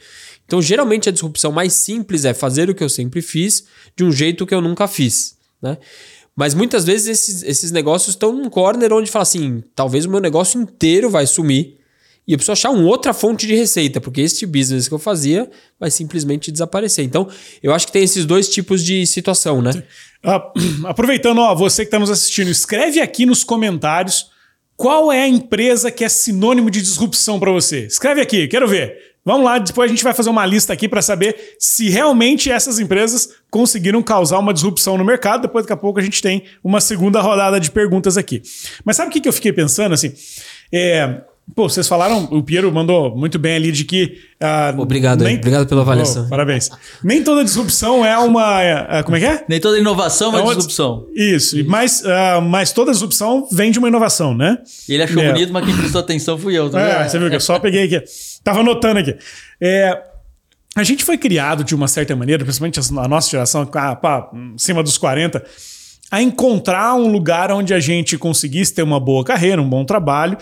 Então, 0.46 0.62
geralmente 0.62 1.08
a 1.08 1.12
disrupção 1.12 1.54
mais 1.54 1.72
simples 1.72 2.26
é 2.26 2.34
fazer 2.34 2.70
o 2.70 2.76
que 2.76 2.84
eu 2.84 2.90
sempre 2.90 3.22
fiz 3.22 3.64
de 3.96 4.04
um 4.04 4.12
jeito 4.12 4.46
que 4.46 4.54
eu 4.54 4.62
nunca 4.62 4.90
fiz. 4.90 5.38
Né? 5.62 5.78
Mas 6.36 6.54
muitas 6.54 6.84
vezes 6.84 7.08
esses, 7.08 7.44
esses 7.44 7.72
negócios 7.72 8.16
estão 8.16 8.34
num 8.34 8.50
corner 8.50 8.92
onde 8.92 9.10
fala 9.10 9.24
assim: 9.24 9.64
talvez 9.74 10.06
o 10.06 10.10
meu 10.10 10.20
negócio 10.20 10.62
inteiro 10.62 11.10
vai 11.10 11.26
sumir 11.26 11.79
e 12.30 12.34
eu 12.34 12.38
preciso 12.38 12.52
achar 12.52 12.70
uma 12.70 12.88
outra 12.88 13.12
fonte 13.12 13.48
de 13.48 13.56
receita, 13.56 14.00
porque 14.00 14.22
este 14.22 14.46
business 14.46 14.88
que 14.88 14.94
eu 14.94 15.00
fazia 15.00 15.50
vai 15.80 15.90
simplesmente 15.90 16.52
desaparecer. 16.52 17.04
Então, 17.04 17.28
eu 17.64 17.74
acho 17.74 17.88
que 17.88 17.92
tem 17.92 18.04
esses 18.04 18.24
dois 18.24 18.48
tipos 18.48 18.86
de 18.86 19.04
situação, 19.08 19.64
né? 19.64 19.72
Uh, 20.24 20.86
aproveitando, 20.86 21.40
ó, 21.40 21.56
você 21.56 21.82
que 21.82 21.88
está 21.88 21.98
nos 21.98 22.12
assistindo, 22.12 22.52
escreve 22.52 23.02
aqui 23.02 23.26
nos 23.26 23.44
comentários 23.44 24.30
qual 24.78 25.12
é 25.12 25.24
a 25.24 25.28
empresa 25.28 25.90
que 25.90 26.06
é 26.06 26.10
sinônimo 26.10 26.70
de 26.70 26.80
disrupção 26.84 27.40
para 27.40 27.52
você. 27.52 27.88
Escreve 27.88 28.22
aqui, 28.22 28.48
quero 28.48 28.68
ver. 28.68 28.96
Vamos 29.26 29.44
lá, 29.44 29.58
depois 29.58 29.90
a 29.90 29.94
gente 29.94 30.04
vai 30.04 30.14
fazer 30.14 30.30
uma 30.30 30.46
lista 30.46 30.72
aqui 30.72 30.88
para 30.88 31.02
saber 31.02 31.56
se 31.58 31.90
realmente 31.90 32.52
essas 32.52 32.78
empresas 32.78 33.30
conseguiram 33.50 34.04
causar 34.04 34.38
uma 34.38 34.54
disrupção 34.54 35.00
no 35.00 35.04
mercado. 35.04 35.42
Depois, 35.42 35.66
daqui 35.66 35.74
a 35.74 35.78
pouco, 35.78 36.00
a 36.00 36.04
gente 36.04 36.22
tem 36.22 36.44
uma 36.64 36.80
segunda 36.80 37.22
rodada 37.22 37.60
de 37.60 37.72
perguntas 37.72 38.18
aqui. 38.18 38.44
Mas 38.86 38.98
sabe 38.98 39.10
o 39.10 39.12
que 39.12 39.28
eu 39.28 39.34
fiquei 39.34 39.52
pensando? 39.52 39.94
Assim, 39.94 40.14
é, 40.72 41.22
Pô, 41.56 41.68
vocês 41.68 41.88
falaram, 41.88 42.26
o 42.32 42.44
Piero 42.44 42.72
mandou 42.72 43.16
muito 43.16 43.40
bem 43.40 43.56
ali 43.56 43.72
de 43.72 43.84
que. 43.84 44.20
Uh, 44.42 44.80
obrigado, 44.80 45.24
nem, 45.24 45.38
obrigado 45.38 45.68
pela 45.68 45.82
avaliação. 45.82 46.26
Oh, 46.26 46.30
parabéns. 46.30 46.70
Nem 47.04 47.24
toda 47.24 47.44
disrupção 47.44 48.06
é 48.06 48.18
uma. 48.18 48.62
Uh, 48.62 49.04
como 49.04 49.18
é 49.18 49.20
que 49.20 49.26
é? 49.26 49.46
Nem 49.50 49.60
toda 49.60 49.78
inovação 49.78 50.36
é, 50.38 50.42
uma 50.42 50.56
disrupção. 50.56 51.08
Isso, 51.16 51.58
Isso. 51.58 51.70
Mas, 51.70 52.02
uh, 52.02 52.42
mas 52.42 52.72
toda 52.72 52.92
disrupção 52.92 53.48
vem 53.52 53.72
de 53.72 53.80
uma 53.80 53.88
inovação, 53.88 54.36
né? 54.36 54.60
Ele 54.88 55.02
achou 55.02 55.22
é. 55.22 55.32
bonito, 55.32 55.52
mas 55.52 55.66
quem 55.66 55.76
prestou 55.76 56.02
atenção 56.02 56.38
fui 56.38 56.58
eu. 56.58 56.70
Tá 56.70 56.80
é, 56.80 57.10
você 57.10 57.18
viu 57.18 57.30
que 57.30 57.36
eu 57.36 57.42
só 57.42 57.60
peguei 57.60 57.84
aqui. 57.86 58.04
Tava 58.44 58.60
anotando 58.60 59.00
aqui. 59.00 59.16
É, 59.60 60.02
a 60.76 60.84
gente 60.84 61.04
foi 61.04 61.18
criado 61.18 61.64
de 61.64 61.74
uma 61.74 61.88
certa 61.88 62.16
maneira, 62.16 62.44
principalmente 62.44 62.80
a 62.80 63.08
nossa 63.08 63.30
geração, 63.30 63.66
pá, 63.66 64.30
acima 64.56 64.84
dos 64.84 64.98
40, 64.98 65.44
a 66.12 66.22
encontrar 66.22 66.94
um 66.96 67.12
lugar 67.12 67.52
onde 67.52 67.74
a 67.74 67.80
gente 67.80 68.18
conseguisse 68.18 68.74
ter 68.74 68.84
uma 68.84 69.00
boa 69.00 69.24
carreira, 69.24 69.62
um 69.62 69.70
bom 69.70 69.84
trabalho 69.84 70.38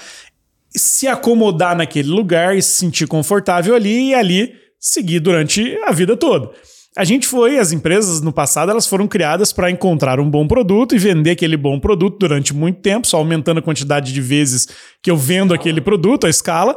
se 0.77 1.07
acomodar 1.07 1.75
naquele 1.75 2.09
lugar 2.09 2.57
e 2.57 2.61
se 2.61 2.71
sentir 2.71 3.07
confortável 3.07 3.75
ali 3.75 4.09
e 4.09 4.13
ali 4.13 4.53
seguir 4.79 5.19
durante 5.19 5.77
a 5.85 5.91
vida 5.91 6.15
toda. 6.15 6.51
A 6.97 7.03
gente 7.03 7.27
foi, 7.27 7.59
as 7.59 7.71
empresas 7.71 8.21
no 8.21 8.33
passado, 8.33 8.71
elas 8.71 8.87
foram 8.87 9.07
criadas 9.07 9.53
para 9.53 9.69
encontrar 9.69 10.19
um 10.19 10.27
bom 10.27 10.47
produto 10.47 10.95
e 10.95 10.97
vender 10.97 11.31
aquele 11.31 11.55
bom 11.55 11.79
produto 11.79 12.17
durante 12.17 12.55
muito 12.55 12.81
tempo, 12.81 13.05
só 13.05 13.17
aumentando 13.17 13.59
a 13.59 13.61
quantidade 13.61 14.11
de 14.11 14.19
vezes 14.19 14.67
que 15.03 15.11
eu 15.11 15.15
vendo 15.15 15.53
aquele 15.53 15.79
produto, 15.79 16.25
a 16.25 16.29
escala, 16.29 16.75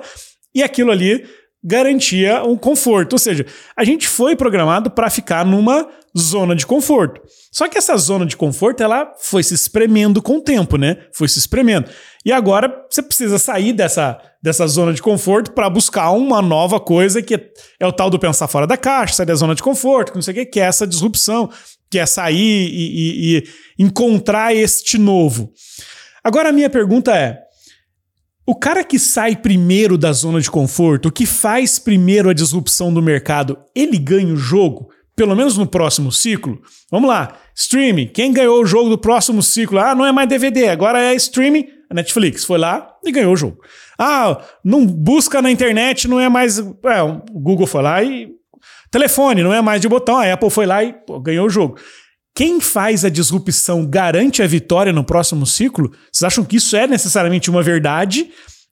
e 0.55 0.63
aquilo 0.63 0.91
ali 0.91 1.25
garantia 1.63 2.43
um 2.43 2.57
conforto. 2.57 3.15
Ou 3.15 3.19
seja, 3.19 3.45
a 3.77 3.85
gente 3.85 4.09
foi 4.09 4.35
programado 4.35 4.91
para 4.91 5.11
ficar 5.11 5.45
numa 5.45 5.89
zona 6.17 6.57
de 6.57 6.67
conforto. 6.67 7.21
Só 7.53 7.69
que 7.69 7.79
essa 7.79 7.97
zona 7.97 8.27
de 8.27 8.37
conforto, 8.37 8.83
ela 8.83 9.13
foi 9.19 9.43
se 9.43 9.55
espremendo 9.55 10.23
com 10.23 10.39
o 10.39 10.41
tempo, 10.41 10.77
né? 10.77 10.97
Foi 11.13 11.29
se 11.29 11.39
espremendo. 11.39 11.91
E 12.25 12.33
agora 12.33 12.73
você 12.91 13.03
precisa 13.03 13.39
sair 13.39 13.73
dessa, 13.73 14.21
dessa 14.43 14.67
zona 14.67 14.93
de 14.93 15.03
conforto 15.03 15.53
para 15.53 15.71
buscar 15.71 16.11
uma 16.11 16.43
nova 16.43 16.81
coisa 16.81 17.23
que 17.23 17.35
é 17.79 17.87
o 17.87 17.93
tal 17.93 18.11
do 18.11 18.19
pensar 18.19 18.49
fora 18.49 18.67
da 18.67 18.77
caixa, 18.77 19.15
sair 19.15 19.27
da 19.27 19.35
zona 19.35 19.55
de 19.55 19.63
conforto, 19.63 20.13
que 20.13 20.19
não 20.19 20.23
sei 20.23 20.33
o 20.33 20.35
que, 20.37 20.47
que 20.47 20.61
é 20.61 20.65
essa 20.65 20.87
disrupção, 20.87 21.51
que 21.91 21.99
é 21.99 22.07
sair 22.07 22.69
e, 22.69 23.37
e, 23.37 23.39
e 23.39 23.45
encontrar 23.79 24.55
este 24.55 24.97
novo. 24.99 25.53
Agora 26.23 26.51
a 26.51 26.53
minha 26.53 26.71
pergunta 26.71 27.17
é: 27.17 27.39
o 28.51 28.55
cara 28.55 28.85
que 28.85 28.99
sai 28.99 29.37
primeiro 29.37 29.97
da 29.97 30.13
zona 30.13 30.41
de 30.41 30.51
conforto, 30.51 31.11
que 31.11 31.27
faz 31.27 31.79
primeiro 31.79 32.29
a 32.29 32.35
disrupção 32.35 32.93
do 32.93 33.03
mercado, 33.03 33.59
ele 33.75 33.99
ganha 33.99 34.33
o 34.33 34.37
jogo? 34.37 34.89
Pelo 35.17 35.37
menos 35.37 35.57
no 35.57 35.67
próximo 35.67 36.11
ciclo? 36.11 36.61
Vamos 36.91 37.09
lá, 37.09 37.37
streaming. 37.55 38.09
Quem 38.09 38.33
ganhou 38.33 38.61
o 38.61 38.67
jogo 38.67 38.89
do 38.89 38.99
próximo 38.99 39.43
ciclo? 39.43 39.79
Ah, 39.79 39.95
não 39.95 40.07
é 40.07 40.13
mais 40.13 40.29
DVD, 40.29 40.69
agora 40.69 41.01
é 41.01 41.15
streaming 41.15 41.67
a 41.91 41.95
Netflix 41.95 42.45
foi 42.45 42.57
lá 42.57 42.89
e 43.05 43.11
ganhou 43.11 43.33
o 43.33 43.37
jogo. 43.37 43.59
Ah, 43.99 44.41
não 44.65 44.87
busca 44.87 45.43
na 45.43 45.51
internet, 45.51 46.07
não 46.07 46.21
é 46.21 46.29
mais. 46.29 46.59
É, 46.59 47.03
o 47.03 47.21
Google 47.33 47.67
foi 47.67 47.83
lá 47.83 48.03
e. 48.03 48.31
Telefone, 48.93 49.43
não 49.43 49.53
é 49.53 49.61
mais 49.61 49.81
de 49.81 49.89
botão. 49.89 50.17
A 50.17 50.33
Apple 50.33 50.51
foi 50.51 50.67
lá 50.67 50.85
e 50.85 50.93
pô, 50.93 51.19
ganhou 51.21 51.47
o 51.47 51.51
jogo. 51.51 51.77
Quem 52.35 52.61
faz 52.61 53.05
a 53.05 53.09
disrupção 53.09 53.85
garante 53.85 54.43
a 54.43 54.47
vitória 54.47 54.93
no 54.93 55.05
próximo 55.05 55.47
ciclo? 55.47 55.91
Vocês 56.13 56.27
acham 56.27 56.45
que 56.45 56.57
isso 56.57 56.77
é 56.77 56.87
necessariamente 56.87 57.51
uma 57.51 57.63
verdade? 57.63 58.31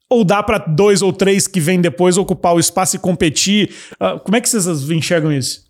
Ou 0.09 0.23
dá 0.23 0.41
para 0.41 0.57
dois 0.57 1.01
ou 1.01 1.13
três 1.13 1.47
que 1.47 1.59
vêm 1.59 1.79
depois 1.79 2.17
ocupar 2.17 2.55
o 2.55 2.59
espaço 2.59 2.95
e 2.95 2.99
competir? 2.99 3.71
Uh, 4.01 4.19
como 4.19 4.35
é 4.35 4.41
que 4.41 4.49
vocês 4.49 4.89
enxergam 4.89 5.31
isso? 5.31 5.69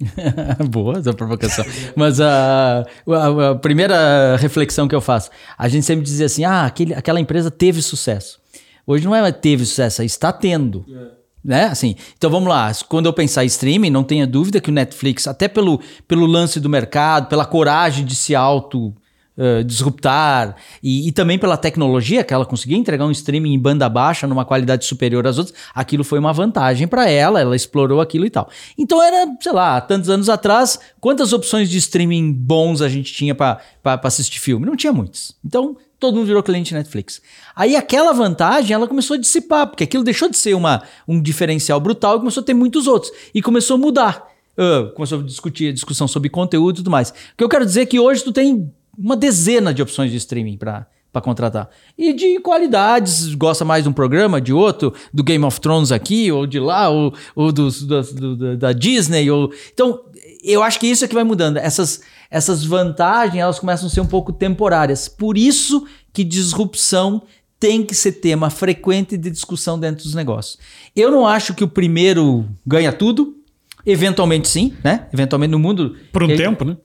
Boa 0.70 0.98
essa 0.98 1.12
provocação. 1.12 1.64
Mas 1.94 2.20
a, 2.20 2.86
a, 3.06 3.50
a, 3.50 3.54
primeira 3.56 4.36
reflexão 4.36 4.88
que 4.88 4.94
eu 4.94 5.00
faço, 5.00 5.30
a 5.58 5.68
gente 5.68 5.84
sempre 5.84 6.04
dizia 6.04 6.26
assim: 6.26 6.44
ah, 6.44 6.64
aquele, 6.64 6.94
aquela 6.94 7.20
empresa 7.20 7.50
teve 7.50 7.82
sucesso. 7.82 8.40
Hoje 8.86 9.04
não 9.04 9.14
é 9.14 9.30
teve 9.30 9.66
sucesso, 9.66 10.00
é 10.00 10.04
está 10.04 10.32
tendo. 10.32 10.86
É. 10.88 11.19
Né? 11.42 11.64
Assim, 11.64 11.96
então 12.16 12.30
vamos 12.30 12.48
lá. 12.48 12.70
Quando 12.88 13.06
eu 13.06 13.12
pensar 13.12 13.44
em 13.44 13.46
streaming, 13.46 13.90
não 13.90 14.04
tenha 14.04 14.26
dúvida 14.26 14.60
que 14.60 14.70
o 14.70 14.72
Netflix, 14.72 15.26
até 15.26 15.48
pelo, 15.48 15.80
pelo 16.06 16.26
lance 16.26 16.60
do 16.60 16.68
mercado, 16.68 17.28
pela 17.28 17.46
coragem 17.46 18.04
de 18.04 18.14
se 18.14 18.34
auto 18.34 18.94
uh, 19.36 19.64
disruptar 19.64 20.54
e, 20.82 21.08
e, 21.08 21.12
também 21.12 21.38
pela 21.38 21.56
tecnologia 21.56 22.22
que 22.22 22.34
ela 22.34 22.44
conseguia 22.44 22.76
entregar 22.76 23.06
um 23.06 23.10
streaming 23.10 23.54
em 23.54 23.58
banda 23.58 23.88
baixa 23.88 24.26
numa 24.26 24.44
qualidade 24.44 24.84
superior 24.84 25.26
às 25.26 25.38
outras, 25.38 25.56
aquilo 25.74 26.04
foi 26.04 26.18
uma 26.18 26.32
vantagem 26.32 26.86
para 26.86 27.08
ela, 27.08 27.40
ela 27.40 27.56
explorou 27.56 28.02
aquilo 28.02 28.26
e 28.26 28.30
tal. 28.30 28.50
Então 28.76 29.02
era, 29.02 29.26
sei 29.40 29.52
lá, 29.52 29.80
tantos 29.80 30.10
anos 30.10 30.28
atrás, 30.28 30.78
quantas 31.00 31.32
opções 31.32 31.70
de 31.70 31.78
streaming 31.78 32.32
bons 32.32 32.82
a 32.82 32.88
gente 32.88 33.12
tinha 33.12 33.34
para 33.34 33.60
assistir 33.82 34.40
filme? 34.40 34.66
Não 34.66 34.76
tinha 34.76 34.92
muitos. 34.92 35.34
Então 35.44 35.76
todo 36.00 36.14
mundo 36.14 36.26
virou 36.26 36.42
cliente 36.42 36.74
Netflix. 36.74 37.20
Aí 37.54 37.76
aquela 37.76 38.12
vantagem 38.12 38.74
ela 38.74 38.88
começou 38.88 39.14
a 39.14 39.18
dissipar, 39.18 39.66
porque 39.66 39.84
aquilo 39.84 40.02
deixou 40.02 40.28
de 40.28 40.36
ser 40.36 40.54
uma, 40.54 40.82
um 41.06 41.20
diferencial 41.20 41.78
brutal 41.78 42.16
e 42.16 42.18
começou 42.18 42.42
a 42.42 42.44
ter 42.44 42.54
muitos 42.54 42.86
outros. 42.86 43.12
E 43.34 43.42
começou 43.42 43.76
a 43.76 43.78
mudar. 43.78 44.26
Uh, 44.58 44.90
começou 44.94 45.20
a 45.20 45.22
discutir 45.22 45.72
discussão 45.72 46.08
sobre 46.08 46.28
conteúdo 46.28 46.76
e 46.76 46.78
tudo 46.78 46.90
mais. 46.90 47.10
O 47.10 47.14
que 47.36 47.44
eu 47.44 47.48
quero 47.48 47.66
dizer 47.66 47.82
é 47.82 47.86
que 47.86 48.00
hoje 48.00 48.24
tu 48.24 48.32
tem 48.32 48.72
uma 48.98 49.16
dezena 49.16 49.72
de 49.72 49.82
opções 49.82 50.10
de 50.10 50.16
streaming 50.16 50.56
para 50.56 50.86
para 51.12 51.20
contratar. 51.20 51.68
E 51.98 52.12
de 52.12 52.38
qualidades, 52.38 53.34
gosta 53.34 53.64
mais 53.64 53.82
de 53.82 53.88
um 53.88 53.92
programa, 53.92 54.40
de 54.40 54.52
outro, 54.52 54.94
do 55.12 55.24
Game 55.24 55.44
of 55.44 55.60
Thrones 55.60 55.90
aqui, 55.90 56.30
ou 56.30 56.46
de 56.46 56.60
lá, 56.60 56.88
ou, 56.88 57.12
ou 57.34 57.50
do, 57.50 57.68
do, 57.68 58.56
da 58.56 58.72
Disney. 58.72 59.28
Ou... 59.28 59.52
Então, 59.72 60.04
eu 60.42 60.62
acho 60.62 60.78
que 60.78 60.86
isso 60.86 61.04
é 61.04 61.08
que 61.08 61.14
vai 61.14 61.24
mudando. 61.24 61.56
Essas, 61.56 62.00
essas 62.30 62.64
vantagens, 62.64 63.42
elas 63.42 63.58
começam 63.58 63.88
a 63.88 63.90
ser 63.90 64.00
um 64.00 64.06
pouco 64.06 64.32
temporárias. 64.32 65.08
Por 65.08 65.36
isso 65.36 65.86
que 66.12 66.22
disrupção 66.22 67.22
tem 67.58 67.82
que 67.82 67.94
ser 67.94 68.12
tema 68.12 68.48
frequente 68.48 69.16
de 69.16 69.30
discussão 69.30 69.78
dentro 69.78 70.04
dos 70.04 70.14
negócios. 70.14 70.58
Eu 70.94 71.10
não 71.10 71.26
acho 71.26 71.54
que 71.54 71.64
o 71.64 71.68
primeiro 71.68 72.46
ganha 72.66 72.92
tudo. 72.92 73.36
Eventualmente 73.84 74.46
sim, 74.48 74.74
né? 74.84 75.08
Eventualmente 75.12 75.50
no 75.50 75.58
mundo... 75.58 75.96
Por 76.12 76.22
um 76.22 76.28
tempo, 76.28 76.64
né? 76.64 76.76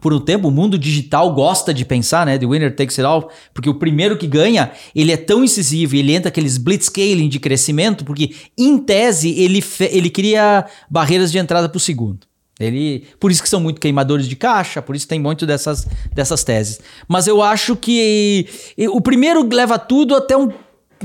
por 0.00 0.12
um 0.12 0.20
tempo, 0.20 0.48
o 0.48 0.50
mundo 0.50 0.78
digital 0.78 1.34
gosta 1.34 1.74
de 1.74 1.84
pensar, 1.84 2.24
né? 2.24 2.38
The 2.38 2.46
winner 2.46 2.74
takes 2.74 2.98
it 2.98 3.06
all, 3.06 3.30
porque 3.52 3.68
o 3.68 3.74
primeiro 3.74 4.16
que 4.16 4.26
ganha, 4.26 4.70
ele 4.94 5.12
é 5.12 5.16
tão 5.16 5.44
incisivo, 5.44 5.96
ele 5.96 6.14
entra 6.14 6.28
aqueles 6.28 6.56
blitzscaling 6.56 7.28
de 7.28 7.38
crescimento, 7.38 8.04
porque 8.04 8.34
em 8.56 8.78
tese 8.78 9.30
ele, 9.30 9.62
ele 9.90 10.10
cria 10.10 10.66
barreiras 10.88 11.32
de 11.32 11.38
entrada 11.38 11.68
para 11.68 11.76
o 11.76 11.80
segundo. 11.80 12.26
Ele, 12.58 13.04
por 13.20 13.30
isso 13.30 13.42
que 13.42 13.48
são 13.48 13.60
muito 13.60 13.80
queimadores 13.80 14.26
de 14.28 14.34
caixa, 14.34 14.82
por 14.82 14.96
isso 14.96 15.06
tem 15.06 15.20
muito 15.20 15.46
dessas, 15.46 15.86
dessas 16.12 16.42
teses. 16.42 16.80
Mas 17.06 17.26
eu 17.26 17.40
acho 17.40 17.76
que 17.76 18.46
o 18.90 19.00
primeiro 19.00 19.48
leva 19.52 19.78
tudo 19.78 20.16
até 20.16 20.36
um, 20.36 20.50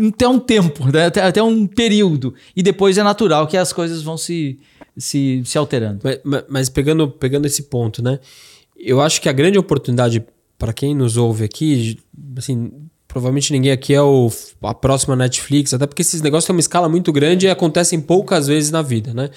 até 0.09 0.27
um 0.27 0.39
tempo, 0.39 0.91
né? 0.91 1.05
até, 1.05 1.21
até 1.21 1.43
um 1.43 1.67
período. 1.67 2.33
E 2.55 2.63
depois 2.63 2.97
é 2.97 3.03
natural 3.03 3.45
que 3.45 3.55
as 3.55 3.71
coisas 3.71 4.01
vão 4.01 4.17
se, 4.17 4.59
se, 4.97 5.43
se 5.45 5.57
alterando. 5.57 5.99
Mas, 6.23 6.43
mas 6.49 6.69
pegando, 6.69 7.07
pegando 7.07 7.45
esse 7.45 7.63
ponto, 7.63 8.01
né? 8.01 8.19
eu 8.83 9.01
acho 9.01 9.21
que 9.21 9.29
a 9.29 9.33
grande 9.33 9.57
oportunidade 9.57 10.23
para 10.57 10.73
quem 10.73 10.93
nos 10.93 11.17
ouve 11.17 11.45
aqui, 11.45 11.97
assim, 12.37 12.71
provavelmente 13.07 13.51
ninguém 13.51 13.71
aqui 13.71 13.93
é 13.93 14.01
o, 14.01 14.29
a 14.61 14.73
próxima 14.73 15.15
Netflix, 15.15 15.73
até 15.73 15.87
porque 15.87 16.01
esses 16.01 16.21
negócios 16.21 16.45
têm 16.45 16.55
uma 16.55 16.59
escala 16.59 16.89
muito 16.89 17.11
grande 17.11 17.45
e 17.45 17.49
acontecem 17.49 17.99
poucas 17.99 18.47
vezes 18.47 18.71
na 18.71 18.81
vida, 18.81 19.13
né? 19.13 19.29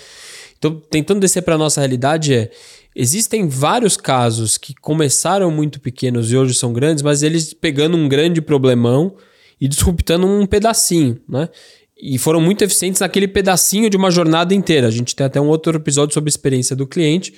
Então, 0.59 0.81
tentando 0.90 1.21
descer 1.21 1.42
para 1.42 1.59
nossa 1.59 1.81
realidade 1.81 2.35
é 2.35 2.51
existem 2.97 3.47
vários 3.47 3.97
casos 3.97 4.57
que 4.57 4.75
começaram 4.75 5.51
muito 5.51 5.79
pequenos 5.79 6.33
e 6.33 6.37
hoje 6.37 6.55
são 6.55 6.73
grandes, 6.73 7.03
mas 7.03 7.23
eles 7.23 7.53
pegando 7.53 7.95
um 7.95 8.09
grande 8.09 8.40
problemão 8.40 9.14
e 9.61 9.69
disruptando 9.69 10.27
um 10.27 10.47
pedacinho, 10.47 11.21
né? 11.29 11.51
E 11.99 12.19
foram 12.19 12.40
muito 12.40 12.62
eficientes 12.62 13.01
naquele 13.01 13.29
pedacinho 13.29 13.88
de 13.88 13.97
uma 13.97 14.11
jornada 14.11 14.55
inteira. 14.55 14.87
A 14.87 14.90
gente 14.90 15.14
tem 15.14 15.27
até 15.27 15.40
um 15.40 15.49
outro 15.49 15.77
episódio 15.77 16.12
sobre 16.12 16.29
experiência 16.29 16.77
do 16.77 16.87
cliente, 16.87 17.33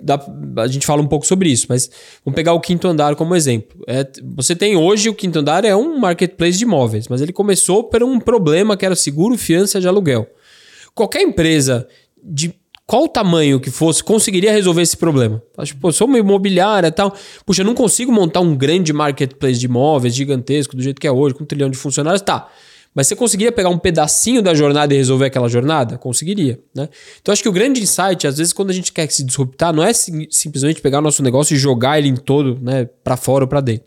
dá, 0.00 0.20
a 0.58 0.66
gente 0.66 0.86
fala 0.86 1.00
um 1.00 1.06
pouco 1.06 1.26
sobre 1.26 1.48
isso, 1.50 1.66
mas 1.68 1.90
vamos 2.24 2.34
pegar 2.34 2.52
o 2.52 2.60
quinto 2.60 2.88
andar 2.88 3.14
como 3.16 3.34
exemplo. 3.34 3.82
É, 3.86 4.06
você 4.34 4.54
tem 4.56 4.76
hoje 4.76 5.08
o 5.08 5.14
quinto 5.14 5.38
andar 5.38 5.64
é 5.64 5.74
um 5.74 5.98
marketplace 5.98 6.58
de 6.58 6.64
imóveis, 6.64 7.08
mas 7.08 7.20
ele 7.20 7.32
começou 7.32 7.84
por 7.84 8.02
um 8.02 8.18
problema 8.18 8.76
que 8.76 8.84
era 8.84 8.96
seguro 8.96 9.36
fiança 9.36 9.80
de 9.80 9.88
aluguel. 9.88 10.26
Qualquer 10.94 11.22
empresa 11.22 11.86
de 12.22 12.54
qual 12.86 13.08
tamanho 13.08 13.60
que 13.60 13.70
fosse 13.70 14.02
conseguiria 14.02 14.52
resolver 14.52 14.82
esse 14.82 14.96
problema? 14.96 15.42
Acho, 15.56 15.76
pô, 15.76 15.92
sou 15.92 16.06
uma 16.06 16.18
imobiliária 16.18 16.88
e 16.88 16.92
tal. 16.92 17.14
Puxa, 17.46 17.62
eu 17.62 17.66
não 17.66 17.74
consigo 17.74 18.12
montar 18.12 18.40
um 18.40 18.54
grande 18.54 18.92
marketplace 18.92 19.58
de 19.58 19.66
imóveis 19.66 20.14
gigantesco 20.14 20.76
do 20.76 20.82
jeito 20.82 21.00
que 21.00 21.06
é 21.06 21.12
hoje, 21.12 21.34
com 21.34 21.44
um 21.44 21.46
trilhão 21.46 21.70
de 21.70 21.78
funcionários. 21.78 22.22
Tá. 22.22 22.48
Mas 22.94 23.06
você 23.06 23.16
conseguiria 23.16 23.50
pegar 23.50 23.70
um 23.70 23.78
pedacinho 23.78 24.42
da 24.42 24.54
jornada 24.54 24.92
e 24.92 24.96
resolver 24.96 25.24
aquela 25.26 25.48
jornada? 25.48 25.96
Conseguiria, 25.96 26.60
né? 26.74 26.88
Então 27.20 27.32
acho 27.32 27.42
que 27.42 27.48
o 27.48 27.52
grande 27.52 27.80
insight, 27.80 28.26
às 28.26 28.36
vezes, 28.36 28.52
quando 28.52 28.68
a 28.68 28.74
gente 28.74 28.92
quer 28.92 29.10
se 29.10 29.24
disruptar, 29.24 29.72
não 29.72 29.82
é 29.82 29.92
sim, 29.94 30.26
simplesmente 30.30 30.80
pegar 30.80 30.98
o 30.98 31.02
nosso 31.02 31.22
negócio 31.22 31.54
e 31.54 31.58
jogar 31.58 31.98
ele 31.98 32.08
em 32.08 32.16
todo, 32.16 32.58
né, 32.60 32.84
para 33.02 33.16
fora 33.16 33.44
ou 33.44 33.48
para 33.48 33.62
dentro. 33.62 33.86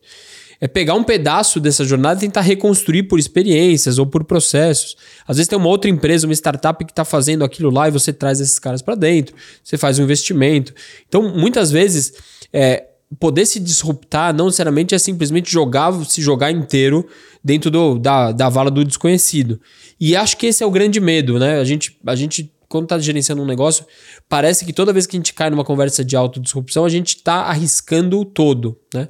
É 0.60 0.68
pegar 0.68 0.94
um 0.94 1.04
pedaço 1.04 1.60
dessa 1.60 1.84
jornada 1.84 2.20
e 2.20 2.22
tentar 2.22 2.42
reconstruir 2.42 3.04
por 3.04 3.20
experiências 3.20 3.98
ou 3.98 4.06
por 4.06 4.24
processos. 4.24 4.96
Às 5.28 5.38
vezes 5.38 5.48
tem 5.48 5.58
uma 5.58 5.68
outra 5.68 5.90
empresa, 5.90 6.28
uma 6.28 6.34
startup 6.34 6.84
que 6.84 6.92
está 6.92 7.04
fazendo 7.06 7.44
aquilo 7.44 7.70
lá 7.70 7.88
e 7.88 7.92
você 7.92 8.14
traz 8.14 8.40
esses 8.40 8.60
caras 8.60 8.82
para 8.82 8.96
dentro, 8.96 9.36
você 9.64 9.78
faz 9.78 10.00
um 10.00 10.04
investimento. 10.04 10.74
Então, 11.08 11.36
muitas 11.36 11.72
vezes, 11.72 12.14
é, 12.54 12.86
poder 13.20 13.46
se 13.46 13.60
disruptar 13.60 14.34
não 14.34 14.46
necessariamente 14.46 14.96
é 14.96 15.00
simplesmente 15.00 15.52
jogar, 15.52 15.94
se 16.06 16.22
jogar 16.22 16.52
inteiro 16.52 17.08
dentro 17.44 17.70
do, 17.70 18.00
da, 18.00 18.32
da 18.32 18.50
vala 18.50 18.72
do 18.72 18.84
desconhecido. 18.84 19.60
E 20.00 20.16
acho 20.16 20.38
que 20.38 20.48
esse 20.48 20.64
é 20.64 20.66
o 20.66 20.72
grande 20.72 21.00
medo, 21.00 21.38
né? 21.40 21.60
A 21.60 21.64
gente, 21.64 21.98
a 22.06 22.16
gente 22.16 22.52
quando 22.68 22.86
está 22.86 23.00
gerenciando 23.00 23.42
um 23.42 23.46
negócio, 23.46 23.86
parece 24.28 24.66
que 24.66 24.74
toda 24.74 24.92
vez 24.92 25.06
que 25.08 25.16
a 25.16 25.20
gente 25.20 25.34
cai 25.34 25.50
numa 25.50 25.64
conversa 25.64 26.04
de 26.04 26.16
autodisrupção, 26.16 26.84
a 26.84 26.90
gente 26.90 27.16
está 27.16 27.44
arriscando 27.44 28.20
o 28.20 28.26
todo, 28.26 28.78
né? 28.94 29.10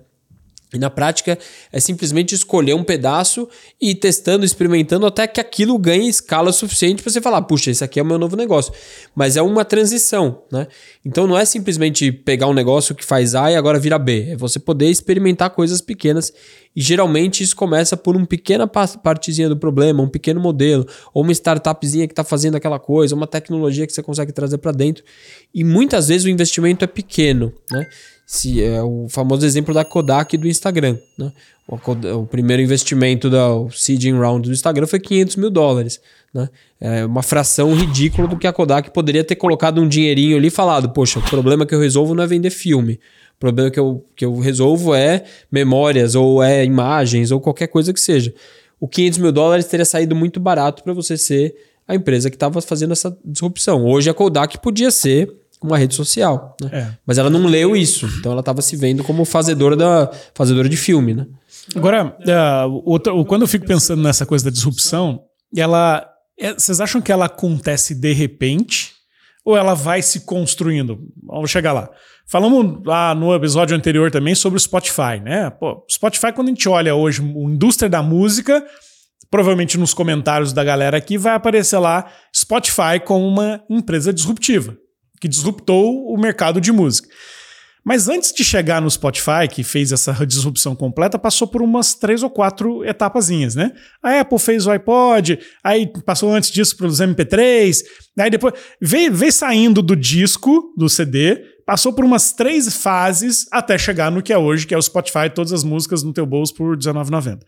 E 0.76 0.80
na 0.80 0.90
prática 0.90 1.38
é 1.72 1.80
simplesmente 1.80 2.36
escolher 2.36 2.74
um 2.74 2.84
pedaço 2.84 3.48
e 3.82 3.92
ir 3.92 3.96
testando, 3.96 4.46
experimentando 4.46 5.06
até 5.06 5.26
que 5.28 5.40
aquilo 5.40 5.78
ganhe 5.78 6.10
escala 6.10 6.52
suficiente 6.52 7.02
para 7.02 7.12
você 7.12 7.22
falar, 7.22 7.42
puxa, 7.44 7.72
esse 7.72 7.84
aqui 7.84 8.00
é 8.00 8.04
o 8.04 8.06
meu 8.06 8.20
novo 8.20 8.36
negócio. 8.36 8.74
Mas 9.16 9.38
é 9.38 9.42
uma 9.42 9.64
transição, 9.64 10.44
né? 10.52 10.68
Então 11.04 11.26
não 11.28 11.38
é 11.38 11.46
simplesmente 11.46 12.12
pegar 12.12 12.48
um 12.48 12.54
negócio 12.54 12.94
que 12.94 13.06
faz 13.06 13.36
A 13.36 13.52
e 13.52 13.56
agora 13.56 13.80
vira 13.80 13.98
B. 13.98 14.32
É 14.32 14.36
você 14.36 14.60
poder 14.60 14.90
experimentar 14.90 15.50
coisas 15.52 15.82
pequenas. 15.82 16.34
E 16.76 16.82
geralmente 16.82 17.42
isso 17.42 17.56
começa 17.56 17.96
por 17.96 18.18
uma 18.18 18.26
pequena 18.26 18.68
partezinha 18.68 19.48
do 19.48 19.56
problema, 19.56 20.04
um 20.04 20.10
pequeno 20.10 20.42
modelo, 20.42 20.86
ou 21.14 21.24
uma 21.24 21.32
startupzinha 21.32 22.06
que 22.06 22.12
está 22.12 22.24
fazendo 22.24 22.56
aquela 22.56 22.80
coisa, 22.80 23.16
uma 23.16 23.28
tecnologia 23.28 23.88
que 23.88 23.94
você 23.94 24.04
consegue 24.04 24.34
trazer 24.34 24.58
para 24.58 24.74
dentro. 24.74 25.04
E 25.54 25.64
muitas 25.64 26.10
vezes 26.10 26.26
o 26.26 26.30
investimento 26.30 26.84
é 26.84 26.88
pequeno, 26.88 27.54
né? 27.72 27.88
Se 28.26 28.64
é 28.64 28.82
o 28.82 29.08
famoso 29.08 29.46
exemplo 29.46 29.74
da 29.74 29.86
Kodak 29.86 30.36
do 30.36 30.48
Instagram. 30.48 30.98
Né? 31.18 31.32
O, 31.68 31.76
o, 31.76 32.26
primeiro 32.26 32.62
investimento 32.62 33.30
da 33.30 33.48
seeding 33.72 34.14
round 34.14 34.48
do 34.48 34.54
Instagram 34.54 34.88
foi 34.88 35.00
500 35.00 35.36
mil 35.36 35.50
dólares. 35.50 36.02
Né? 36.34 36.50
É 36.82 37.06
uma 37.06 37.22
fração 37.22 37.74
ridícula 37.76 38.28
do 38.28 38.38
que 38.38 38.48
a 38.48 38.54
Kodak 38.54 38.92
poderia 38.92 39.24
ter 39.24 39.36
colocado 39.36 39.80
um 39.80 39.88
dinheirinho 39.88 40.38
ali 40.38 40.48
e 40.48 40.52
falado: 40.52 40.90
Poxa, 40.90 41.20
o 41.20 41.22
problema 41.24 41.66
que 41.66 41.76
eu 41.76 41.80
resolvo 41.80 42.16
não 42.16 42.24
é 42.24 42.28
vender 42.28 42.50
filme. 42.50 43.00
O 43.38 43.40
problema 43.40 43.70
que 43.70 43.80
eu, 43.80 44.04
que 44.16 44.26
eu 44.26 44.40
resolvo 44.40 44.96
é 44.96 45.24
memórias, 45.52 46.16
ou 46.16 46.42
é 46.42 46.64
imagens, 46.66 47.32
ou 47.32 47.40
qualquer 47.40 47.68
coisa 47.68 47.94
que 47.94 48.00
seja. 48.00 48.34
O 48.80 48.88
500 48.88 49.20
mil 49.20 49.32
dólares 49.32 49.66
teria 49.66 49.86
saído 49.86 50.16
muito 50.16 50.40
barato 50.40 50.84
para 50.84 50.94
você 50.94 51.18
ser 51.18 51.56
a 51.88 51.94
empresa 51.94 52.30
que 52.30 52.36
estava 52.36 52.62
fazendo 52.62 52.94
essa 52.94 53.16
disrupção. 53.24 53.86
Hoje 53.86 54.10
a 54.10 54.14
Kodak 54.14 54.58
podia 54.60 54.90
ser 54.90 55.32
uma 55.66 55.78
rede 55.78 55.96
social. 55.96 56.56
Né? 56.62 56.70
É. 56.72 56.88
Mas 57.06 57.18
ela 57.18 57.30
não 57.30 57.46
leu 57.46 57.76
isso, 57.76 58.08
então 58.20 58.32
ela 58.32 58.42
estava 58.42 58.62
se 58.62 58.76
vendo 58.76 59.04
como 59.04 59.26
fazedora, 59.26 59.76
da, 59.76 60.12
fazedora 60.34 60.70
de 60.70 60.78
filme. 60.78 61.14
Né? 61.14 61.26
Agora, 61.76 62.16
uh, 62.20 62.82
outra, 62.86 63.14
quando 63.26 63.42
eu 63.44 63.48
fico 63.48 63.66
pensando 63.66 64.02
nessa 64.02 64.26
coisa 64.26 64.46
da 64.46 64.52
disrupção, 64.52 65.22
ela, 65.56 66.08
é, 66.40 66.54
vocês 66.54 66.80
acham 66.80 67.02
que 67.02 67.12
ela 67.12 67.26
acontece 67.26 67.96
de 67.96 68.14
repente 68.14 68.94
ou 69.44 69.56
ela 69.58 69.74
vai 69.74 70.02
se 70.02 70.22
construindo? 70.22 71.00
Vamos 71.24 71.50
chegar 71.50 71.74
lá. 71.74 71.90
Falamos 72.28 72.82
lá 72.86 73.14
no 73.14 73.34
episódio 73.34 73.78
anterior 73.78 74.10
também 74.10 74.34
sobre 74.34 74.58
o 74.58 74.60
Spotify, 74.60 75.20
né? 75.24 75.50
Pô, 75.52 75.86
Spotify, 75.90 76.34
quando 76.34 76.48
a 76.48 76.52
gente 76.52 76.68
olha 76.68 76.96
hoje 76.96 77.22
a 77.22 77.26
indústria 77.26 77.88
da 77.88 78.02
música, 78.02 78.66
provavelmente 79.30 79.78
nos 79.78 79.94
comentários 79.94 80.52
da 80.52 80.64
galera 80.64 80.98
aqui 80.98 81.18
vai 81.18 81.36
aparecer 81.36 81.78
lá 81.78 82.12
Spotify 82.36 83.00
como 83.04 83.28
uma 83.28 83.64
empresa 83.70 84.12
disruptiva 84.12 84.76
que 85.20 85.28
disruptou 85.28 86.08
o 86.08 86.18
mercado 86.18 86.60
de 86.60 86.72
música. 86.72 87.08
Mas 87.86 88.10
antes 88.10 88.34
de 88.34 88.44
chegar 88.44 88.82
no 88.82 88.90
Spotify, 88.90 89.48
que 89.48 89.64
fez 89.64 89.92
essa 89.92 90.26
disrupção 90.26 90.76
completa, 90.76 91.20
passou 91.20 91.48
por 91.48 91.62
umas 91.62 91.94
três 91.94 92.24
ou 92.24 92.32
quatro 92.32 92.84
etapazinhas, 92.84 93.54
né? 93.54 93.74
A 94.02 94.22
Apple 94.22 94.40
fez 94.40 94.66
o 94.66 94.72
iPod, 94.72 95.38
aí 95.64 95.92
passou 96.04 96.34
antes 96.34 96.50
disso 96.50 96.76
para 96.76 96.88
os 96.88 97.00
MP3, 97.00 97.84
aí 98.18 98.30
depois 98.32 98.56
veio, 98.82 99.14
veio 99.14 99.32
saindo 99.32 99.84
do 99.84 99.96
disco, 99.96 100.74
do 100.76 100.90
CD, 100.90 101.36
passou 101.64 101.94
por 101.94 102.04
umas 102.04 102.34
três 102.34 102.76
fases 102.76 103.46
até 103.52 103.78
chegar 103.78 104.10
no 104.10 104.24
que 104.24 104.34
é 104.34 104.38
hoje, 104.38 104.66
que 104.66 104.74
é 104.74 104.78
o 104.78 104.82
Spotify, 104.82 105.30
todas 105.34 105.54
as 105.54 105.64
músicas 105.64 106.02
no 106.02 106.12
teu 106.12 106.26
bolso 106.26 106.56
por 106.56 106.72
R$19,90 106.72 107.42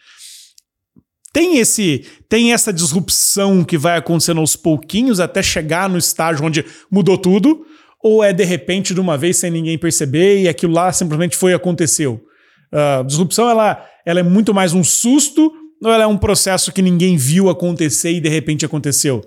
tem 1.33 1.57
esse 1.57 2.05
tem 2.29 2.53
essa 2.53 2.73
disrupção 2.73 3.63
que 3.63 3.77
vai 3.77 3.97
acontecendo 3.97 4.39
aos 4.39 4.55
pouquinhos 4.55 5.19
até 5.19 5.43
chegar 5.43 5.89
no 5.89 5.97
estágio 5.97 6.45
onde 6.45 6.65
mudou 6.89 7.17
tudo? 7.17 7.65
Ou 8.03 8.23
é 8.23 8.31
de 8.31 8.43
repente 8.43 8.93
de 8.93 8.99
uma 8.99 9.17
vez 9.17 9.37
sem 9.37 9.51
ninguém 9.51 9.77
perceber 9.77 10.41
e 10.41 10.47
aquilo 10.47 10.73
lá 10.73 10.91
simplesmente 10.91 11.35
foi 11.35 11.53
aconteceu? 11.53 12.23
Uh, 12.71 13.03
disrupção 13.05 13.49
ela, 13.49 13.85
ela 14.05 14.19
é 14.19 14.23
muito 14.23 14.53
mais 14.53 14.73
um 14.73 14.83
susto 14.83 15.51
ou 15.83 15.91
ela 15.91 16.03
é 16.03 16.07
um 16.07 16.17
processo 16.17 16.71
que 16.71 16.81
ninguém 16.81 17.17
viu 17.17 17.49
acontecer 17.49 18.11
e 18.11 18.19
de 18.19 18.29
repente 18.29 18.65
aconteceu? 18.65 19.21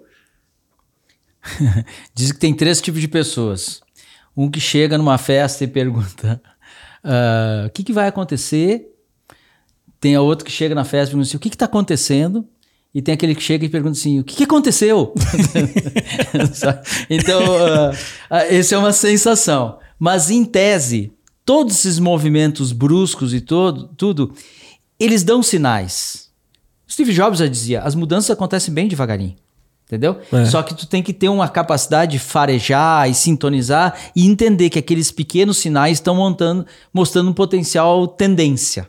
Diz 2.15 2.33
que 2.33 2.39
tem 2.39 2.55
três 2.55 2.81
tipos 2.81 3.01
de 3.01 3.09
pessoas. 3.09 3.81
Um 4.37 4.51
que 4.51 4.61
chega 4.61 4.99
numa 4.99 5.19
festa 5.19 5.65
e 5.65 5.67
pergunta 5.67 6.41
uh, 7.05 7.67
o 7.67 7.71
que, 7.71 7.83
que 7.83 7.93
vai 7.93 8.09
acontecer 8.09 8.87
tem 10.01 10.15
a 10.15 10.21
outro 10.21 10.45
que 10.45 10.51
chega 10.51 10.75
na 10.75 10.85
festa 10.85 11.09
e 11.09 11.11
pergunta 11.11 11.29
assim: 11.29 11.37
o 11.37 11.41
que 11.41 11.49
está 11.49 11.67
acontecendo? 11.67 12.47
E 12.93 13.01
tem 13.01 13.15
aquele 13.15 13.35
que 13.35 13.43
chega 13.43 13.65
e 13.65 13.69
pergunta 13.69 13.97
assim: 13.97 14.19
o 14.19 14.25
que, 14.25 14.35
que 14.35 14.45
aconteceu? 14.45 15.15
então, 17.09 17.41
uh, 17.41 17.91
uh, 17.91 18.37
essa 18.49 18.75
é 18.75 18.79
uma 18.79 18.93
sensação. 18.93 19.79
Mas, 19.99 20.31
em 20.31 20.45
tese, 20.45 21.13
todos 21.45 21.75
esses 21.75 21.99
movimentos 21.99 22.73
bruscos 22.73 23.35
e 23.35 23.41
todo, 23.41 23.89
tudo, 23.97 24.33
eles 24.99 25.23
dão 25.23 25.43
sinais. 25.43 26.31
Steve 26.91 27.13
Jobs 27.13 27.39
já 27.39 27.47
dizia: 27.47 27.83
as 27.83 27.95
mudanças 27.95 28.31
acontecem 28.31 28.73
bem 28.73 28.89
devagarinho. 28.89 29.37
Entendeu? 29.87 30.19
É. 30.33 30.45
Só 30.45 30.63
que 30.63 30.73
tu 30.73 30.87
tem 30.87 31.03
que 31.03 31.13
ter 31.13 31.29
uma 31.29 31.49
capacidade 31.49 32.13
de 32.13 32.19
farejar 32.21 33.11
e 33.11 33.15
sintonizar 33.15 33.93
e 34.15 34.25
entender 34.25 34.71
que 34.71 34.79
aqueles 34.79 35.11
pequenos 35.11 35.59
sinais 35.59 35.99
estão 35.99 36.15
montando, 36.15 36.65
mostrando 36.95 37.31
um 37.31 37.35
potencial 37.35 38.07
tendência. 38.07 38.89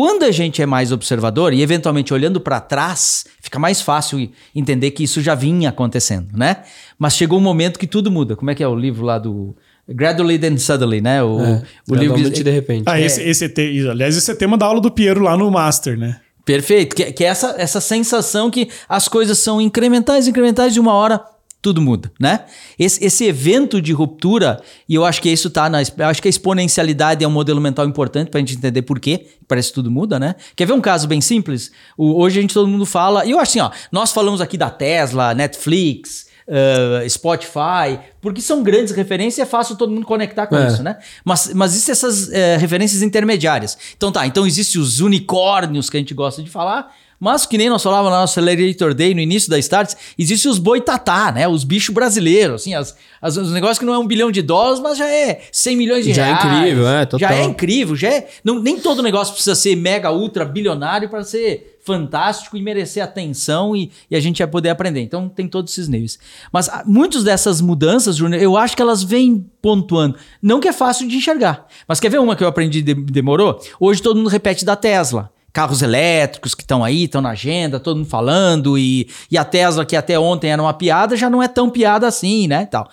Quando 0.00 0.22
a 0.22 0.30
gente 0.30 0.62
é 0.62 0.64
mais 0.64 0.92
observador 0.92 1.52
e 1.52 1.60
eventualmente 1.60 2.14
olhando 2.14 2.40
para 2.40 2.58
trás, 2.58 3.26
fica 3.38 3.58
mais 3.58 3.82
fácil 3.82 4.30
entender 4.56 4.92
que 4.92 5.04
isso 5.04 5.20
já 5.20 5.34
vinha 5.34 5.68
acontecendo, 5.68 6.28
né? 6.34 6.62
Mas 6.98 7.14
chegou 7.14 7.38
um 7.38 7.42
momento 7.42 7.78
que 7.78 7.86
tudo 7.86 8.10
muda. 8.10 8.34
Como 8.34 8.50
é 8.50 8.54
que 8.54 8.62
é 8.62 8.66
o 8.66 8.74
livro 8.74 9.04
lá 9.04 9.18
do 9.18 9.54
Gradually 9.86 10.38
then 10.38 10.56
Suddenly, 10.56 11.02
né? 11.02 11.22
O, 11.22 11.38
é, 11.42 11.62
o 11.86 11.94
livro 11.94 12.16
de, 12.16 12.42
de 12.42 12.50
repente. 12.50 12.84
Ah, 12.86 12.98
esse, 12.98 13.20
esse 13.20 13.46
te, 13.50 13.86
aliás, 13.90 14.16
esse 14.16 14.30
é 14.30 14.34
tema 14.34 14.56
da 14.56 14.64
aula 14.64 14.80
do 14.80 14.90
Piero 14.90 15.20
lá 15.20 15.36
no 15.36 15.50
Master, 15.50 15.98
né? 15.98 16.18
Perfeito, 16.46 16.96
que, 16.96 17.12
que 17.12 17.22
é 17.22 17.26
essa, 17.26 17.54
essa 17.58 17.78
sensação 17.78 18.50
que 18.50 18.70
as 18.88 19.06
coisas 19.06 19.38
são 19.38 19.60
incrementais, 19.60 20.26
incrementais, 20.26 20.72
de 20.72 20.80
uma 20.80 20.94
hora 20.94 21.22
tudo 21.62 21.80
muda, 21.82 22.10
né? 22.18 22.44
Esse, 22.78 23.04
esse, 23.04 23.24
evento 23.26 23.82
de 23.82 23.92
ruptura, 23.92 24.62
e 24.88 24.94
eu 24.94 25.04
acho 25.04 25.20
que 25.20 25.28
isso 25.28 25.50
tá 25.50 25.68
na. 25.68 25.80
Eu 25.82 26.06
acho 26.06 26.22
que 26.22 26.28
a 26.28 26.30
exponencialidade 26.30 27.22
é 27.22 27.28
um 27.28 27.30
modelo 27.30 27.60
mental 27.60 27.86
importante 27.86 28.30
para 28.30 28.38
a 28.38 28.40
gente 28.40 28.56
entender 28.56 28.82
por 28.82 28.98
quê. 28.98 29.26
Parece 29.46 29.68
que 29.68 29.74
tudo 29.74 29.90
muda, 29.90 30.18
né? 30.18 30.36
Quer 30.56 30.66
ver 30.66 30.72
um 30.72 30.80
caso 30.80 31.06
bem 31.06 31.20
simples? 31.20 31.70
O, 31.98 32.20
hoje 32.20 32.38
a 32.38 32.42
gente 32.42 32.54
todo 32.54 32.66
mundo 32.66 32.86
fala, 32.86 33.26
e 33.26 33.32
eu 33.32 33.38
acho 33.38 33.50
assim, 33.50 33.60
ó, 33.60 33.70
nós 33.92 34.10
falamos 34.12 34.40
aqui 34.40 34.56
da 34.56 34.70
Tesla, 34.70 35.34
Netflix, 35.34 36.26
uh, 36.50 37.08
Spotify, 37.08 37.98
porque 38.20 38.40
são 38.40 38.62
grandes 38.62 38.94
referências 38.94 39.38
e 39.38 39.42
é 39.42 39.46
fácil 39.46 39.76
todo 39.76 39.92
mundo 39.92 40.06
conectar 40.06 40.46
com 40.46 40.56
é. 40.56 40.66
isso, 40.66 40.82
né? 40.82 40.98
Mas, 41.24 41.52
mas 41.54 41.72
existem 41.72 41.92
essas 41.92 42.28
uh, 42.28 42.58
referências 42.58 43.02
intermediárias. 43.02 43.76
Então 43.96 44.10
tá, 44.10 44.26
então 44.26 44.46
existem 44.46 44.80
os 44.80 45.00
unicórnios 45.00 45.90
que 45.90 45.96
a 45.96 46.00
gente 46.00 46.14
gosta 46.14 46.42
de 46.42 46.50
falar, 46.50 46.94
mas 47.20 47.44
que 47.44 47.58
nem 47.58 47.68
nós 47.68 47.82
falávamos 47.82 48.10
na 48.10 48.20
nossa 48.20 48.40
Accelerator 48.40 48.94
Day, 48.94 49.14
no 49.14 49.20
início 49.20 49.50
da 49.50 49.58
Starts, 49.58 49.94
existem 50.18 50.50
os 50.50 50.58
boitatá, 50.58 51.30
né? 51.30 51.46
Os 51.46 51.62
bichos 51.62 51.94
brasileiros, 51.94 52.62
assim, 52.62 52.74
as, 52.74 52.96
as, 53.20 53.36
os 53.36 53.52
negócios 53.52 53.78
que 53.78 53.84
não 53.84 53.92
é 53.92 53.98
um 53.98 54.06
bilhão 54.06 54.30
de 54.32 54.40
dólares, 54.40 54.80
mas 54.80 54.96
já 54.96 55.06
é 55.06 55.42
100 55.52 55.76
milhões 55.76 56.04
de 56.04 56.14
já 56.14 56.24
reais. 56.24 56.42
Já 56.42 56.48
é 56.48 56.58
incrível, 56.58 56.88
é, 56.88 57.04
total. 57.04 57.28
Já 57.28 57.34
é 57.34 57.44
incrível, 57.44 57.94
já 57.94 58.08
é... 58.08 58.28
Não, 58.42 58.58
nem 58.58 58.80
todo 58.80 59.02
negócio 59.02 59.34
precisa 59.34 59.54
ser 59.54 59.76
mega, 59.76 60.10
ultra 60.10 60.46
bilionário 60.46 61.10
para 61.10 61.22
ser 61.22 61.78
fantástico 61.82 62.56
e 62.56 62.62
merecer 62.62 63.02
atenção 63.02 63.74
e, 63.74 63.90
e, 64.10 64.16
a 64.16 64.20
gente 64.20 64.38
vai 64.38 64.46
poder 64.46 64.70
aprender. 64.70 65.00
Então 65.00 65.28
tem 65.28 65.46
todos 65.46 65.72
esses 65.72 65.88
níveis. 65.88 66.18
Mas 66.52 66.68
ah, 66.68 66.82
muitas 66.86 67.24
dessas 67.24 67.60
mudanças, 67.60 68.16
Júnior, 68.16 68.40
eu 68.40 68.56
acho 68.56 68.76
que 68.76 68.82
elas 68.82 69.02
vêm 69.02 69.44
pontuando. 69.60 70.16
Não 70.42 70.60
que 70.60 70.68
é 70.68 70.72
fácil 70.72 71.08
de 71.08 71.16
enxergar. 71.16 71.66
Mas 71.86 72.00
quer 72.00 72.10
ver 72.10 72.20
uma 72.20 72.36
que 72.36 72.44
eu 72.44 72.48
aprendi 72.48 72.82
de, 72.82 72.94
demorou? 72.94 73.60
Hoje 73.78 74.00
todo 74.02 74.16
mundo 74.16 74.28
repete 74.28 74.64
da 74.64 74.76
Tesla 74.76 75.30
carros 75.52 75.82
elétricos 75.82 76.54
que 76.54 76.62
estão 76.62 76.84
aí, 76.84 77.04
estão 77.04 77.20
na 77.20 77.30
agenda, 77.30 77.80
todo 77.80 77.96
mundo 77.98 78.08
falando, 78.08 78.78
e, 78.78 79.08
e 79.30 79.36
a 79.36 79.44
Tesla, 79.44 79.84
que 79.84 79.96
até 79.96 80.18
ontem 80.18 80.50
era 80.50 80.62
uma 80.62 80.74
piada, 80.74 81.16
já 81.16 81.28
não 81.28 81.42
é 81.42 81.48
tão 81.48 81.68
piada 81.68 82.06
assim, 82.06 82.46
né? 82.46 82.66
Tal. 82.66 82.88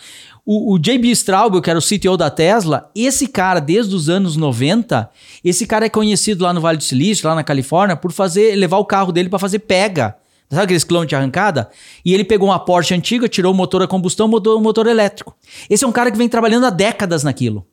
O, 0.45 0.75
o 0.75 0.79
JB 0.79 1.11
Straubel, 1.11 1.61
que 1.61 1.69
era 1.69 1.77
o 1.77 1.81
CTO 1.81 2.15
da 2.15 2.29
Tesla, 2.29 2.89
esse 2.95 3.27
cara, 3.27 3.59
desde 3.59 3.93
os 3.93 4.07
anos 4.07 4.37
90, 4.37 5.09
esse 5.43 5.67
cara 5.67 5.85
é 5.85 5.89
conhecido 5.89 6.45
lá 6.45 6.53
no 6.53 6.61
Vale 6.61 6.77
do 6.77 6.83
Silício, 6.83 7.27
lá 7.27 7.35
na 7.35 7.43
Califórnia, 7.43 7.97
por 7.97 8.13
fazer 8.13 8.55
levar 8.55 8.77
o 8.77 8.85
carro 8.85 9.11
dele 9.11 9.27
para 9.27 9.39
fazer 9.39 9.59
pega. 9.59 10.15
Sabe 10.49 10.63
aqueles 10.63 10.85
quilômetros 10.85 11.09
de 11.09 11.15
arrancada? 11.17 11.69
E 12.05 12.13
ele 12.13 12.23
pegou 12.23 12.47
uma 12.47 12.59
Porsche 12.59 12.93
antiga, 12.93 13.27
tirou 13.27 13.51
o 13.51 13.55
motor 13.55 13.83
a 13.83 13.87
combustão, 13.87 14.29
mudou 14.29 14.57
o 14.57 14.61
motor 14.61 14.87
elétrico. 14.87 15.35
Esse 15.69 15.83
é 15.83 15.87
um 15.87 15.91
cara 15.91 16.09
que 16.09 16.17
vem 16.17 16.29
trabalhando 16.29 16.65
há 16.65 16.69
décadas 16.69 17.25
naquilo. 17.25 17.67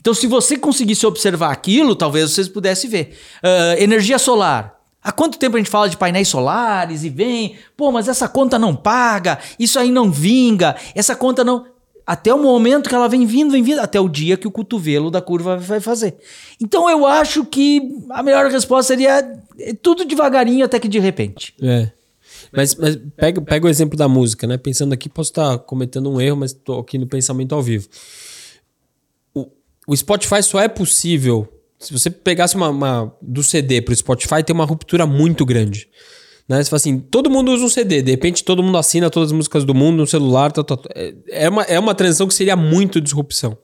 Então, 0.00 0.14
se 0.14 0.26
você 0.26 0.56
conseguisse 0.56 1.06
observar 1.06 1.52
aquilo, 1.52 1.94
talvez 1.94 2.30
vocês 2.30 2.48
pudessem 2.48 2.88
ver. 2.88 3.16
Uh, 3.44 3.82
energia 3.82 4.18
solar. 4.18 4.80
Há 5.02 5.12
quanto 5.12 5.38
tempo 5.38 5.56
a 5.56 5.58
gente 5.58 5.70
fala 5.70 5.88
de 5.88 5.96
painéis 5.96 6.28
solares 6.28 7.04
e 7.04 7.08
vem, 7.08 7.56
pô, 7.76 7.90
mas 7.90 8.06
essa 8.06 8.28
conta 8.28 8.58
não 8.58 8.76
paga, 8.76 9.38
isso 9.58 9.78
aí 9.78 9.90
não 9.90 10.10
vinga, 10.10 10.76
essa 10.94 11.16
conta 11.16 11.42
não. 11.42 11.64
Até 12.06 12.34
o 12.34 12.42
momento 12.42 12.88
que 12.88 12.94
ela 12.94 13.08
vem 13.08 13.24
vindo, 13.24 13.50
vem 13.50 13.62
vindo, 13.62 13.78
até 13.78 13.98
o 13.98 14.08
dia 14.08 14.36
que 14.36 14.46
o 14.46 14.50
cotovelo 14.50 15.10
da 15.10 15.22
curva 15.22 15.56
vai 15.56 15.80
fazer. 15.80 16.16
Então 16.60 16.90
eu 16.90 17.06
acho 17.06 17.46
que 17.46 17.80
a 18.10 18.22
melhor 18.22 18.50
resposta 18.50 18.92
seria 18.92 19.40
é 19.58 19.72
tudo 19.72 20.04
devagarinho 20.04 20.64
até 20.64 20.78
que 20.78 20.88
de 20.88 20.98
repente. 20.98 21.54
É. 21.62 21.90
Mas, 22.52 22.74
mas 22.74 22.98
pega, 23.16 23.40
pega 23.40 23.66
o 23.66 23.70
exemplo 23.70 23.96
da 23.96 24.08
música, 24.08 24.46
né? 24.46 24.56
Pensando 24.56 24.92
aqui, 24.92 25.08
posso 25.08 25.30
estar 25.30 25.58
cometendo 25.60 26.10
um 26.10 26.20
erro, 26.20 26.38
mas 26.38 26.50
estou 26.50 26.80
aqui 26.80 26.98
no 26.98 27.06
pensamento 27.06 27.54
ao 27.54 27.62
vivo. 27.62 27.88
O, 29.90 29.96
Spotify 29.96 30.40
só 30.40 30.60
é 30.60 30.68
possível. 30.68 31.48
Se 31.76 31.92
você 31.92 32.08
pegasse 32.08 32.54
uma, 32.54 32.68
uma 32.68 33.12
do 33.20 33.42
CD 33.42 33.82
para 33.82 33.92
o 33.92 33.96
Spotify, 33.96 34.44
tem 34.44 34.54
uma 34.54 34.64
ruptura 34.64 35.04
muito 35.04 35.44
grande. 35.44 35.88
Né? 36.48 36.62
Você 36.62 36.70
fala 36.70 36.76
assim, 36.76 37.00
todo 37.00 37.28
mundo 37.28 37.50
usa 37.50 37.64
um 37.64 37.68
CD, 37.68 38.00
de 38.00 38.12
repente 38.12 38.44
todo 38.44 38.62
mundo 38.62 38.78
assina 38.78 39.10
todas 39.10 39.30
as 39.30 39.32
músicas 39.32 39.64
do 39.64 39.74
mundo 39.74 39.96
no 39.96 40.06
celular. 40.06 40.52
Tá, 40.52 40.62
tá, 40.62 40.76
tá. 40.76 40.88
É, 41.28 41.48
uma, 41.48 41.62
é 41.64 41.76
uma 41.76 41.92
transição 41.92 42.28
que 42.28 42.34
seria 42.34 42.54
muito 42.54 43.00
disrupção. 43.00 43.58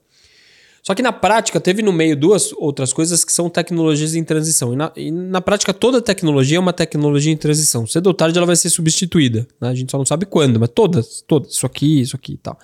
Só 0.83 0.97
que 0.97 1.03
na 1.03 1.13
prática, 1.13 1.61
teve 1.61 1.81
no 1.81 1.93
meio 1.93 2.17
duas 2.17 2.53
outras 2.55 2.93
coisas 2.93 3.25
que 3.25 3.33
são 3.33 3.49
tecnologias 3.49 4.17
em 4.17 4.25
transição. 4.25 4.73
E 4.73 4.77
na, 4.77 4.93
e 4.97 5.11
na 5.13 5.41
prática, 5.41 5.73
toda 5.73 6.03
tecnologia 6.03 6.59
é 6.59 6.61
uma 6.61 6.73
tecnologia 6.73 7.33
em 7.33 7.37
transição. 7.37 7.87
Cedo 7.87 8.09
ou 8.09 8.15
tarde 8.15 8.37
ela 8.37 8.47
vai 8.47 8.57
ser 8.57 8.71
substituída. 8.71 9.47
Né? 9.61 9.69
A 9.69 9.75
gente 9.75 9.93
só 9.93 9.99
não 9.99 10.07
sabe 10.07 10.27
quando, 10.27 10.59
mas 10.59 10.71
todas, 10.75 11.23
todas. 11.27 11.53
Isso 11.53 11.67
aqui, 11.67 12.01
isso 12.01 12.17
aqui 12.17 12.33
e 12.33 12.39
tal. 12.39 12.59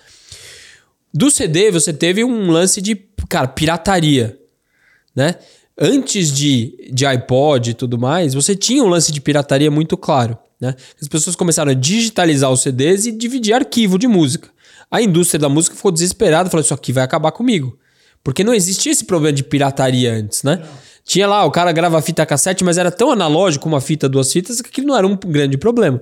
Do 1.13 1.31
CD, 1.31 1.71
você 1.71 1.93
teve 1.93 2.25
um 2.25 2.51
lance 2.51 2.81
de, 2.81 2.95
cara, 3.29 3.47
pirataria. 3.49 4.39
Né? 5.15 5.37
Antes 5.79 6.33
de, 6.33 6.91
de 6.93 7.05
iPod 7.05 7.71
e 7.71 7.75
tudo 7.75 7.99
mais, 7.99 8.35
você 8.35 8.57
tinha 8.57 8.83
um 8.83 8.89
lance 8.89 9.13
de 9.13 9.21
pirataria 9.21 9.71
muito 9.71 9.97
claro. 9.97 10.39
Né? 10.61 10.75
As 11.01 11.09
pessoas 11.09 11.37
começaram 11.37 11.73
a 11.73 11.75
digitalizar 11.75 12.51
os 12.51 12.63
CDs 12.63 13.07
e 13.07 13.13
dividir 13.13 13.53
arquivo 13.53 13.99
de 13.99 14.07
música. 14.07 14.49
A 14.91 15.03
indústria 15.03 15.39
da 15.41 15.49
música 15.49 15.75
ficou 15.75 15.91
desesperada, 15.91 16.49
falou: 16.51 16.63
Isso 16.63 16.75
aqui 16.75 16.93
vai 16.93 17.03
acabar 17.03 17.33
comigo. 17.33 17.79
Porque 18.23 18.45
não 18.45 18.55
existia 18.55 18.93
esse 18.93 19.05
problema 19.05 19.35
de 19.35 19.43
pirataria 19.43 20.15
antes, 20.15 20.43
né? 20.43 20.57
Não. 20.57 20.93
Tinha 21.05 21.27
lá, 21.27 21.45
o 21.45 21.51
cara 21.51 21.73
grava 21.73 22.01
fita 22.01 22.25
cassete, 22.25 22.63
mas 22.63 22.79
era 22.79 22.91
tão 22.91 23.11
analógico 23.11 23.69
uma 23.69 23.81
fita, 23.81 24.09
duas 24.09 24.33
fitas, 24.33 24.61
que 24.61 24.69
aquilo 24.69 24.87
não 24.87 24.97
era 24.97 25.07
um 25.07 25.17
grande 25.17 25.59
problema. 25.59 26.01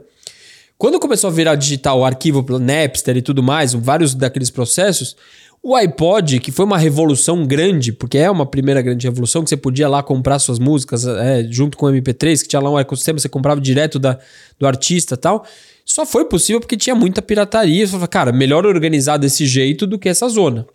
Quando 0.80 0.98
começou 0.98 1.28
a 1.28 1.30
virar 1.30 1.56
digital, 1.56 1.98
o 1.98 2.04
arquivo 2.06 2.42
Napster 2.58 3.14
e 3.14 3.20
tudo 3.20 3.42
mais, 3.42 3.74
vários 3.74 4.14
daqueles 4.14 4.48
processos, 4.48 5.14
o 5.62 5.74
iPod, 5.74 6.40
que 6.40 6.50
foi 6.50 6.64
uma 6.64 6.78
revolução 6.78 7.46
grande, 7.46 7.92
porque 7.92 8.16
é 8.16 8.30
uma 8.30 8.46
primeira 8.46 8.80
grande 8.80 9.06
revolução, 9.06 9.44
que 9.44 9.50
você 9.50 9.58
podia 9.58 9.86
lá 9.90 10.02
comprar 10.02 10.38
suas 10.38 10.58
músicas 10.58 11.06
é, 11.06 11.44
junto 11.50 11.76
com 11.76 11.84
o 11.84 11.90
MP3, 11.90 12.40
que 12.40 12.48
tinha 12.48 12.62
lá 12.62 12.70
um 12.70 12.78
ecossistema, 12.78 13.18
você 13.18 13.28
comprava 13.28 13.60
direto 13.60 13.98
da, 13.98 14.18
do 14.58 14.66
artista 14.66 15.18
tal, 15.18 15.44
só 15.84 16.06
foi 16.06 16.24
possível 16.24 16.60
porque 16.60 16.78
tinha 16.78 16.94
muita 16.94 17.20
pirataria. 17.20 17.86
Você 17.86 17.92
falou, 17.92 18.08
cara, 18.08 18.32
melhor 18.32 18.64
organizar 18.64 19.18
desse 19.18 19.44
jeito 19.44 19.86
do 19.86 19.98
que 19.98 20.08
essa 20.08 20.30
zona. 20.30 20.66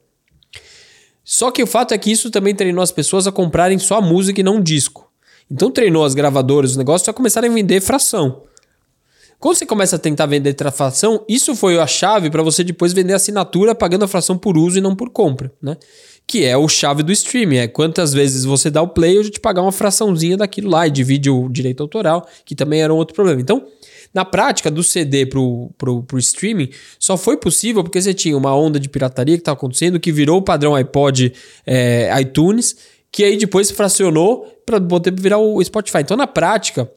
Só 1.23 1.49
que 1.49 1.63
o 1.63 1.67
fato 1.67 1.95
é 1.95 1.97
que 1.97 2.11
isso 2.11 2.29
também 2.29 2.53
treinou 2.53 2.83
as 2.83 2.91
pessoas 2.91 3.25
a 3.25 3.31
comprarem 3.31 3.79
só 3.79 3.99
música 3.99 4.39
e 4.39 4.43
não 4.43 4.61
disco. 4.61 5.09
Então 5.49 5.71
treinou 5.71 6.05
as 6.05 6.13
gravadoras, 6.13 6.71
os 6.71 6.77
negócios, 6.77 7.09
a 7.09 7.13
começarem 7.13 7.49
a 7.49 7.53
vender 7.53 7.81
fração. 7.81 8.43
Quando 9.39 9.57
você 9.57 9.65
começa 9.65 9.95
a 9.95 9.99
tentar 9.99 10.25
vender 10.25 10.55
fração, 10.71 11.23
isso 11.27 11.55
foi 11.55 11.77
a 11.79 11.85
chave 11.85 12.29
para 12.29 12.41
você 12.41 12.63
depois 12.63 12.93
vender 12.93 13.13
assinatura 13.13 13.75
pagando 13.75 14.05
a 14.05 14.07
fração 14.07 14.37
por 14.37 14.57
uso 14.57 14.77
e 14.77 14.81
não 14.81 14.95
por 14.95 15.09
compra, 15.09 15.51
né? 15.61 15.77
Que 16.27 16.43
é 16.43 16.57
o 16.57 16.67
chave 16.67 17.03
do 17.03 17.11
streaming, 17.11 17.57
é 17.57 17.67
quantas 17.67 18.11
vezes 18.11 18.45
você 18.45 18.71
dá 18.71 18.81
o 18.81 18.87
play, 18.87 19.17
eu 19.17 19.23
já 19.23 19.29
te 19.29 19.39
pagar 19.39 19.61
uma 19.61 19.71
fraçãozinha 19.71 20.37
daquilo 20.37 20.71
lá 20.71 20.87
e 20.87 20.91
divide 20.91 21.29
o 21.29 21.47
direito 21.49 21.83
autoral, 21.83 22.27
que 22.43 22.55
também 22.55 22.81
era 22.81 22.91
um 22.91 22.97
outro 22.97 23.13
problema. 23.13 23.39
Então, 23.39 23.63
na 24.15 24.23
prática, 24.23 24.71
do 24.71 24.81
CD 24.81 25.25
pro, 25.25 25.69
pro, 25.77 26.01
pro 26.01 26.17
streaming, 26.17 26.69
só 26.97 27.17
foi 27.17 27.37
possível 27.37 27.83
porque 27.83 28.01
você 28.01 28.13
tinha 28.13 28.37
uma 28.37 28.55
onda 28.55 28.79
de 28.79 28.87
pirataria 28.87 29.35
que 29.35 29.41
estava 29.41 29.57
acontecendo, 29.57 29.99
que 29.99 30.11
virou 30.11 30.37
o 30.37 30.41
padrão 30.41 30.73
iPod 30.73 31.33
é, 31.65 32.09
iTunes, 32.21 32.77
que 33.11 33.23
aí 33.23 33.37
depois 33.37 33.69
fracionou 33.71 34.47
para 34.65 34.79
poder 34.79 35.13
virar 35.19 35.37
o 35.37 35.61
Spotify. 35.63 35.99
Então, 35.99 36.15
na 36.17 36.25
prática, 36.25 36.89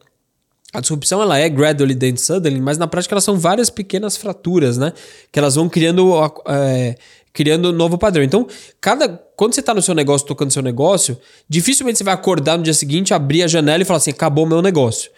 a 0.73 0.79
disrupção 0.81 1.21
ela 1.21 1.37
é 1.37 1.49
gradually 1.49 1.95
then 1.95 2.15
suddenly, 2.15 2.61
mas 2.61 2.77
na 2.77 2.87
prática 2.87 3.13
elas 3.13 3.23
são 3.23 3.37
várias 3.37 3.69
pequenas 3.69 4.15
fraturas, 4.15 4.77
né? 4.77 4.93
Que 5.31 5.39
elas 5.39 5.55
vão 5.55 5.67
criando, 5.67 6.13
é, 6.47 6.95
criando 7.33 7.69
um 7.69 7.71
novo 7.71 7.97
padrão. 7.97 8.23
Então, 8.23 8.47
cada 8.79 9.07
quando 9.35 9.53
você 9.53 9.61
está 9.61 9.73
no 9.73 9.81
seu 9.81 9.95
negócio, 9.95 10.27
tocando 10.27 10.51
seu 10.51 10.61
negócio, 10.61 11.17
dificilmente 11.47 11.97
você 11.97 12.03
vai 12.03 12.13
acordar 12.13 12.57
no 12.57 12.63
dia 12.63 12.73
seguinte, 12.73 13.13
abrir 13.13 13.41
a 13.43 13.47
janela 13.47 13.81
e 13.81 13.85
falar 13.85 13.97
assim, 13.97 14.11
acabou 14.11 14.45
meu 14.45 14.61
negócio. 14.61 15.09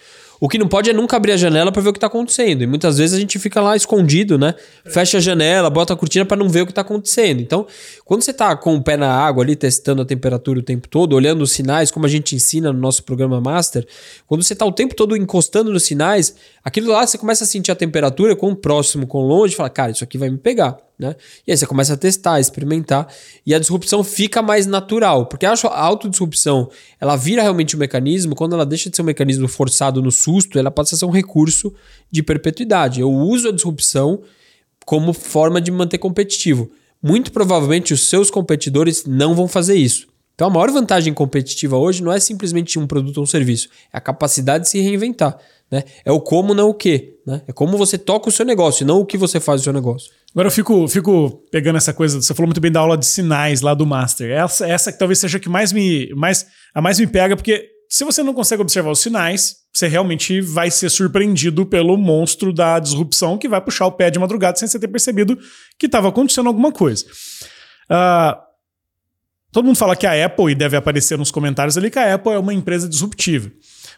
O 0.44 0.50
que 0.50 0.58
não 0.58 0.68
pode 0.68 0.90
é 0.90 0.94
nunca 0.94 1.16
abrir 1.16 1.34
a 1.34 1.38
janela 1.38 1.72
para 1.72 1.84
ver 1.84 1.90
o 1.90 1.94
que 1.94 1.98
está 1.98 2.08
acontecendo. 2.08 2.64
E 2.64 2.68
muitas 2.68 2.98
vezes 2.98 3.16
a 3.16 3.20
gente 3.20 3.38
fica 3.38 3.62
lá 3.62 3.76
escondido, 3.76 4.40
né? 4.40 4.56
Fecha 4.86 5.20
a 5.20 5.22
janela, 5.22 5.70
bota 5.70 5.94
a 5.94 5.96
cortina 5.96 6.26
para 6.26 6.36
não 6.36 6.50
ver 6.50 6.62
o 6.62 6.66
que 6.66 6.72
está 6.72 6.82
acontecendo. 6.82 7.42
Então, 7.42 7.68
quando 8.04 8.24
você 8.24 8.32
está 8.32 8.56
com 8.56 8.76
o 8.76 8.84
pé 8.84 8.98
na 8.98 9.08
água 9.08 9.44
ali, 9.44 9.56
testando 9.56 10.02
a 10.02 10.06
temperatura 10.06 10.58
o 10.58 10.64
tempo 10.64 10.88
todo, 10.88 11.14
olhando 11.14 11.44
os 11.44 11.52
sinais, 11.52 11.92
como 11.92 12.08
a 12.08 12.10
gente 12.10 12.36
ensina 12.36 12.74
no 12.74 12.80
nosso 12.80 13.04
programa 13.04 13.40
Master, 13.40 13.86
quando 14.26 14.42
você 14.42 14.54
está 14.54 14.66
o 14.66 14.72
tempo 14.72 14.96
todo 14.96 15.16
encostando 15.16 15.72
nos 15.72 15.84
sinais, 15.84 16.34
aquilo 16.64 16.92
lá 16.92 17.06
você 17.06 17.20
começa 17.20 17.44
a 17.44 17.48
sentir 17.48 17.72
a 17.72 17.76
temperatura, 17.76 18.36
com 18.36 18.56
próximo, 18.56 19.06
com 19.06 19.22
longe, 19.22 19.56
fala, 19.56 19.70
cara, 19.70 19.92
isso 19.92 20.04
aqui 20.04 20.18
vai 20.18 20.32
me 20.32 20.40
pegar. 20.40 20.76
Né? 21.02 21.16
E 21.48 21.52
aí 21.52 21.58
você 21.58 21.66
começa 21.66 21.96
a 21.96 21.98
testar, 21.98 22.40
experimentar 22.40 23.08
e 23.44 23.56
a 23.56 23.60
disrupção 23.60 24.04
fica 24.04 24.40
mais 24.40 24.68
natural, 24.68 25.26
porque 25.26 25.48
a 25.48 25.56
autodisrupção 25.74 26.70
ela 27.00 27.16
vira 27.16 27.42
realmente 27.42 27.76
um 27.76 27.80
mecanismo, 27.80 28.36
quando 28.36 28.54
ela 28.54 28.68
deixa 28.68 28.88
de 28.88 28.96
ser 28.96 29.02
um 29.02 29.06
mecanismo 29.06 29.48
forçado 29.48 30.00
no 30.00 30.12
susto, 30.12 30.60
ela 30.60 30.70
passa 30.70 30.94
a 30.94 31.00
ser 31.00 31.06
um 31.06 31.10
recurso 31.10 31.74
de 32.12 32.22
perpetuidade. 32.22 33.02
Eu 33.02 33.12
uso 33.12 33.50
a 33.50 33.52
disrupção 33.52 34.22
como 34.86 35.12
forma 35.12 35.60
de 35.60 35.72
manter 35.72 35.98
competitivo. 35.98 36.70
Muito 37.02 37.32
provavelmente 37.32 37.96
os 37.96 38.08
seus 38.08 38.30
competidores 38.30 39.04
não 39.04 39.34
vão 39.34 39.48
fazer 39.48 39.74
isso. 39.74 40.08
Então 40.36 40.48
a 40.48 40.50
maior 40.50 40.72
vantagem 40.72 41.14
competitiva 41.14 41.78
hoje 41.78 42.04
não 42.04 42.12
é 42.12 42.20
simplesmente 42.20 42.80
um 42.80 42.88
produto 42.88 43.18
ou 43.18 43.24
um 43.24 43.28
serviço, 43.28 43.70
é 43.94 43.98
a 43.98 44.02
capacidade 44.02 44.64
de 44.64 44.70
se 44.70 44.80
reinventar. 44.80 45.38
Né? 45.72 45.84
É 46.04 46.12
o 46.12 46.20
como, 46.20 46.54
não 46.54 46.70
o 46.70 46.74
que. 46.74 47.16
Né? 47.26 47.42
É 47.48 47.54
como 47.54 47.78
você 47.78 47.98
toca 47.98 48.28
o 48.28 48.32
seu 48.32 48.46
negócio, 48.46 48.86
não 48.86 49.00
o 49.00 49.06
que 49.06 49.18
você 49.18 49.40
faz 49.40 49.62
o 49.62 49.64
seu 49.64 49.72
negócio. 49.72 50.12
Agora 50.34 50.48
eu 50.48 50.52
fico, 50.52 50.88
fico 50.88 51.44
pegando 51.52 51.78
essa 51.78 51.94
coisa, 51.94 52.22
você 52.22 52.34
falou 52.34 52.48
muito 52.48 52.62
bem 52.62 52.72
da 52.72 52.80
aula 52.80 52.98
de 52.98 53.06
sinais 53.06 53.62
lá 53.62 53.74
do 53.74 53.86
Master. 53.86 54.32
Essa, 54.32 54.68
essa 54.68 54.92
que 54.92 55.00
talvez 55.00 55.20
seja 55.20 55.38
a 55.38 55.42
que 55.42 55.50
mais 55.50 55.72
me, 55.72 56.14
mais, 56.16 56.46
a 56.74 56.82
mais 56.82 57.00
me 57.00 57.08
pega, 57.08 57.36
porque 57.36 57.70
se 57.90 58.06
você 58.06 58.24
não 58.24 58.34
consegue 58.34 58.62
observar 58.62 58.92
os 58.92 59.00
sinais, 59.00 59.58
você 59.74 59.88
realmente 59.88 60.40
vai 60.40 60.72
ser 60.72 60.90
surpreendido 60.90 61.66
pelo 61.66 61.98
monstro 61.98 62.54
da 62.54 62.80
disrupção 62.80 63.38
que 63.38 63.50
vai 63.50 63.62
puxar 63.62 63.86
o 63.88 63.92
pé 63.92 64.10
de 64.10 64.20
madrugada 64.20 64.58
sem 64.58 64.68
você 64.68 64.80
ter 64.80 64.88
percebido 64.88 65.38
que 65.78 65.86
estava 65.86 66.08
acontecendo 66.08 66.48
alguma 66.48 66.72
coisa. 66.72 67.06
Uh, 67.90 68.51
todo 69.52 69.66
mundo 69.66 69.76
fala 69.76 69.96
que 69.96 70.08
a 70.08 70.26
Apple, 70.26 70.52
e 70.52 70.56
deve 70.56 70.78
aparecer 70.78 71.18
nos 71.18 71.32
comentários 71.32 71.78
ali, 71.78 71.90
que 71.90 72.00
a 72.00 72.16
Apple 72.16 72.34
é 72.34 72.40
uma 72.40 72.54
empresa 72.54 72.88
disruptiva. 72.88 73.52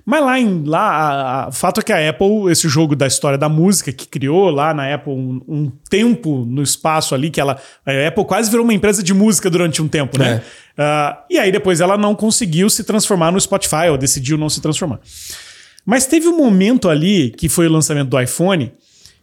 Mas 0.06 0.22
lá, 0.22 0.40
em, 0.40 0.64
lá 0.66 1.48
o 1.48 1.52
fato 1.52 1.80
é 1.80 1.84
que 1.84 1.94
a 1.94 2.10
Apple, 2.10 2.52
esse 2.52 2.68
jogo 2.68 2.96
da 2.96 3.08
história 3.08 3.38
da 3.38 3.48
música 3.48 3.92
que 3.92 4.06
criou 4.06 4.50
lá 4.50 4.74
na 4.74 4.94
Apple 4.94 5.14
um, 5.14 5.42
um, 5.48 5.72
tempo 5.90 6.44
no 6.46 6.62
espaço 6.62 7.16
ali, 7.16 7.30
que 7.30 7.40
ela. 7.40 7.58
A 7.86 8.08
Apple 8.08 8.26
quase 8.26 8.50
virou 8.50 8.66
uma 8.66 8.74
empresa 8.74 9.02
de 9.02 9.14
música 9.14 9.50
durante 9.50 9.82
um 9.82 9.88
tempo, 9.88 10.20
né? 10.20 10.42
É. 10.78 10.82
Uh, 10.82 11.18
e 11.30 11.38
aí 11.40 11.52
depois 11.52 11.80
ela 11.80 11.98
não 11.98 12.16
conseguiu 12.16 12.70
se 12.70 12.84
transformar 12.84 13.32
no 13.32 13.40
Spotify, 13.40 13.88
ou 13.90 13.98
decidiu 13.98 14.38
não 14.38 14.50
se 14.50 14.60
transformar. 14.60 15.00
Mas 15.86 16.06
teve 16.06 16.28
um 16.28 16.38
momento 16.38 16.90
ali, 16.90 17.30
que 17.30 17.48
foi 17.48 17.68
o 17.68 17.72
lançamento 17.72 18.10
do 18.10 18.20
iPhone, 18.20 18.74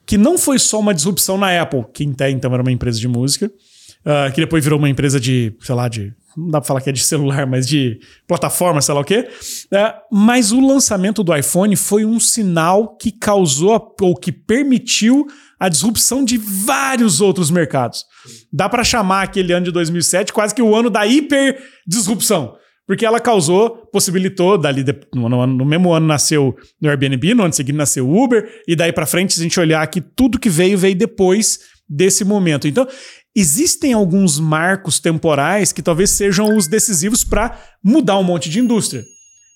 que 0.07 0.17
não 0.17 0.39
foi 0.39 0.59
só 0.59 0.81
uma 0.81 0.95
disrupção 0.95 1.37
na 1.37 1.61
Apple, 1.61 1.85
que 1.93 2.09
até 2.11 2.31
então 2.31 2.53
era 2.53 2.63
uma 2.63 2.73
empresa 2.73 2.99
de 2.99 3.09
música, 3.09 3.47
uh, 3.47 4.33
que 4.33 4.41
depois 4.41 4.65
virou 4.65 4.79
uma 4.79 4.89
empresa 4.89 5.21
de, 5.21 5.53
sei 5.61 5.75
lá, 5.75 5.89
de 5.89 6.15
não 6.41 6.51
dá 6.51 6.61
pra 6.61 6.69
falar 6.69 6.81
que 6.81 6.91
é 6.91 6.93
de 6.93 7.03
celular, 7.03 7.47
mas 7.47 7.67
de 7.67 8.01
plataforma, 8.27 8.81
sei 8.81 8.95
lá 8.95 9.01
o 9.01 9.05
quê. 9.05 9.29
É, 9.73 9.95
mas 10.11 10.53
o 10.53 10.61
lançamento 10.61 11.23
do 11.23 11.37
iPhone 11.37 11.77
foi 11.77 12.05
um 12.05 12.19
sinal 12.19 12.97
que 12.97 13.13
causou 13.13 13.95
ou 14.01 14.17
que 14.17 14.33
permitiu 14.33 15.27
a 15.59 15.69
disrupção 15.69 16.25
de 16.25 16.39
vários 16.39 17.21
outros 17.21 17.51
mercados. 17.51 18.05
Dá 18.53 18.69
para 18.69 18.83
chamar 18.83 19.23
aquele 19.23 19.53
ano 19.53 19.67
de 19.67 19.73
2007 19.73 20.33
quase 20.33 20.55
que 20.55 20.63
o 20.63 20.75
ano 20.75 20.89
da 20.89 21.07
hiper 21.07 21.63
disrupção. 21.87 22.57
Porque 22.87 23.07
ela 23.07 23.21
causou, 23.21 23.87
possibilitou, 23.93 24.59
dali 24.59 24.85
no, 25.15 25.29
no, 25.29 25.47
no, 25.47 25.65
mesmo 25.65 25.93
ano 25.93 26.07
nasceu 26.07 26.57
no 26.81 26.89
Airbnb, 26.89 27.35
no 27.35 27.45
ano 27.45 27.53
seguinte 27.53 27.77
nasceu 27.77 28.09
o 28.09 28.25
Uber, 28.25 28.63
e 28.67 28.75
daí 28.75 28.93
para 28.93 29.07
frente, 29.07 29.33
se 29.33 29.41
a 29.41 29.43
gente 29.45 29.61
olhar 29.61 29.87
que 29.87 30.01
tudo 30.01 30.41
que 30.41 30.51
veio, 30.51 30.77
veio 30.77 30.97
depois 30.97 31.61
desse 31.89 32.25
momento. 32.25 32.69
Então, 32.69 32.87
existem 33.35 33.93
alguns 33.93 34.39
marcos 34.39 34.99
temporais 34.99 35.73
que 35.73 35.83
talvez 35.83 36.11
sejam 36.11 36.57
os 36.57 36.67
decisivos 36.67 37.25
para 37.25 37.59
mudar 37.83 38.19
um 38.19 38.25
monte 38.25 38.51
de 38.51 38.61
indústria. 38.61 39.05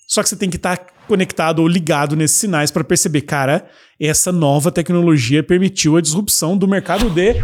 Só 0.07 0.23
que 0.23 0.29
você 0.29 0.37
tem 0.37 0.51
que 0.51 0.57
estar 0.57 0.77
tá 0.77 0.87
conectado 1.09 1.61
ou 1.61 1.69
ligado 1.69 2.17
nesses 2.17 2.37
sinais 2.37 2.71
para 2.71 2.85
perceber, 2.85 3.23
cara, 3.23 3.69
essa 4.01 4.31
nova 4.31 4.71
tecnologia 4.71 5.43
permitiu 5.43 5.97
a 5.97 6.01
disrupção 6.01 6.57
do 6.57 6.69
mercado 6.69 7.09
de. 7.11 7.37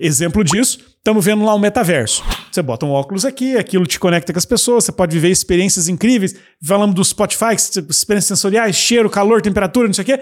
Exemplo 0.00 0.44
disso, 0.44 0.78
estamos 0.96 1.24
vendo 1.24 1.44
lá 1.44 1.54
o 1.54 1.58
metaverso. 1.58 2.22
Você 2.52 2.62
bota 2.62 2.86
um 2.86 2.90
óculos 2.90 3.24
aqui, 3.24 3.56
aquilo 3.56 3.86
te 3.86 3.98
conecta 3.98 4.32
com 4.32 4.38
as 4.38 4.44
pessoas, 4.44 4.84
você 4.84 4.92
pode 4.92 5.14
viver 5.14 5.30
experiências 5.30 5.88
incríveis. 5.88 6.36
Falamos 6.64 6.94
do 6.94 7.04
Spotify, 7.04 7.54
experiências 7.54 8.26
sensoriais, 8.26 8.76
cheiro, 8.76 9.10
calor, 9.10 9.42
temperatura, 9.42 9.88
não 9.88 9.94
sei 9.94 10.02
o 10.02 10.06
quê. 10.06 10.20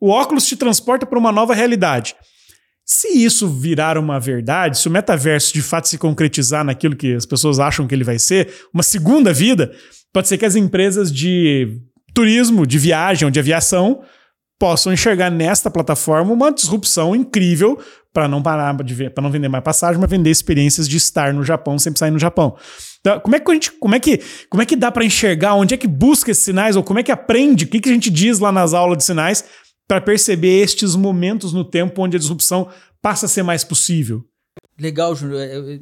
O 0.00 0.10
óculos 0.10 0.46
te 0.46 0.56
transporta 0.56 1.06
para 1.06 1.18
uma 1.18 1.32
nova 1.32 1.54
realidade. 1.54 2.14
Se 2.88 3.08
isso 3.08 3.48
virar 3.48 3.98
uma 3.98 4.20
verdade, 4.20 4.78
se 4.78 4.86
o 4.86 4.90
metaverso 4.92 5.52
de 5.52 5.60
fato 5.60 5.88
se 5.88 5.98
concretizar 5.98 6.64
naquilo 6.64 6.94
que 6.94 7.14
as 7.16 7.26
pessoas 7.26 7.58
acham 7.58 7.84
que 7.84 7.92
ele 7.92 8.04
vai 8.04 8.16
ser, 8.16 8.48
uma 8.72 8.84
segunda 8.84 9.32
vida, 9.32 9.72
pode 10.12 10.28
ser 10.28 10.38
que 10.38 10.44
as 10.44 10.54
empresas 10.54 11.12
de 11.12 11.80
turismo, 12.14 12.64
de 12.64 12.78
viagem 12.78 13.26
ou 13.26 13.30
de 13.30 13.40
aviação 13.40 14.02
possam 14.56 14.92
enxergar 14.92 15.30
nesta 15.30 15.68
plataforma 15.68 16.32
uma 16.32 16.52
disrupção 16.52 17.14
incrível 17.14 17.76
para 18.12 18.28
não 18.28 18.40
parar 18.40 18.74
de 18.82 19.10
para 19.10 19.22
não 19.22 19.32
vender 19.32 19.48
mais 19.48 19.64
passagem, 19.64 20.00
mas 20.00 20.08
vender 20.08 20.30
experiências 20.30 20.88
de 20.88 20.96
estar 20.96 21.34
no 21.34 21.42
Japão 21.42 21.78
sem 21.80 21.94
sair 21.94 22.12
no 22.12 22.20
Japão. 22.20 22.56
Então, 23.00 23.18
como 23.20 23.34
é 23.34 23.40
que 23.40 23.50
a 23.50 23.54
gente, 23.54 23.72
como 23.72 23.94
é 23.94 24.00
que, 24.00 24.20
como 24.48 24.62
é 24.62 24.66
que 24.66 24.76
dá 24.76 24.90
para 24.92 25.04
enxergar 25.04 25.54
onde 25.54 25.74
é 25.74 25.76
que 25.76 25.88
busca 25.88 26.30
esses 26.30 26.44
sinais 26.44 26.76
ou 26.76 26.84
como 26.84 27.00
é 27.00 27.02
que 27.02 27.12
aprende, 27.12 27.64
o 27.64 27.68
que, 27.68 27.80
que 27.80 27.88
a 27.88 27.92
gente 27.92 28.10
diz 28.10 28.38
lá 28.38 28.50
nas 28.50 28.72
aulas 28.72 28.96
de 28.96 29.04
sinais 29.04 29.44
para 29.88 30.00
perceber 30.00 30.60
estes 30.60 30.94
momentos 30.96 31.52
no 31.52 31.64
tempo 31.64 32.02
onde 32.02 32.16
a 32.16 32.20
disrupção 32.20 32.68
passa 33.00 33.26
a 33.26 33.28
ser 33.28 33.42
mais 33.42 33.62
possível? 33.62 34.24
Legal, 34.78 35.14
Júnior. 35.14 35.40
Eu, 35.40 35.80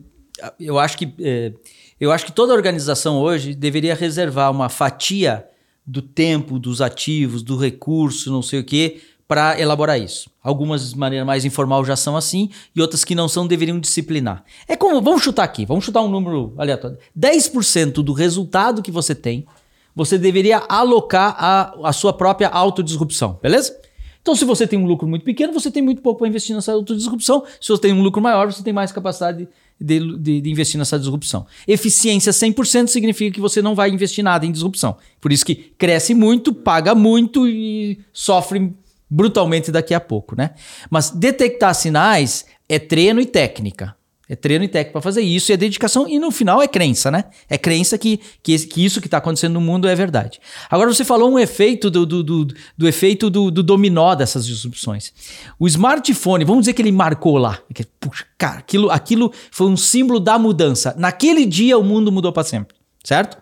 eu, 0.60 0.78
acho 0.78 0.98
que 0.98 1.14
é, 1.20 1.52
eu 2.00 2.12
acho 2.12 2.26
que 2.26 2.32
toda 2.32 2.52
organização 2.52 3.18
hoje 3.18 3.54
deveria 3.54 3.94
reservar 3.94 4.50
uma 4.50 4.68
fatia 4.68 5.46
do 5.86 6.00
tempo, 6.00 6.58
dos 6.58 6.80
ativos, 6.80 7.42
do 7.42 7.56
recurso, 7.56 8.30
não 8.30 8.42
sei 8.42 8.60
o 8.60 8.64
quê, 8.64 9.00
para 9.26 9.58
elaborar 9.58 9.98
isso. 9.98 10.30
Algumas 10.42 10.90
de 10.90 10.98
maneira 10.98 11.24
mais 11.24 11.44
informal 11.44 11.84
já 11.84 11.96
são 11.96 12.16
assim 12.16 12.50
e 12.74 12.80
outras 12.80 13.04
que 13.04 13.14
não 13.14 13.28
são 13.28 13.46
deveriam 13.46 13.80
disciplinar. 13.80 14.44
É 14.68 14.76
como, 14.76 15.00
vamos 15.00 15.22
chutar 15.22 15.44
aqui, 15.44 15.64
vamos 15.64 15.84
chutar 15.84 16.02
um 16.02 16.08
número 16.08 16.54
aleatório. 16.58 16.98
10% 17.18 18.02
do 18.02 18.12
resultado 18.12 18.82
que 18.82 18.90
você 18.90 19.14
tem, 19.14 19.46
você 19.94 20.18
deveria 20.18 20.58
alocar 20.68 21.34
a, 21.38 21.88
a 21.88 21.92
sua 21.92 22.12
própria 22.12 22.48
autodisrupção, 22.48 23.38
beleza? 23.42 23.74
Então, 24.24 24.34
se 24.34 24.46
você 24.46 24.66
tem 24.66 24.78
um 24.78 24.86
lucro 24.86 25.06
muito 25.06 25.22
pequeno, 25.22 25.52
você 25.52 25.70
tem 25.70 25.82
muito 25.82 26.00
pouco 26.00 26.20
para 26.20 26.28
investir 26.28 26.56
nessa 26.56 26.72
autodisrupção. 26.72 27.44
Se 27.60 27.68
você 27.68 27.82
tem 27.82 27.92
um 27.92 28.00
lucro 28.00 28.22
maior, 28.22 28.50
você 28.50 28.62
tem 28.62 28.72
mais 28.72 28.90
capacidade 28.90 29.46
de, 29.78 30.16
de, 30.16 30.40
de, 30.40 30.50
investir 30.50 30.78
nessa 30.78 30.98
disrupção. 30.98 31.44
Eficiência 31.68 32.32
100% 32.32 32.86
significa 32.86 33.34
que 33.34 33.40
você 33.40 33.60
não 33.60 33.74
vai 33.74 33.90
investir 33.90 34.24
nada 34.24 34.46
em 34.46 34.50
disrupção. 34.50 34.96
Por 35.20 35.30
isso 35.30 35.44
que 35.44 35.54
cresce 35.54 36.14
muito, 36.14 36.54
paga 36.54 36.94
muito 36.94 37.46
e 37.46 38.00
sofre 38.14 38.72
brutalmente 39.10 39.70
daqui 39.70 39.92
a 39.92 40.00
pouco, 40.00 40.34
né? 40.34 40.52
Mas 40.88 41.10
detectar 41.10 41.74
sinais 41.74 42.46
é 42.66 42.78
treino 42.78 43.20
e 43.20 43.26
técnica. 43.26 43.94
É 44.28 44.34
treino 44.34 44.64
e 44.64 44.68
técnica 44.68 44.92
para 44.92 45.02
fazer 45.02 45.20
isso, 45.20 45.50
e 45.50 45.54
é 45.54 45.56
dedicação, 45.56 46.08
e 46.08 46.18
no 46.18 46.30
final 46.30 46.62
é 46.62 46.66
crença, 46.66 47.10
né? 47.10 47.24
É 47.48 47.58
crença 47.58 47.98
que, 47.98 48.18
que, 48.42 48.58
que 48.66 48.84
isso 48.84 49.00
que 49.00 49.06
está 49.06 49.18
acontecendo 49.18 49.52
no 49.54 49.60
mundo 49.60 49.86
é 49.86 49.94
verdade. 49.94 50.40
Agora 50.70 50.92
você 50.92 51.04
falou 51.04 51.30
um 51.30 51.38
efeito 51.38 51.90
do, 51.90 52.06
do, 52.06 52.22
do, 52.22 52.46
do 52.76 52.88
efeito 52.88 53.28
do, 53.28 53.50
do, 53.50 53.62
dominó 53.62 54.14
dessas 54.14 54.46
disrupções. 54.46 55.12
O 55.58 55.66
smartphone, 55.66 56.44
vamos 56.44 56.62
dizer 56.62 56.72
que 56.72 56.80
ele 56.80 56.92
marcou 56.92 57.36
lá. 57.36 57.58
Puxa, 58.00 58.24
cara, 58.38 58.60
aquilo, 58.60 58.90
aquilo 58.90 59.30
foi 59.50 59.66
um 59.66 59.76
símbolo 59.76 60.18
da 60.18 60.38
mudança. 60.38 60.94
Naquele 60.96 61.44
dia 61.44 61.76
o 61.76 61.84
mundo 61.84 62.10
mudou 62.10 62.32
para 62.32 62.44
sempre, 62.44 62.74
certo? 63.04 63.36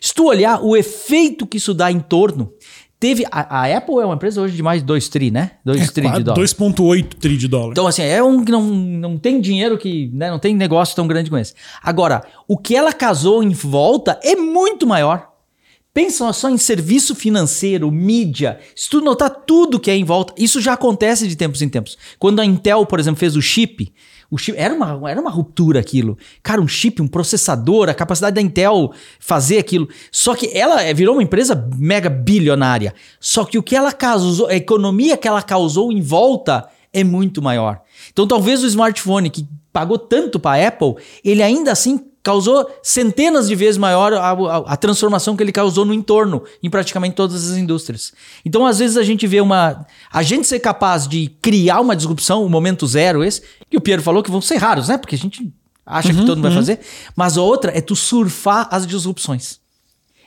Se 0.00 0.12
tu 0.12 0.26
olhar 0.26 0.60
o 0.64 0.76
efeito 0.76 1.46
que 1.46 1.58
isso 1.58 1.72
dá 1.72 1.92
em 1.92 2.00
torno, 2.00 2.52
Teve. 3.02 3.26
A, 3.32 3.62
a, 3.62 3.76
Apple 3.76 3.96
é 3.96 4.04
uma 4.04 4.14
empresa 4.14 4.40
hoje 4.40 4.54
de 4.54 4.62
mais 4.62 4.80
de 4.80 4.86
2 4.86 5.08
tri, 5.08 5.32
né? 5.32 5.50
2 5.64 5.82
é, 5.82 5.86
tri 5.88 6.08
de 6.08 6.22
dólar. 6.22 6.40
2,8 6.40 7.14
tri 7.18 7.36
de 7.36 7.48
dólar. 7.48 7.72
Então, 7.72 7.88
assim, 7.88 8.02
é 8.02 8.22
um 8.22 8.44
que 8.44 8.52
não, 8.52 8.62
não 8.62 9.18
tem 9.18 9.40
dinheiro 9.40 9.76
que. 9.76 10.08
Né, 10.14 10.30
não 10.30 10.38
tem 10.38 10.54
negócio 10.54 10.94
tão 10.94 11.08
grande 11.08 11.28
com 11.28 11.36
esse. 11.36 11.52
Agora, 11.82 12.22
o 12.46 12.56
que 12.56 12.76
ela 12.76 12.92
casou 12.92 13.42
em 13.42 13.50
volta 13.50 14.20
é 14.22 14.36
muito 14.36 14.86
maior. 14.86 15.30
Pensa 15.92 16.32
só 16.32 16.48
em 16.48 16.56
serviço 16.56 17.12
financeiro, 17.16 17.90
mídia. 17.90 18.60
Se 18.76 18.88
tu 18.88 19.00
notar 19.00 19.30
tudo 19.30 19.80
que 19.80 19.90
é 19.90 19.96
em 19.96 20.04
volta, 20.04 20.32
isso 20.38 20.60
já 20.60 20.74
acontece 20.74 21.26
de 21.26 21.34
tempos 21.34 21.60
em 21.60 21.68
tempos. 21.68 21.98
Quando 22.20 22.38
a 22.38 22.46
Intel, 22.46 22.86
por 22.86 23.00
exemplo, 23.00 23.18
fez 23.18 23.34
o 23.34 23.42
chip, 23.42 23.92
o 24.32 24.38
chip, 24.38 24.56
era, 24.58 24.74
uma, 24.74 25.10
era 25.10 25.20
uma 25.20 25.30
ruptura 25.30 25.78
aquilo. 25.78 26.16
Cara, 26.42 26.58
um 26.58 26.66
chip, 26.66 27.02
um 27.02 27.06
processador, 27.06 27.90
a 27.90 27.94
capacidade 27.94 28.34
da 28.34 28.40
Intel 28.40 28.90
fazer 29.20 29.58
aquilo. 29.58 29.86
Só 30.10 30.34
que 30.34 30.50
ela 30.56 30.90
virou 30.94 31.16
uma 31.16 31.22
empresa 31.22 31.68
mega 31.76 32.08
bilionária. 32.08 32.94
Só 33.20 33.44
que 33.44 33.58
o 33.58 33.62
que 33.62 33.76
ela 33.76 33.92
causou, 33.92 34.46
a 34.46 34.54
economia 34.54 35.18
que 35.18 35.28
ela 35.28 35.42
causou 35.42 35.92
em 35.92 36.00
volta 36.00 36.66
é 36.94 37.04
muito 37.04 37.42
maior. 37.42 37.82
Então 38.10 38.26
talvez 38.26 38.64
o 38.64 38.66
smartphone 38.66 39.28
que 39.28 39.46
pagou 39.70 39.98
tanto 39.98 40.40
para 40.40 40.64
a 40.64 40.68
Apple, 40.68 40.94
ele 41.22 41.42
ainda 41.42 41.70
assim 41.70 42.00
causou 42.22 42.70
centenas 42.82 43.48
de 43.48 43.54
vezes 43.54 43.76
maior 43.76 44.12
a, 44.12 44.30
a, 44.30 44.56
a, 44.72 44.76
transformação 44.76 45.36
que 45.36 45.42
ele 45.42 45.52
causou 45.52 45.84
no 45.84 45.92
entorno, 45.92 46.42
em 46.62 46.70
praticamente 46.70 47.16
todas 47.16 47.50
as 47.50 47.56
indústrias. 47.56 48.12
Então, 48.44 48.64
às 48.64 48.78
vezes, 48.78 48.96
a 48.96 49.02
gente 49.02 49.26
vê 49.26 49.40
uma. 49.40 49.84
A 50.10 50.22
gente 50.22 50.46
ser 50.46 50.60
capaz 50.60 51.08
de 51.08 51.30
criar 51.40 51.80
uma 51.80 51.96
disrupção, 51.96 52.42
o 52.42 52.46
um 52.46 52.48
momento 52.48 52.86
zero, 52.86 53.24
esse, 53.24 53.42
que 53.68 53.76
o 53.76 53.80
Piero 53.80 54.02
falou 54.02 54.22
que 54.22 54.30
vão 54.30 54.40
ser 54.40 54.56
raros, 54.56 54.88
né? 54.88 54.96
Porque 54.96 55.16
a 55.16 55.18
gente 55.18 55.52
acha 55.84 56.08
uhum, 56.08 56.14
que 56.14 56.20
todo 56.20 56.36
mundo 56.36 56.46
uhum. 56.46 56.50
vai 56.50 56.52
fazer. 56.52 56.80
Mas 57.16 57.36
a 57.36 57.42
outra 57.42 57.76
é 57.76 57.80
tu 57.80 57.96
surfar 57.96 58.68
as 58.70 58.86
disrupções. 58.86 59.61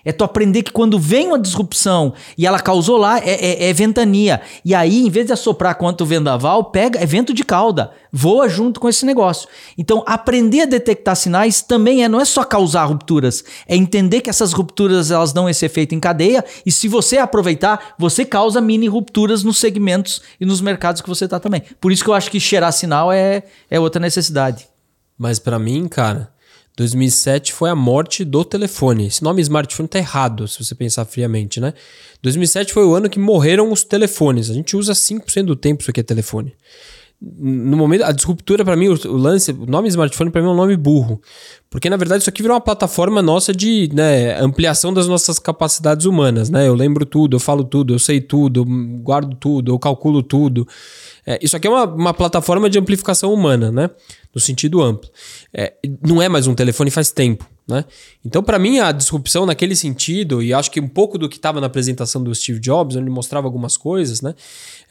É 0.06 0.12
tu 0.12 0.24
aprender 0.24 0.62
que 0.62 0.72
quando 0.72 1.00
vem 1.00 1.28
uma 1.28 1.40
disrupção 1.40 2.14
e 2.38 2.46
ela 2.46 2.60
causou 2.60 2.96
lá, 2.96 3.18
é, 3.20 3.32
é, 3.32 3.70
é 3.70 3.74
ventania. 3.74 4.40
E 4.64 4.76
aí, 4.76 5.06
em 5.06 5.10
vez 5.10 5.26
de 5.26 5.34
assoprar 5.34 5.76
quanto 5.76 6.06
vendaval, 6.06 6.66
pega, 6.66 7.00
é 7.00 7.06
vento 7.06 7.34
de 7.34 7.44
cauda. 7.44 7.92
Voa 8.12 8.48
junto 8.48 8.80
com 8.80 8.88
esse 8.88 9.06
negócio. 9.06 9.50
Então, 9.78 10.04
aprender 10.06 10.62
a 10.62 10.66
detectar 10.66 11.16
sinais 11.16 11.64
também 11.64 12.04
é, 12.04 12.08
não 12.08 12.22
é 12.22 12.26
só 12.26 12.44
causar 12.44 12.86
rupturas, 12.86 13.44
é 13.68 13.76
entender 13.76 14.22
que 14.22 14.30
essas 14.30 14.54
rupturas 14.54 15.12
elas 15.12 15.34
dão 15.34 15.50
esse 15.50 15.66
efeito 15.66 15.96
em 15.96 16.00
cadeia 16.00 16.46
e 16.66 16.72
se 16.72 16.88
você 16.88 17.18
aproveitar, 17.18 17.96
você 17.98 18.24
causa 18.24 18.62
mini 18.62 18.88
rupturas 18.88 19.44
nos 19.44 19.58
segmentos 19.58 20.22
e 20.40 20.46
nos 20.46 20.62
mercados 20.62 21.02
que 21.02 21.10
você 21.10 21.26
está 21.26 21.40
também. 21.40 21.64
Por 21.82 21.92
isso 21.92 22.04
que 22.04 22.10
eu 22.10 22.14
acho 22.14 22.30
que 22.30 22.40
cheirar 22.40 22.72
sinal 22.72 23.12
é, 23.12 23.44
é 23.70 23.80
outra 23.80 24.00
necessidade. 24.00 24.68
Mas 25.18 25.40
para 25.40 25.58
mim, 25.58 25.88
cara, 25.88 26.30
2007 26.76 27.54
foi 27.54 27.70
a 27.70 27.76
morte 27.76 28.26
do 28.26 28.44
telefone. 28.44 29.08
Esse 29.08 29.24
nome 29.24 29.42
smartphone 29.42 29.88
tá 29.88 29.98
errado, 29.98 30.48
se 30.48 30.64
você 30.64 30.76
pensar 30.76 31.06
friamente, 31.06 31.60
né? 31.60 31.74
2007 32.22 32.74
foi 32.74 32.84
o 32.84 32.94
ano 32.94 33.10
que 33.10 33.20
morreram 33.20 33.72
os 33.72 33.84
telefones. 33.84 34.50
A 34.50 34.54
gente 34.54 34.76
usa 34.76 34.94
5% 34.94 35.46
do 35.46 35.56
tempo 35.56 35.82
isso 35.82 35.92
aqui 35.92 36.02
é 36.02 36.04
telefone. 36.04 36.54
No 37.22 37.78
momento, 37.78 38.04
a 38.04 38.12
disruptura 38.12 38.66
para 38.66 38.76
mim, 38.76 38.90
o, 38.90 39.14
lance, 39.14 39.52
o 39.52 39.66
nome 39.66 39.88
smartphone 39.88 40.30
para 40.30 40.42
mim 40.42 40.50
é 40.50 40.52
um 40.52 40.56
nome 40.56 40.76
burro. 40.76 41.22
Porque 41.70 41.90
na 41.90 41.96
verdade 41.96 42.22
isso 42.22 42.30
aqui 42.30 42.42
virou 42.42 42.56
uma 42.56 42.62
plataforma 42.62 43.22
nossa 43.22 43.54
de 43.54 43.90
né, 43.94 44.38
ampliação 44.40 44.94
das 44.94 45.08
nossas 45.08 45.40
capacidades 45.40 46.06
humanas, 46.06 46.50
né? 46.50 46.68
Eu 46.68 46.76
lembro 46.76 47.06
tudo, 47.06 47.38
eu 47.38 47.40
falo 47.40 47.64
tudo, 47.64 47.94
eu 47.94 48.00
sei 48.00 48.20
tudo, 48.20 48.62
eu 48.62 48.66
guardo 49.02 49.36
tudo, 49.36 49.72
eu 49.72 49.80
calculo 49.80 50.22
tudo. 50.22 50.68
É, 51.26 51.40
isso 51.42 51.56
aqui 51.56 51.68
é 51.68 51.70
uma, 51.70 51.86
uma 51.86 52.14
plataforma 52.14 52.70
de 52.70 52.78
amplificação 52.78 53.34
humana, 53.34 53.72
né? 53.72 53.90
No 54.36 54.42
sentido 54.42 54.82
amplo. 54.82 55.10
É, 55.54 55.74
não 56.06 56.22
é 56.22 56.28
mais 56.28 56.46
um 56.46 56.54
telefone 56.54 56.92
faz 56.92 57.10
tempo. 57.10 57.50
Né? 57.68 57.84
Então, 58.24 58.44
para 58.44 58.60
mim, 58.60 58.78
a 58.80 58.92
disrupção 58.92 59.44
naquele 59.46 59.76
sentido, 59.76 60.44
e 60.44 60.54
acho 60.54 60.70
que 60.70 60.80
um 60.80 60.88
pouco 60.88 61.18
do 61.18 61.28
que 61.28 61.38
estava 61.38 61.60
na 61.60 61.66
apresentação 61.66 62.24
do 62.24 62.34
Steve 62.36 62.60
Jobs, 62.60 62.96
onde 62.96 63.06
ele 63.06 63.14
mostrava 63.14 63.48
algumas 63.48 63.76
coisas, 63.76 64.22
né? 64.22 64.36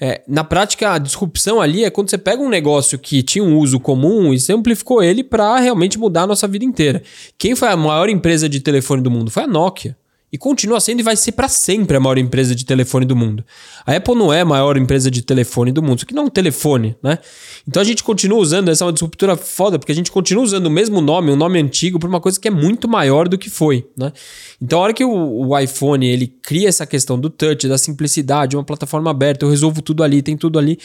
É, 0.01 0.23
na 0.27 0.43
prática, 0.43 0.93
a 0.93 0.99
disrupção 0.99 1.61
ali 1.61 1.85
é 1.85 1.91
quando 1.91 2.11
você 2.11 2.19
pega 2.19 2.43
um 2.43 2.49
negócio 2.49 2.99
que 2.99 3.23
tinha 3.23 3.45
um 3.45 3.59
uso 3.59 3.79
comum 3.79 4.35
e 4.35 4.41
você 4.41 4.53
amplificou 4.53 5.01
ele 5.03 5.23
para 5.23 5.61
realmente 5.61 5.99
mudar 5.99 6.23
a 6.23 6.27
nossa 6.27 6.49
vida 6.49 6.65
inteira. 6.65 7.01
Quem 7.39 7.55
foi 7.55 7.69
a 7.69 7.77
maior 7.77 8.09
empresa 8.09 8.49
de 8.49 8.59
telefone 8.59 9.03
do 9.03 9.11
mundo? 9.11 9.31
Foi 9.31 9.45
a 9.45 9.47
Nokia. 9.47 9.97
E 10.35 10.37
continua 10.37 10.81
sendo 10.81 10.99
e 10.99 11.03
vai 11.05 11.15
ser 11.15 11.31
para 11.31 11.49
sempre 11.49 11.97
a 11.97 12.01
maior 12.01 12.19
empresa 12.19 12.57
de 12.57 12.65
telefone 12.65 13.07
do 13.07 13.15
mundo. 13.15 13.45
A 13.87 13.95
Apple 13.95 14.17
não 14.17 14.33
é 14.33 14.41
a 14.41 14.45
maior 14.45 14.77
empresa 14.77 15.09
de 15.09 15.23
telefone 15.23 15.71
do 15.71 15.81
mundo, 15.81 15.99
isso 15.99 16.07
aqui 16.07 16.13
não 16.13 16.25
é 16.25 16.27
um 16.27 16.29
telefone, 16.29 16.97
né? 17.01 17.21
Então 17.69 17.81
a 17.81 17.85
gente 17.85 18.03
continua 18.03 18.41
usando, 18.41 18.69
essa 18.69 18.83
é 18.83 18.87
uma 18.87 18.93
disruptura 18.93 19.37
foda, 19.37 19.79
porque 19.79 19.93
a 19.93 19.95
gente 19.95 20.11
continua 20.11 20.43
usando 20.43 20.67
o 20.67 20.71
mesmo 20.71 21.01
nome, 21.01 21.31
um 21.31 21.37
nome 21.37 21.61
antigo, 21.61 22.01
por 22.01 22.09
uma 22.09 22.21
coisa 22.21 22.41
que 22.41 22.49
é 22.49 22.51
muito 22.51 22.89
maior 22.89 23.29
do 23.29 23.39
que 23.39 23.49
foi, 23.49 23.87
né? 23.97 24.13
Então 24.61 24.81
a 24.81 24.83
hora 24.83 24.93
que 24.93 25.05
o, 25.05 25.47
o 25.47 25.57
iPhone 25.57 26.05
ele 26.05 26.27
cria 26.27 26.69
essa 26.69 26.85
questão 26.85 27.17
do 27.17 27.31
touch, 27.31 27.69
da 27.69 27.79
simplicidade, 27.79 28.57
uma 28.57 28.65
plataforma 28.65 29.13
aberta, 29.13 29.45
eu 29.45 29.51
resolvo 29.51 29.81
tudo 29.83 30.03
ali, 30.03 30.21
tem 30.21 30.37
tudo 30.37 30.59
ali, 30.59 30.81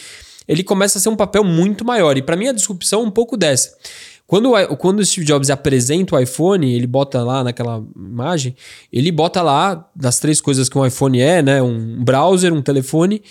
ele 0.48 0.64
começa 0.64 1.00
a 1.00 1.02
ser 1.02 1.10
um 1.10 1.16
papel 1.16 1.44
muito 1.44 1.84
maior. 1.84 2.16
E 2.20 2.22
para 2.22 2.36
mim 2.36 2.50
a 2.50 2.54
disrupção 2.54 3.02
é 3.02 3.04
um 3.04 3.12
pouco 3.12 3.36
dessa. 3.36 3.76
Quando, 4.30 4.52
quando 4.78 5.00
o 5.00 5.06
Steve 5.06 5.26
Jobs 5.26 5.50
apresenta 5.50 6.16
o 6.16 6.20
iPhone, 6.20 6.72
ele 6.72 6.86
bota 6.86 7.24
lá 7.24 7.44
naquela 7.44 7.84
imagem, 7.98 8.56
ele 8.94 9.12
bota 9.12 9.42
lá 9.42 9.90
das 9.96 10.20
três 10.20 10.40
coisas 10.40 10.70
que 10.70 10.78
um 10.78 10.86
iPhone 10.86 11.20
é, 11.20 11.42
né? 11.42 11.64
Um 11.64 12.04
browser, 12.04 12.54
um 12.54 12.62
telefone 12.62 13.24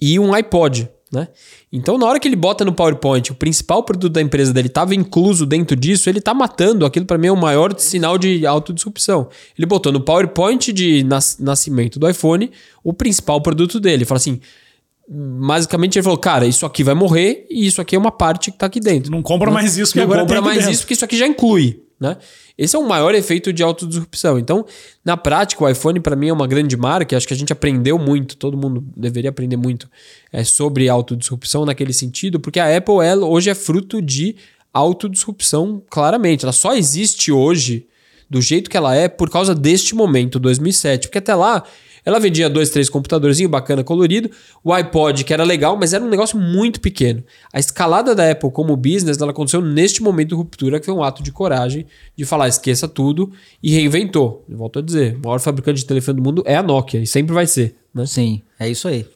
e 0.00 0.18
um 0.18 0.32
iPod, 0.32 0.88
né? 1.12 1.28
Então, 1.70 1.98
na 1.98 2.06
hora 2.06 2.18
que 2.18 2.26
ele 2.26 2.36
bota 2.36 2.64
no 2.64 2.72
PowerPoint, 2.72 3.30
o 3.30 3.34
principal 3.34 3.82
produto 3.82 4.14
da 4.14 4.22
empresa 4.22 4.50
dele 4.50 4.68
estava 4.68 4.94
incluso 4.94 5.44
dentro 5.44 5.76
disso, 5.76 6.08
ele 6.08 6.20
está 6.20 6.32
matando. 6.32 6.86
Aquilo 6.86 7.04
para 7.04 7.18
mim 7.18 7.26
é 7.26 7.32
o 7.32 7.36
maior 7.36 7.78
sinal 7.78 8.16
de 8.16 8.46
autodisrupção. 8.46 9.28
Ele 9.58 9.66
botou 9.66 9.92
no 9.92 10.00
PowerPoint 10.00 10.72
de 10.72 11.04
nas, 11.04 11.38
nascimento 11.38 11.98
do 11.98 12.08
iPhone 12.08 12.50
o 12.82 12.94
principal 12.94 13.42
produto 13.42 13.78
dele. 13.78 13.96
Ele 13.96 14.04
fala 14.06 14.16
assim: 14.16 14.40
basicamente 15.12 15.98
ele 15.98 16.04
falou, 16.04 16.18
cara, 16.18 16.46
isso 16.46 16.64
aqui 16.64 16.84
vai 16.84 16.94
morrer 16.94 17.44
e 17.50 17.66
isso 17.66 17.80
aqui 17.80 17.96
é 17.96 17.98
uma 17.98 18.12
parte 18.12 18.52
que 18.52 18.58
tá 18.58 18.66
aqui 18.66 18.78
dentro. 18.78 19.10
Não 19.10 19.22
compra 19.22 19.50
mais 19.50 19.76
isso 19.76 19.92
que 19.92 19.98
não 19.98 20.04
agora 20.04 20.20
compra 20.20 20.40
mais 20.40 20.58
dentro. 20.58 20.72
isso 20.72 20.82
porque 20.82 20.94
isso 20.94 21.04
aqui 21.04 21.16
já 21.18 21.26
inclui. 21.26 21.82
né? 21.98 22.16
Esse 22.56 22.76
é 22.76 22.78
o 22.78 22.86
maior 22.86 23.12
efeito 23.12 23.52
de 23.52 23.60
autodisrupção. 23.60 24.38
Então, 24.38 24.64
na 25.04 25.16
prática, 25.16 25.64
o 25.64 25.68
iPhone 25.68 25.98
para 25.98 26.14
mim 26.14 26.28
é 26.28 26.32
uma 26.32 26.46
grande 26.46 26.76
marca, 26.76 27.16
acho 27.16 27.26
que 27.26 27.34
a 27.34 27.36
gente 27.36 27.52
aprendeu 27.52 27.98
muito, 27.98 28.36
todo 28.36 28.56
mundo 28.56 28.84
deveria 28.96 29.30
aprender 29.30 29.56
muito 29.56 29.90
é, 30.32 30.44
sobre 30.44 30.88
autodisrupção 30.88 31.64
naquele 31.64 31.92
sentido, 31.92 32.38
porque 32.38 32.60
a 32.60 32.76
Apple 32.76 33.04
ela, 33.04 33.26
hoje 33.26 33.50
é 33.50 33.54
fruto 33.54 34.00
de 34.00 34.36
autodisrupção, 34.72 35.82
claramente. 35.90 36.44
Ela 36.44 36.52
só 36.52 36.74
existe 36.74 37.32
hoje 37.32 37.88
do 38.28 38.40
jeito 38.40 38.70
que 38.70 38.76
ela 38.76 38.94
é 38.94 39.08
por 39.08 39.28
causa 39.28 39.56
deste 39.56 39.92
momento, 39.92 40.38
2007, 40.38 41.08
porque 41.08 41.18
até 41.18 41.34
lá 41.34 41.64
ela 42.04 42.18
vendia 42.18 42.48
dois, 42.48 42.70
três 42.70 42.88
computadorzinhos 42.88 43.50
bacana, 43.50 43.84
colorido. 43.84 44.30
O 44.62 44.72
iPod, 44.72 45.24
que 45.24 45.32
era 45.32 45.44
legal, 45.44 45.76
mas 45.76 45.92
era 45.92 46.04
um 46.04 46.08
negócio 46.08 46.38
muito 46.38 46.80
pequeno. 46.80 47.22
A 47.52 47.58
escalada 47.58 48.14
da 48.14 48.30
Apple 48.30 48.50
como 48.50 48.76
business, 48.76 49.20
ela 49.20 49.30
aconteceu 49.30 49.60
neste 49.60 50.02
momento 50.02 50.30
de 50.30 50.34
ruptura, 50.34 50.80
que 50.80 50.86
foi 50.86 50.94
um 50.94 51.02
ato 51.02 51.22
de 51.22 51.32
coragem 51.32 51.86
de 52.16 52.24
falar, 52.24 52.48
esqueça 52.48 52.88
tudo 52.88 53.32
e 53.62 53.72
reinventou. 53.72 54.44
Eu 54.48 54.56
volto 54.56 54.78
a 54.78 54.82
dizer, 54.82 55.16
o 55.16 55.26
maior 55.26 55.40
fabricante 55.40 55.80
de 55.80 55.86
telefone 55.86 56.16
do 56.16 56.22
mundo 56.22 56.42
é 56.46 56.56
a 56.56 56.62
Nokia 56.62 57.00
e 57.00 57.06
sempre 57.06 57.34
vai 57.34 57.46
ser. 57.46 57.76
Né? 57.94 58.06
Sim, 58.06 58.42
é 58.58 58.68
isso 58.68 58.88
aí. 58.88 59.06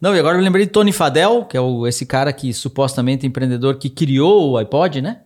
Não, 0.00 0.14
e 0.14 0.18
agora 0.18 0.36
eu 0.36 0.42
lembrei 0.42 0.66
de 0.66 0.72
Tony 0.72 0.92
Fadell, 0.92 1.44
que 1.44 1.56
é 1.56 1.60
o, 1.60 1.86
esse 1.86 2.04
cara 2.04 2.32
que 2.32 2.52
supostamente 2.52 3.24
é 3.24 3.28
empreendedor 3.28 3.76
que 3.76 3.88
criou 3.88 4.50
o 4.50 4.56
iPod, 4.58 5.00
né? 5.00 5.20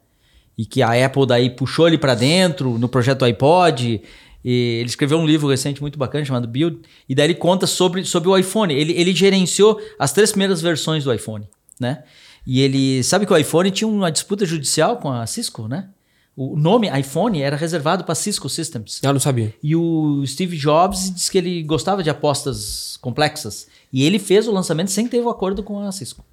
E 0.56 0.64
que 0.64 0.82
a 0.82 1.04
Apple 1.04 1.26
daí 1.26 1.50
puxou 1.50 1.88
ele 1.88 1.98
para 1.98 2.14
dentro 2.14 2.78
no 2.78 2.88
projeto 2.88 3.24
iPod 3.24 4.02
e 4.44 4.78
ele 4.80 4.88
escreveu 4.88 5.18
um 5.18 5.26
livro 5.26 5.48
recente 5.48 5.80
muito 5.80 5.98
bacana 5.98 6.24
chamado 6.24 6.48
Build, 6.48 6.80
e 7.08 7.14
daí 7.14 7.26
ele 7.26 7.34
conta 7.34 7.66
sobre, 7.66 8.04
sobre 8.04 8.28
o 8.28 8.36
iPhone. 8.36 8.72
Ele, 8.72 8.92
ele 8.92 9.14
gerenciou 9.14 9.80
as 9.98 10.12
três 10.12 10.30
primeiras 10.30 10.60
versões 10.62 11.04
do 11.04 11.12
iPhone, 11.12 11.46
né? 11.78 12.02
E 12.46 12.60
ele 12.60 13.02
sabe 13.02 13.26
que 13.26 13.32
o 13.32 13.36
iPhone 13.36 13.70
tinha 13.70 13.86
uma 13.86 14.10
disputa 14.10 14.46
judicial 14.46 14.96
com 14.96 15.12
a 15.12 15.26
Cisco, 15.26 15.68
né? 15.68 15.88
O 16.36 16.56
nome 16.56 16.88
iPhone 16.98 17.42
era 17.42 17.54
reservado 17.54 18.04
para 18.04 18.14
Cisco 18.14 18.48
Systems. 18.48 19.00
Eu 19.02 19.12
não 19.12 19.20
sabia. 19.20 19.54
E 19.62 19.76
o 19.76 20.24
Steve 20.26 20.56
Jobs 20.56 21.12
disse 21.12 21.30
que 21.30 21.36
ele 21.36 21.62
gostava 21.62 22.02
de 22.02 22.08
apostas 22.08 22.96
complexas. 22.96 23.68
E 23.92 24.04
ele 24.04 24.18
fez 24.18 24.48
o 24.48 24.52
lançamento 24.52 24.90
sem 24.90 25.06
ter 25.06 25.20
o 25.20 25.26
um 25.26 25.28
acordo 25.28 25.62
com 25.62 25.80
a 25.80 25.92
Cisco. 25.92 26.24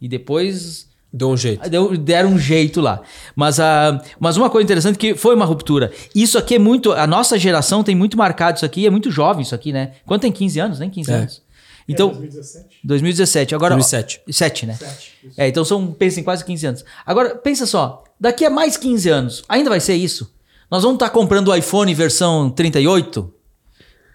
E 0.00 0.08
depois 0.08 0.88
Deu 1.12 1.28
um 1.28 1.36
jeito. 1.36 1.68
Deu, 1.68 1.96
deram 1.98 2.30
um 2.30 2.38
jeito 2.38 2.80
lá. 2.80 3.02
Mas, 3.36 3.58
uh, 3.58 4.00
mas 4.18 4.36
uma 4.38 4.48
coisa 4.48 4.64
interessante 4.64 4.98
que 4.98 5.14
foi 5.14 5.34
uma 5.34 5.44
ruptura. 5.44 5.92
Isso 6.14 6.38
aqui 6.38 6.54
é 6.54 6.58
muito. 6.58 6.90
A 6.92 7.06
nossa 7.06 7.38
geração 7.38 7.84
tem 7.84 7.94
muito 7.94 8.16
marcado 8.16 8.56
isso 8.56 8.64
aqui. 8.64 8.86
É 8.86 8.90
muito 8.90 9.10
jovem 9.10 9.42
isso 9.42 9.54
aqui, 9.54 9.72
né? 9.72 9.92
Quanto 10.06 10.22
tem 10.22 10.32
15 10.32 10.60
anos? 10.60 10.78
Nem 10.78 10.88
15 10.88 11.10
é. 11.10 11.14
anos. 11.14 11.42
Então, 11.86 12.08
é 12.08 12.12
2017. 12.12 12.80
2017. 12.82 13.54
Agora, 13.54 13.74
2007. 13.74 14.20
7, 14.30 14.66
né? 14.66 14.74
7, 14.74 15.12
é, 15.36 15.48
então 15.48 15.64
são, 15.64 15.92
pensem, 15.92 16.24
quase 16.24 16.44
15 16.44 16.66
anos. 16.66 16.84
Agora, 17.04 17.34
pensa 17.34 17.66
só. 17.66 18.04
Daqui 18.18 18.44
a 18.44 18.50
mais 18.50 18.76
15 18.76 19.08
anos, 19.08 19.44
ainda 19.48 19.68
vai 19.68 19.80
ser 19.80 19.94
isso? 19.94 20.32
Nós 20.70 20.82
vamos 20.82 20.96
estar 20.96 21.08
tá 21.08 21.12
comprando 21.12 21.48
o 21.48 21.54
iPhone 21.54 21.92
versão 21.92 22.48
38? 22.48 23.34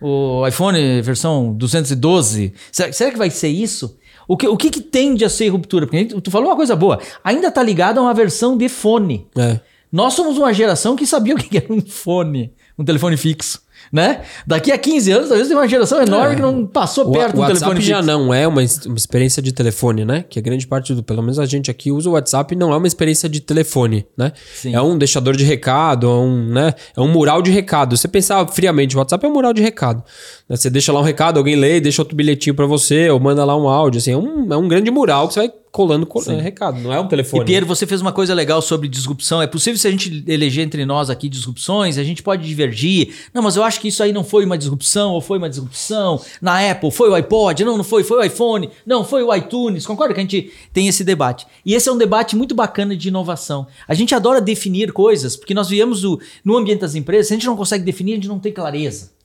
O 0.02 0.48
iPhone 0.48 1.02
versão 1.02 1.54
212? 1.54 2.54
Será, 2.72 2.92
será 2.94 3.12
que 3.12 3.18
vai 3.18 3.30
ser 3.30 3.50
isso? 3.50 3.98
O 4.28 4.36
que, 4.36 4.48
o 4.48 4.58
que, 4.58 4.70
que 4.70 4.82
tende 4.82 5.24
a 5.24 5.30
ser 5.30 5.48
ruptura? 5.50 5.88
Porque 5.88 6.06
tu 6.22 6.30
falou 6.30 6.50
uma 6.50 6.56
coisa 6.56 6.76
boa. 6.76 7.00
Ainda 7.24 7.48
está 7.48 7.64
ligado 7.64 8.00
a 8.00 8.02
uma 8.02 8.14
versão 8.14 8.58
de 8.58 8.68
fone. 8.68 9.26
É. 9.38 9.60
Nós 9.92 10.14
somos 10.14 10.38
uma 10.38 10.54
geração 10.54 10.96
que 10.96 11.08
sabia 11.08 11.34
o 11.34 11.38
que 11.38 11.58
era 11.58 11.72
um 11.72 11.82
fone, 11.82 12.54
um 12.78 12.84
telefone 12.84 13.16
fixo 13.16 13.66
né? 13.92 14.22
Daqui 14.46 14.72
a 14.72 14.78
15 14.78 15.12
anos, 15.12 15.28
talvez 15.28 15.48
tem 15.48 15.58
uma 15.58 15.68
geração 15.68 16.02
enorme 16.02 16.34
é. 16.34 16.36
que 16.36 16.42
não 16.42 16.66
passou 16.66 17.12
perto 17.12 17.36
do 17.36 17.46
telefone 17.46 17.76
fixo. 17.76 17.90
já 17.90 18.02
não 18.02 18.34
é 18.34 18.48
uma, 18.48 18.62
uma 18.86 18.98
experiência 18.98 19.42
de 19.42 19.52
telefone, 19.52 20.06
né? 20.06 20.26
Que 20.30 20.40
a 20.40 20.42
grande 20.42 20.68
parte 20.68 20.94
do, 20.94 21.04
pelo 21.04 21.22
menos 21.22 21.40
a 21.40 21.46
gente 21.46 21.72
aqui 21.72 21.92
usa 21.92 22.10
o 22.10 22.14
WhatsApp, 22.14 22.56
não 22.56 22.74
é 22.74 22.78
uma 22.78 22.88
experiência 22.88 23.30
de 23.30 23.40
telefone, 23.40 24.06
né? 24.18 24.32
Sim. 24.56 24.76
É 24.76 24.82
um 24.82 24.98
deixador 24.98 25.36
de 25.36 25.44
recado, 25.44 26.08
é 26.08 26.10
um, 26.10 26.48
né? 26.50 26.74
É 26.96 27.02
um 27.02 27.08
mural 27.08 27.42
de 27.42 27.52
recado. 27.52 27.96
Você 27.96 28.08
pensar 28.08 28.46
friamente, 28.48 28.96
o 28.96 29.00
WhatsApp 29.00 29.26
é 29.26 29.30
um 29.30 29.34
mural 29.34 29.54
de 29.54 29.62
recado. 29.62 30.04
Né? 30.50 30.56
Você 30.56 30.70
deixa 30.70 30.92
lá 30.92 31.00
um 31.00 31.04
recado, 31.04 31.38
alguém 31.38 31.56
lê, 31.56 31.80
deixa 31.80 32.02
outro 32.02 32.16
bilhetinho 32.16 32.56
para 32.56 32.66
você, 32.66 33.10
ou 33.10 33.20
manda 33.20 33.44
lá 33.44 33.56
um 33.56 33.68
áudio, 33.68 34.00
assim, 34.00 34.12
é 34.12 34.18
um, 34.18 34.52
é 34.52 34.58
um 34.58 34.68
grande 34.68 34.92
mural 34.92 35.28
que 35.28 35.34
você 35.34 35.40
vai 35.42 35.52
colando 35.78 36.08
é, 36.32 36.42
recado, 36.42 36.80
não 36.80 36.92
é 36.92 37.00
um 37.00 37.08
telefone. 37.08 37.44
E 37.44 37.46
Piero, 37.46 37.68
você 37.68 37.86
fez 37.86 38.02
uma 38.02 38.12
coisa 38.12 38.34
legal 38.34 38.64
sobre 38.64 38.88
disrupção. 38.88 39.40
É 39.40 39.46
possível 39.46 39.78
se 39.78 39.88
a 39.88 39.92
gente 39.92 40.24
eleger 40.28 40.66
entre 40.66 40.84
nós 40.86 41.12
aqui 41.12 41.30
disrupções, 41.30 42.00
a 42.00 42.04
gente 42.04 42.24
pode 42.24 42.48
divergir. 42.48 43.14
Não, 43.32 43.44
mas 43.44 43.56
eu 43.56 43.64
acho 43.64 43.80
que 43.80 43.88
isso 43.88 44.02
aí 44.02 44.12
não 44.12 44.24
foi 44.24 44.44
uma 44.44 44.58
disrupção 44.58 45.12
ou 45.12 45.22
foi 45.22 45.38
uma 45.38 45.48
disrupção. 45.48 46.20
Na 46.42 46.72
Apple 46.72 46.90
foi 46.90 47.12
o 47.12 47.14
iPod, 47.14 47.64
não, 47.64 47.78
não 47.78 47.84
foi, 47.84 48.04
foi 48.04 48.18
o 48.18 48.24
iPhone, 48.24 48.72
não, 48.86 49.04
foi 49.04 49.22
o 49.22 49.36
iTunes. 49.36 49.86
Concorda 49.86 50.16
que 50.16 50.20
a 50.20 50.24
gente 50.24 50.52
tem 50.74 50.88
esse 50.88 51.04
debate? 51.04 51.46
E 51.64 51.76
esse 51.76 51.88
é 51.88 51.92
um 51.92 51.98
debate 51.98 52.36
muito 52.36 52.56
bacana 52.56 52.96
de 52.96 53.10
inovação. 53.10 53.68
A 53.88 53.94
gente 53.94 54.16
adora 54.16 54.42
definir 54.42 54.92
coisas, 54.92 55.36
porque 55.36 55.54
nós 55.54 55.70
viemos 55.70 56.02
do, 56.02 56.20
no 56.44 56.58
ambiente 56.58 56.80
das 56.80 56.96
empresas, 56.96 57.28
se 57.28 57.34
a 57.34 57.38
gente 57.38 57.46
não 57.46 57.56
consegue 57.56 57.84
definir, 57.84 58.14
a 58.14 58.16
gente 58.16 58.28
não 58.28 58.40
tem 58.40 58.52
clareza. 58.52 59.17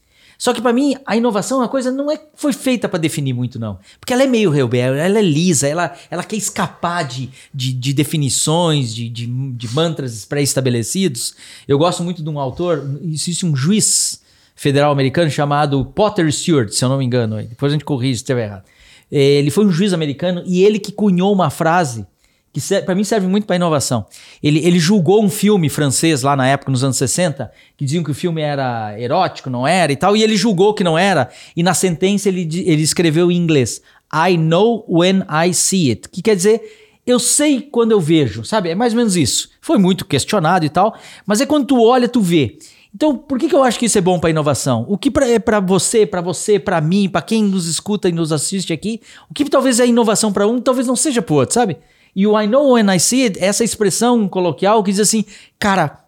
Só 0.42 0.52
que 0.52 0.60
para 0.60 0.72
mim, 0.72 0.96
a 1.06 1.16
inovação 1.16 1.58
é 1.58 1.60
uma 1.60 1.68
coisa 1.68 1.92
não 1.92 2.10
é 2.10 2.20
foi 2.34 2.52
feita 2.52 2.88
para 2.88 2.98
definir 2.98 3.32
muito, 3.32 3.60
não. 3.60 3.78
Porque 4.00 4.12
ela 4.12 4.24
é 4.24 4.26
meio 4.26 4.50
rebelde, 4.50 4.98
ela 4.98 5.20
é 5.20 5.22
lisa, 5.22 5.68
ela, 5.68 5.94
ela 6.10 6.24
quer 6.24 6.34
escapar 6.34 7.04
de, 7.04 7.30
de, 7.54 7.72
de 7.72 7.92
definições, 7.92 8.92
de, 8.92 9.08
de, 9.08 9.26
de 9.26 9.68
mantras 9.72 10.24
pré-estabelecidos. 10.24 11.36
Eu 11.68 11.78
gosto 11.78 12.02
muito 12.02 12.24
de 12.24 12.28
um 12.28 12.40
autor, 12.40 12.84
existe 13.04 13.46
um 13.46 13.54
juiz 13.54 14.20
federal 14.56 14.90
americano 14.90 15.30
chamado 15.30 15.84
Potter 15.84 16.28
Stewart, 16.32 16.70
se 16.70 16.84
eu 16.84 16.88
não 16.88 16.98
me 16.98 17.04
engano. 17.04 17.36
Depois 17.36 17.70
a 17.70 17.74
gente 17.74 17.84
corrige 17.84 18.16
se 18.16 18.24
estiver 18.24 18.46
errado. 18.46 18.64
Ele 19.12 19.48
foi 19.48 19.64
um 19.64 19.70
juiz 19.70 19.92
americano 19.92 20.42
e 20.44 20.64
ele 20.64 20.80
que 20.80 20.90
cunhou 20.90 21.32
uma 21.32 21.50
frase 21.50 22.04
que 22.52 22.60
para 22.82 22.94
mim 22.94 23.02
serve 23.02 23.26
muito 23.26 23.46
para 23.46 23.56
inovação. 23.56 24.04
Ele, 24.42 24.58
ele 24.64 24.78
julgou 24.78 25.24
um 25.24 25.30
filme 25.30 25.68
francês 25.68 26.22
lá 26.22 26.36
na 26.36 26.46
época, 26.46 26.70
nos 26.70 26.84
anos 26.84 26.96
60, 26.96 27.50
que 27.76 27.84
diziam 27.84 28.04
que 28.04 28.10
o 28.10 28.14
filme 28.14 28.42
era 28.42 28.94
erótico, 29.00 29.48
não 29.48 29.66
era 29.66 29.90
e 29.90 29.96
tal, 29.96 30.14
e 30.14 30.22
ele 30.22 30.36
julgou 30.36 30.74
que 30.74 30.84
não 30.84 30.98
era, 30.98 31.30
e 31.56 31.62
na 31.62 31.72
sentença 31.72 32.28
ele, 32.28 32.42
ele 32.66 32.82
escreveu 32.82 33.30
em 33.30 33.36
inglês: 33.36 33.80
I 34.12 34.36
know 34.36 34.84
when 34.86 35.22
I 35.30 35.54
see 35.54 35.88
it, 35.90 36.08
que 36.10 36.20
quer 36.20 36.36
dizer, 36.36 36.60
eu 37.06 37.18
sei 37.18 37.60
quando 37.60 37.92
eu 37.92 38.00
vejo, 38.00 38.44
sabe? 38.44 38.68
É 38.68 38.74
mais 38.74 38.92
ou 38.92 38.98
menos 38.98 39.16
isso. 39.16 39.50
Foi 39.60 39.78
muito 39.78 40.04
questionado 40.04 40.64
e 40.64 40.68
tal, 40.68 40.94
mas 41.26 41.40
é 41.40 41.46
quando 41.46 41.66
tu 41.66 41.82
olha, 41.82 42.08
tu 42.08 42.20
vê. 42.20 42.58
Então, 42.94 43.16
por 43.16 43.38
que, 43.38 43.48
que 43.48 43.54
eu 43.54 43.62
acho 43.62 43.78
que 43.78 43.86
isso 43.86 43.96
é 43.96 44.02
bom 44.02 44.20
para 44.20 44.28
inovação? 44.28 44.84
O 44.86 44.98
que 44.98 45.10
pra, 45.10 45.26
é 45.26 45.38
para 45.38 45.60
você, 45.60 46.04
para 46.04 46.20
você, 46.20 46.58
para 46.58 46.80
mim, 46.80 47.08
para 47.08 47.22
quem 47.22 47.42
nos 47.42 47.66
escuta 47.66 48.08
e 48.08 48.12
nos 48.12 48.32
assiste 48.32 48.72
aqui, 48.72 49.00
o 49.30 49.34
que 49.34 49.46
talvez 49.46 49.80
é 49.80 49.86
inovação 49.86 50.30
para 50.30 50.46
um, 50.46 50.60
talvez 50.60 50.86
não 50.86 50.94
seja 50.94 51.22
para 51.22 51.34
outro, 51.34 51.54
sabe? 51.54 51.78
E 52.14 52.26
o 52.26 52.38
I 52.38 52.46
know 52.46 52.74
when 52.74 52.94
I 52.94 53.00
see 53.00 53.24
it, 53.24 53.38
essa 53.42 53.64
expressão 53.64 54.28
coloquial 54.28 54.82
que 54.82 54.90
diz 54.90 55.00
assim, 55.00 55.24
cara, 55.58 56.02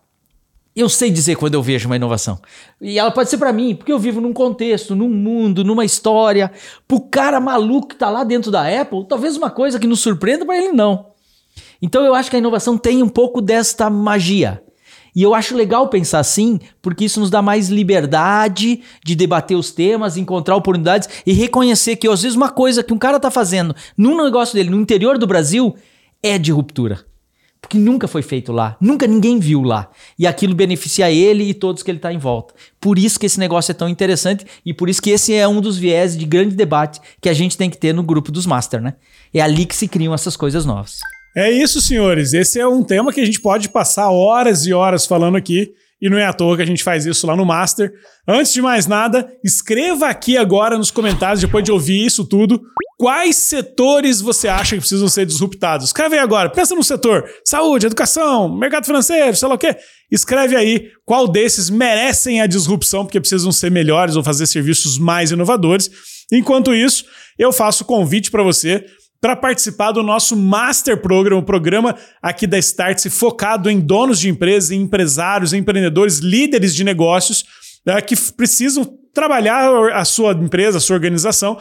eu 0.77 0.89
sei 0.89 1.11
dizer 1.11 1.37
quando 1.37 1.55
eu 1.55 1.63
vejo 1.63 1.89
uma 1.89 1.97
inovação. 1.97 2.39
E 2.81 2.99
ela 2.99 3.11
pode 3.11 3.31
ser 3.31 3.39
para 3.39 3.53
mim, 3.53 3.75
porque 3.75 3.93
eu 3.93 3.99
vivo 3.99 4.21
num 4.21 4.33
contexto, 4.33 4.97
num 4.97 5.09
mundo, 5.09 5.65
numa 5.65 5.85
história. 5.85 6.51
Pro 6.87 7.01
cara 7.01 7.41
maluco 7.41 7.89
que 7.89 7.97
tá 7.97 8.11
lá 8.11 8.25
dentro 8.25 8.51
da 8.51 8.81
Apple, 8.81 9.07
talvez 9.09 9.37
uma 9.37 9.51
coisa 9.51 9.79
que 9.79 9.87
nos 9.87 10.01
surpreenda, 10.01 10.45
para 10.45 10.57
ele 10.57 10.73
não. 10.73 11.07
Então 11.81 12.05
eu 12.05 12.15
acho 12.15 12.29
que 12.29 12.37
a 12.37 12.39
inovação 12.39 12.77
tem 12.77 13.03
um 13.03 13.09
pouco 13.09 13.41
desta 13.41 13.89
magia. 13.89 14.61
E 15.15 15.23
eu 15.23 15.33
acho 15.33 15.55
legal 15.55 15.89
pensar 15.89 16.19
assim, 16.19 16.59
porque 16.83 17.05
isso 17.05 17.21
nos 17.21 17.31
dá 17.31 17.41
mais 17.41 17.69
liberdade 17.69 18.83
de 19.05 19.15
debater 19.15 19.57
os 19.57 19.71
temas, 19.71 20.17
encontrar 20.17 20.57
oportunidades 20.57 21.09
e 21.25 21.33
reconhecer 21.33 21.95
que 21.95 22.09
às 22.09 22.23
vezes 22.23 22.37
uma 22.37 22.51
coisa 22.51 22.83
que 22.83 22.93
um 22.93 22.99
cara 22.99 23.21
tá 23.21 23.31
fazendo 23.31 23.77
num 23.97 24.21
negócio 24.21 24.55
dele 24.55 24.71
no 24.71 24.81
interior 24.81 25.17
do 25.17 25.27
Brasil 25.27 25.77
é 26.25 26.39
de 26.39 26.51
ruptura. 26.51 27.05
Porque 27.61 27.79
nunca 27.79 28.09
foi 28.09 28.21
feito 28.21 28.53
lá, 28.53 28.77
nunca 28.81 29.07
ninguém 29.07 29.39
viu 29.39 29.63
lá. 29.63 29.91
E 30.19 30.27
aquilo 30.27 30.55
beneficia 30.55 31.11
ele 31.11 31.45
e 31.45 31.55
todos 31.55 31.83
que 31.83 31.91
ele 31.91 31.99
está 31.99 32.13
em 32.13 32.19
volta. 32.19 32.55
Por 32.81 32.99
isso 32.99 33.19
que 33.19 33.27
esse 33.27 33.39
negócio 33.39 33.73
é 33.73 33.75
tão 33.75 33.89
interessante 33.89 34.45
e 34.65 34.75
por 34.75 34.89
isso 34.89 35.01
que 35.01 35.11
esse 35.11 35.33
é 35.35 35.47
um 35.47 35.61
dos 35.61 35.79
viés 35.79 36.17
de 36.17 36.27
grande 36.27 36.55
debate 36.55 37.01
que 37.21 37.29
a 37.29 37.33
gente 37.33 37.57
tem 37.57 37.71
que 37.71 37.79
ter 37.79 37.95
no 37.95 38.03
grupo 38.03 38.33
dos 38.33 38.45
Master, 38.45 38.83
né? 38.83 38.95
É 39.33 39.41
ali 39.41 39.65
que 39.65 39.77
se 39.77 39.89
criam 39.89 40.13
essas 40.13 40.37
coisas 40.37 40.67
novas. 40.67 40.99
É 41.37 41.51
isso, 41.51 41.81
senhores. 41.81 42.33
Esse 42.33 42.61
é 42.61 42.67
um 42.67 42.83
tema 42.83 43.13
que 43.13 43.21
a 43.21 43.25
gente 43.25 43.41
pode 43.41 43.69
passar 43.69 44.11
horas 44.11 44.67
e 44.67 44.73
horas 44.73 45.07
falando 45.07 45.37
aqui. 45.37 45.73
E 46.05 46.11
não 46.11 46.19
é 46.19 46.27
à 46.27 46.35
toa 46.35 46.55
que 46.57 46.63
a 46.63 46.67
gente 46.67 46.85
faz 46.85 47.07
isso 47.07 47.27
lá 47.27 47.35
no 47.35 47.47
Master. 47.47 47.91
Antes 48.29 48.53
de 48.53 48.61
mais 48.61 48.87
nada, 48.87 49.27
escreva 49.43 50.09
aqui 50.09 50.37
agora 50.37 50.77
nos 50.77 50.91
comentários, 50.91 51.41
depois 51.41 51.65
de 51.65 51.73
ouvir 51.73 52.05
isso 52.05 52.27
tudo, 52.27 52.61
Quais 52.97 53.37
setores 53.37 54.21
você 54.21 54.47
acha 54.47 54.77
que 54.77 54.81
precisam 54.81 55.09
ser 55.09 55.27
disruptados? 55.27 55.89
Escreve 55.89 56.17
aí 56.17 56.23
agora. 56.23 56.49
Pensa 56.49 56.75
no 56.75 56.83
setor: 56.83 57.29
saúde, 57.45 57.87
educação, 57.87 58.57
mercado 58.57 58.87
financeiro, 58.87 59.37
sei 59.37 59.49
lá 59.49 59.55
o 59.55 59.59
quê. 59.59 59.77
Escreve 60.11 60.55
aí 60.55 60.91
qual 61.05 61.27
desses 61.27 61.69
merecem 61.69 62.41
a 62.41 62.47
disrupção, 62.47 63.05
porque 63.05 63.21
precisam 63.21 63.51
ser 63.51 63.71
melhores 63.71 64.15
ou 64.15 64.23
fazer 64.23 64.47
serviços 64.47 64.97
mais 64.97 65.33
inovadores. 65.33 65.91
Enquanto 66.33 66.73
isso, 66.73 67.05
eu 67.37 67.53
faço 67.53 67.85
convite 67.85 68.31
para 68.31 68.45
você 68.45 68.85
para 69.21 69.37
participar 69.37 69.93
do 69.93 70.03
nosso 70.03 70.37
Master 70.37 71.01
Program, 71.01 71.39
o 71.39 71.43
programa 71.43 71.97
aqui 72.23 72.47
da 72.47 72.59
Startse 72.59 73.09
focado 73.09 73.71
em 73.71 73.81
donos 73.81 74.21
de 74.21 74.29
empresas, 74.29 74.71
em 74.71 74.83
empresários, 74.83 75.53
empreendedores, 75.53 76.19
líderes 76.19 76.75
de 76.75 76.85
negócios 76.85 77.45
né, 77.87 78.01
que 78.01 78.17
precisam 78.33 78.85
trabalhar 79.15 79.93
a 79.93 80.05
sua 80.05 80.33
empresa, 80.33 80.79
a 80.79 80.81
sua 80.81 80.97
organização 80.97 81.59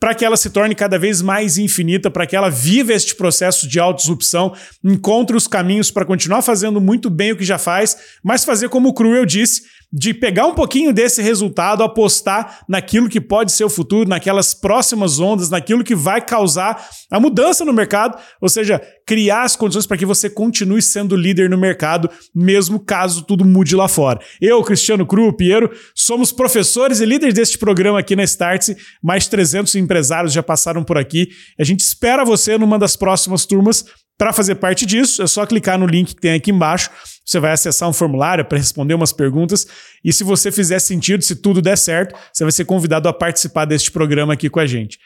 para 0.00 0.14
que 0.14 0.24
ela 0.24 0.36
se 0.36 0.50
torne 0.50 0.74
cada 0.74 0.98
vez 0.98 1.20
mais 1.20 1.58
infinita, 1.58 2.10
para 2.10 2.26
que 2.26 2.36
ela 2.36 2.48
viva 2.48 2.92
este 2.92 3.16
processo 3.16 3.66
de 3.66 3.80
autodisrupção, 3.80 4.54
encontre 4.84 5.36
os 5.36 5.48
caminhos 5.48 5.90
para 5.90 6.04
continuar 6.04 6.42
fazendo 6.42 6.80
muito 6.80 7.10
bem 7.10 7.32
o 7.32 7.36
que 7.36 7.44
já 7.44 7.58
faz, 7.58 7.96
mas 8.22 8.44
fazer 8.44 8.68
como 8.68 8.90
o 8.90 8.94
Cruel 8.94 9.26
disse, 9.26 9.62
de 9.90 10.12
pegar 10.12 10.46
um 10.46 10.54
pouquinho 10.54 10.92
desse 10.92 11.22
resultado, 11.22 11.82
apostar 11.82 12.64
naquilo 12.68 13.08
que 13.08 13.20
pode 13.20 13.52
ser 13.52 13.64
o 13.64 13.70
futuro, 13.70 14.08
naquelas 14.08 14.52
próximas 14.52 15.18
ondas, 15.18 15.48
naquilo 15.48 15.82
que 15.82 15.94
vai 15.94 16.20
causar 16.20 16.86
a 17.10 17.18
mudança 17.18 17.64
no 17.64 17.72
mercado, 17.72 18.18
ou 18.40 18.48
seja, 18.48 18.80
criar 19.06 19.44
as 19.44 19.56
condições 19.56 19.86
para 19.86 19.96
que 19.96 20.04
você 20.04 20.28
continue 20.28 20.82
sendo 20.82 21.16
líder 21.16 21.48
no 21.48 21.56
mercado, 21.56 22.10
mesmo 22.34 22.78
caso 22.78 23.22
tudo 23.22 23.46
mude 23.46 23.74
lá 23.74 23.88
fora. 23.88 24.20
Eu, 24.40 24.62
Cristiano 24.62 25.06
Cru, 25.06 25.34
Piero, 25.34 25.70
somos 25.94 26.30
professores 26.30 27.00
e 27.00 27.06
líderes 27.06 27.34
deste 27.34 27.56
programa 27.56 27.98
aqui 27.98 28.14
na 28.14 28.24
Startse, 28.24 28.76
mais 29.02 29.26
300 29.26 29.74
empresários 29.76 30.34
já 30.34 30.42
passaram 30.42 30.84
por 30.84 30.98
aqui. 30.98 31.28
A 31.58 31.64
gente 31.64 31.80
espera 31.80 32.24
você 32.24 32.58
numa 32.58 32.78
das 32.78 32.94
próximas 32.94 33.46
turmas 33.46 33.86
para 34.18 34.32
fazer 34.32 34.56
parte 34.56 34.84
disso, 34.84 35.22
é 35.22 35.26
só 35.28 35.46
clicar 35.46 35.78
no 35.78 35.86
link 35.86 36.14
que 36.14 36.20
tem 36.20 36.32
aqui 36.32 36.50
embaixo. 36.50 36.90
Você 37.28 37.38
vai 37.38 37.52
acessar 37.52 37.86
um 37.86 37.92
formulário 37.92 38.42
para 38.42 38.56
responder 38.56 38.94
umas 38.94 39.12
perguntas. 39.12 39.66
E 40.02 40.14
se 40.14 40.24
você 40.24 40.50
fizer 40.50 40.78
sentido, 40.78 41.22
se 41.22 41.36
tudo 41.36 41.60
der 41.60 41.76
certo, 41.76 42.18
você 42.32 42.42
vai 42.42 42.50
ser 42.50 42.64
convidado 42.64 43.06
a 43.06 43.12
participar 43.12 43.66
deste 43.66 43.90
programa 43.92 44.32
aqui 44.32 44.48
com 44.48 44.58
a 44.58 44.66
gente. 44.66 44.98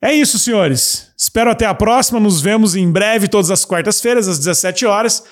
É 0.00 0.14
isso, 0.14 0.38
senhores. 0.38 1.10
Espero 1.18 1.50
até 1.50 1.66
a 1.66 1.74
próxima. 1.74 2.20
Nos 2.20 2.40
vemos 2.40 2.76
em 2.76 2.88
breve, 2.92 3.26
todas 3.26 3.50
as 3.50 3.64
quartas-feiras, 3.64 4.28
às 4.28 4.38
17 4.38 4.86
horas. 4.86 5.24